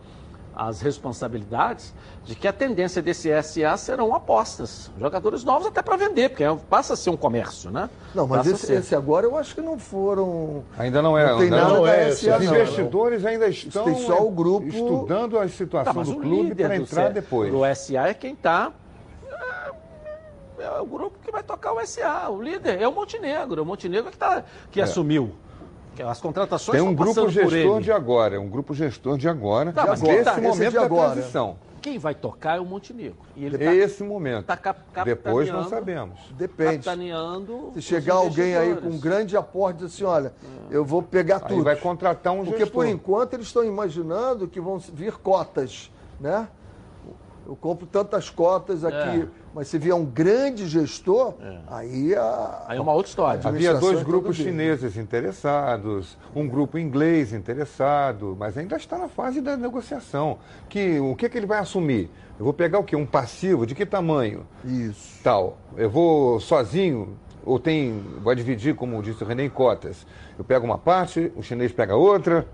[0.61, 1.93] as responsabilidades,
[2.25, 4.91] de que a tendência desse SA serão apostas.
[4.99, 7.89] Jogadores novos até para vender, porque é- passa a ser um comércio, né?
[8.13, 10.63] Não, mas a esse, esse agora eu acho que não foram.
[10.77, 11.27] Ainda não é.
[11.29, 12.11] Não tem ainda nada não é.
[12.11, 12.53] SA, Os não.
[12.55, 16.19] investidores ainda estão Tem só o é, grupo- estudando a Tá, situação mas do o
[16.19, 17.51] clube para do entrar C- depois.
[17.51, 18.73] do SA é quem está.
[20.59, 22.29] É, é o grupo que vai tocar o SA.
[22.29, 23.59] O líder é o Montenegro.
[23.59, 24.83] É o Montenegro que, tá, que É.
[24.83, 25.31] assumiu.
[26.07, 27.83] As contratações Tem um grupo passando por gestor ele.
[27.83, 30.69] de agora, é um grupo gestor de agora, Tá, mas desse quem tá- esse momento
[30.71, 31.11] de da agora.
[31.11, 31.57] transição.
[31.81, 33.15] Quem vai tocar é o Montenegro.
[33.37, 34.45] E ele Esse momento.
[34.45, 36.19] tá, cap Depois não sabemos.
[36.31, 36.85] Depende.
[37.75, 40.33] Se chegar alguém aí com um grande aporte, diz assim, olha,
[40.69, 41.63] eu vou pegar Aí tudo.
[41.63, 42.73] vai contratar um Porque gestor.
[42.83, 45.89] por enquanto eles estão imaginando que vão vir cotas,
[46.19, 46.47] né?
[47.49, 49.27] Eu compro tantas cotas aqui, É.
[49.55, 51.33] mas se vier um grande gestor,
[51.67, 52.65] aí a.
[52.67, 53.39] Aí é uma outra história.
[53.39, 59.09] Havia administração dois é grupos chineses interessados, um grupo inglês interessado, mas ainda está na
[59.09, 60.37] fase da negociação.
[60.69, 62.11] Que, o que, que ele vai assumir?
[62.37, 62.95] Eu vou pegar o quê?
[62.95, 63.65] Um passivo?
[63.65, 64.45] De que tamanho?
[64.63, 65.19] Isso.
[65.23, 65.57] Tal.
[65.75, 67.17] Eu vou sozinho?
[67.43, 67.99] Ou tem.
[68.19, 70.05] Vai dividir, como disse o René, em cotas.
[70.37, 72.45] Eu pego uma parte, o chinês pega outra,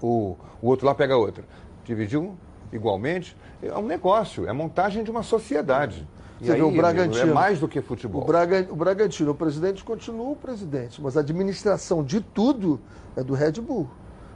[0.00, 1.42] o, o outro lá pega outra.
[1.84, 2.36] Dividiu
[2.72, 3.36] igualmente.
[3.66, 6.06] É um negócio, é montagem de uma sociedade.
[6.40, 7.30] E Você vê o aí, Bragantino.
[7.30, 8.22] É mais do que futebol.
[8.22, 12.80] O, Braga, o Bragantino, o presidente continua o presidente, mas a administração de tudo
[13.16, 13.88] é do Red Bull,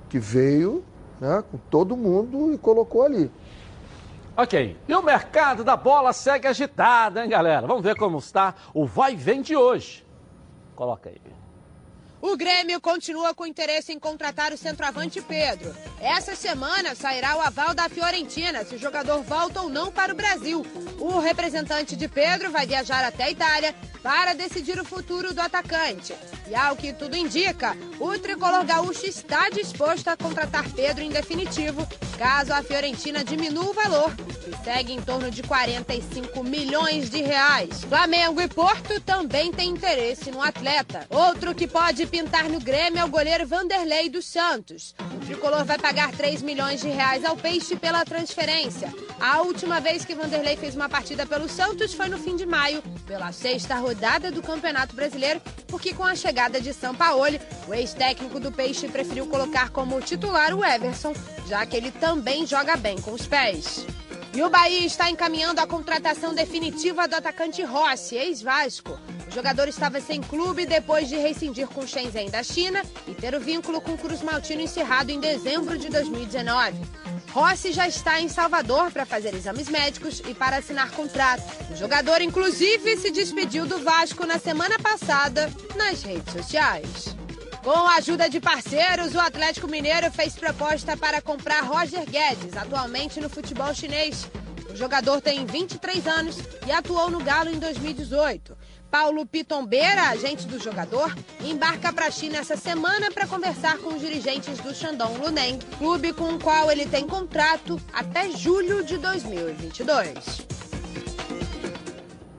[0.09, 0.83] que veio
[1.21, 3.31] né, com todo mundo e colocou ali.
[4.37, 4.77] Ok.
[4.89, 7.67] E o mercado da bola segue agitado, hein, galera?
[7.67, 10.07] Vamos ver como está o vai e vem de hoje.
[10.75, 11.21] Coloca aí.
[12.23, 15.75] O Grêmio continua com interesse em contratar o centroavante Pedro.
[16.01, 20.17] Essa semana sairá o aval da Fiorentina se o jogador volta ou não para o
[20.17, 20.65] Brasil.
[20.99, 26.15] O representante de Pedro vai viajar até a Itália para decidir o futuro do atacante.
[26.49, 31.87] E ao que tudo indica, o tricolor gaúcho está disposto a contratar Pedro em definitivo,
[32.19, 37.85] caso a Fiorentina diminua o valor, que segue em torno de 45 milhões de reais.
[37.85, 41.07] Flamengo e Porto também têm interesse no atleta.
[41.09, 44.95] Outro que pode pintar no Grêmio é o goleiro Vanderlei dos Santos.
[44.99, 48.93] O tricolor vai pagar 3 milhões de reais ao Peixe pela transferência.
[49.21, 52.83] A última vez que Vanderlei fez uma partida pelo Santos foi no fim de maio,
[53.07, 58.51] pela sexta rodada do Campeonato Brasileiro, porque com a chegada de Sampaoli, o ex-técnico do
[58.51, 61.15] Peixe preferiu colocar como titular o Everson,
[61.47, 63.87] já que ele também joga bem com os pés.
[64.35, 68.99] E o Bahia está encaminhando a contratação definitiva do atacante Rossi, ex-Vasco.
[69.31, 73.33] O jogador estava sem clube depois de rescindir com o Shenzhen da China e ter
[73.33, 76.77] o vínculo com o Cruz Maltino encerrado em dezembro de 2019.
[77.31, 81.45] Rossi já está em Salvador para fazer exames médicos e para assinar contrato.
[81.73, 87.15] O jogador, inclusive, se despediu do Vasco na semana passada nas redes sociais.
[87.63, 93.21] Com a ajuda de parceiros, o Atlético Mineiro fez proposta para comprar Roger Guedes, atualmente
[93.21, 94.29] no futebol chinês.
[94.73, 98.57] O jogador tem 23 anos e atuou no Galo em 2018.
[98.91, 101.15] Paulo Pitombeira, agente do jogador,
[101.45, 106.13] embarca para a China essa semana para conversar com os dirigentes do Shandong Luneng, clube
[106.13, 110.47] com o qual ele tem contrato até julho de 2022.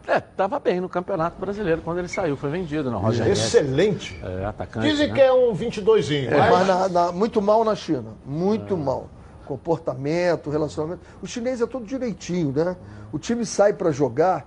[0.08, 3.28] É, estava bem no Campeonato Brasileiro quando ele saiu, foi vendido, não, Roger.
[3.28, 4.20] Excelente.
[4.22, 4.90] É, atacante.
[4.90, 5.14] Dizem né?
[5.14, 6.32] que é um 22zinho.
[6.34, 6.52] É, mas...
[6.52, 8.16] mas na- na- muito mal na China.
[8.26, 9.10] Muito mal.
[9.46, 11.02] Comportamento, relacionamento.
[11.22, 12.76] O chinês é todo direitinho, né?
[13.14, 14.46] O time sai para jogar,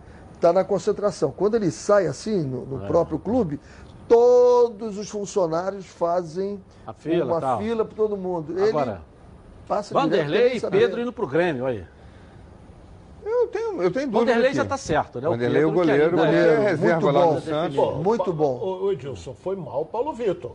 [0.49, 1.33] tá na concentração.
[1.33, 2.87] Quando ele sai assim, no, no É.
[2.87, 3.59] próprio clube,
[4.07, 7.59] todos os funcionários fazem A fila, uma tal.
[7.59, 8.55] fila para todo mundo.
[8.63, 9.01] Agora, ele
[9.67, 10.61] passa Vanderlei e.
[10.61, 11.85] Pedro indo pro Grêmio, aí.
[13.25, 14.57] Eu tenho, eu tenho dúvida Vanderlei aqui.
[14.57, 15.29] já tá certo, né?
[15.29, 17.35] O Vanderlei é o Pedro que goleiro, ainda goleiro é é reserva muito lá bom.
[17.35, 17.77] no Santos.
[17.77, 18.59] Pô, Muito bom.
[18.59, 20.53] O, o Edilson, foi mal o Paulo Vitor.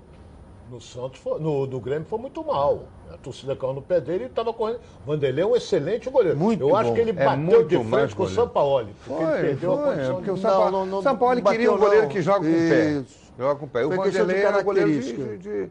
[0.70, 2.84] No Santos, foi, no, do Grêmio foi muito mal.
[3.14, 4.80] A torcida caiu no pé dele e estava correndo.
[5.06, 6.38] Vanderlei é um excelente goleiro.
[6.38, 6.95] Muito Eu acho bom.
[6.95, 8.30] que ele É bateu muito de mais frente com o.
[8.30, 8.94] Sampaoli.
[9.06, 11.41] Porque ele Foi, perdeu a foi, condição porque o Paulo, Não, não, não São Paulo
[11.41, 12.10] bateu, queria um goleiro não.
[12.10, 12.91] que joga com o pé.
[12.91, 13.30] Isso.
[13.38, 13.86] Joga com o pé.
[13.86, 15.69] O Vanderlei era goleiro de, de, de,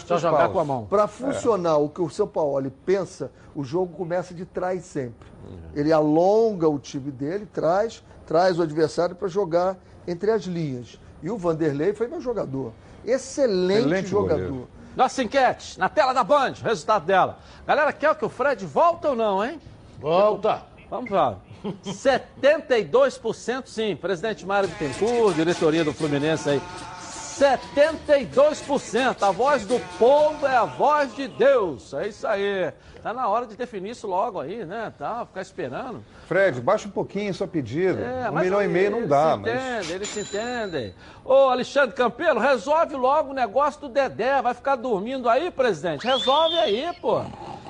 [0.00, 0.52] Só dos jogar paus.
[0.52, 0.86] com a mão.
[0.86, 5.28] Para funcionar o que o São Paulo pensa, o jogo começa de trás sempre.
[5.74, 10.98] Ele alonga o time dele, traz, traz o adversário para jogar entre as linhas.
[11.22, 12.72] E o Vanderlei foi meu jogador.
[13.04, 14.46] Excelente, Excelente jogador.
[14.46, 14.68] goleiro.
[14.96, 17.38] Nossa enquete, na tela da Band, o resultado dela.
[17.66, 19.60] Galera, quer que o Fred volta ou não, hein?
[19.98, 20.62] Volta!
[20.88, 21.36] Vamos lá.
[21.84, 23.96] 72% sim.
[23.96, 26.62] Presidente Mário Bittencourt, diretoria do Fluminense aí.
[27.00, 29.22] 72%.
[29.22, 31.92] A voz do povo é a voz de Deus.
[31.94, 32.72] É isso aí.
[33.04, 34.90] Tá na hora de definir isso logo aí, né?
[34.98, 36.02] Tá, ficar esperando.
[36.26, 38.00] Fred, baixa um pouquinho sua pedida.
[38.00, 39.54] É, um milhão e meio não dá, se mas.
[39.54, 40.94] Entendem, eles se entendem.
[41.22, 44.40] Ô, Alexandre Campelo, resolve logo o negócio do Dedé.
[44.40, 46.02] Vai ficar dormindo aí, presidente?
[46.02, 47.20] Resolve aí, pô.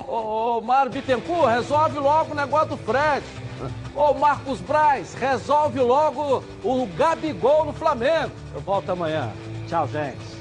[0.06, 3.26] Ô, ô Mário Bittencourt, resolve logo o negócio do Fred.
[3.92, 8.30] Ô, Marcos Braz, resolve logo o Gabigol no Flamengo.
[8.54, 9.32] Eu volto amanhã.
[9.66, 10.33] Tchau, gente.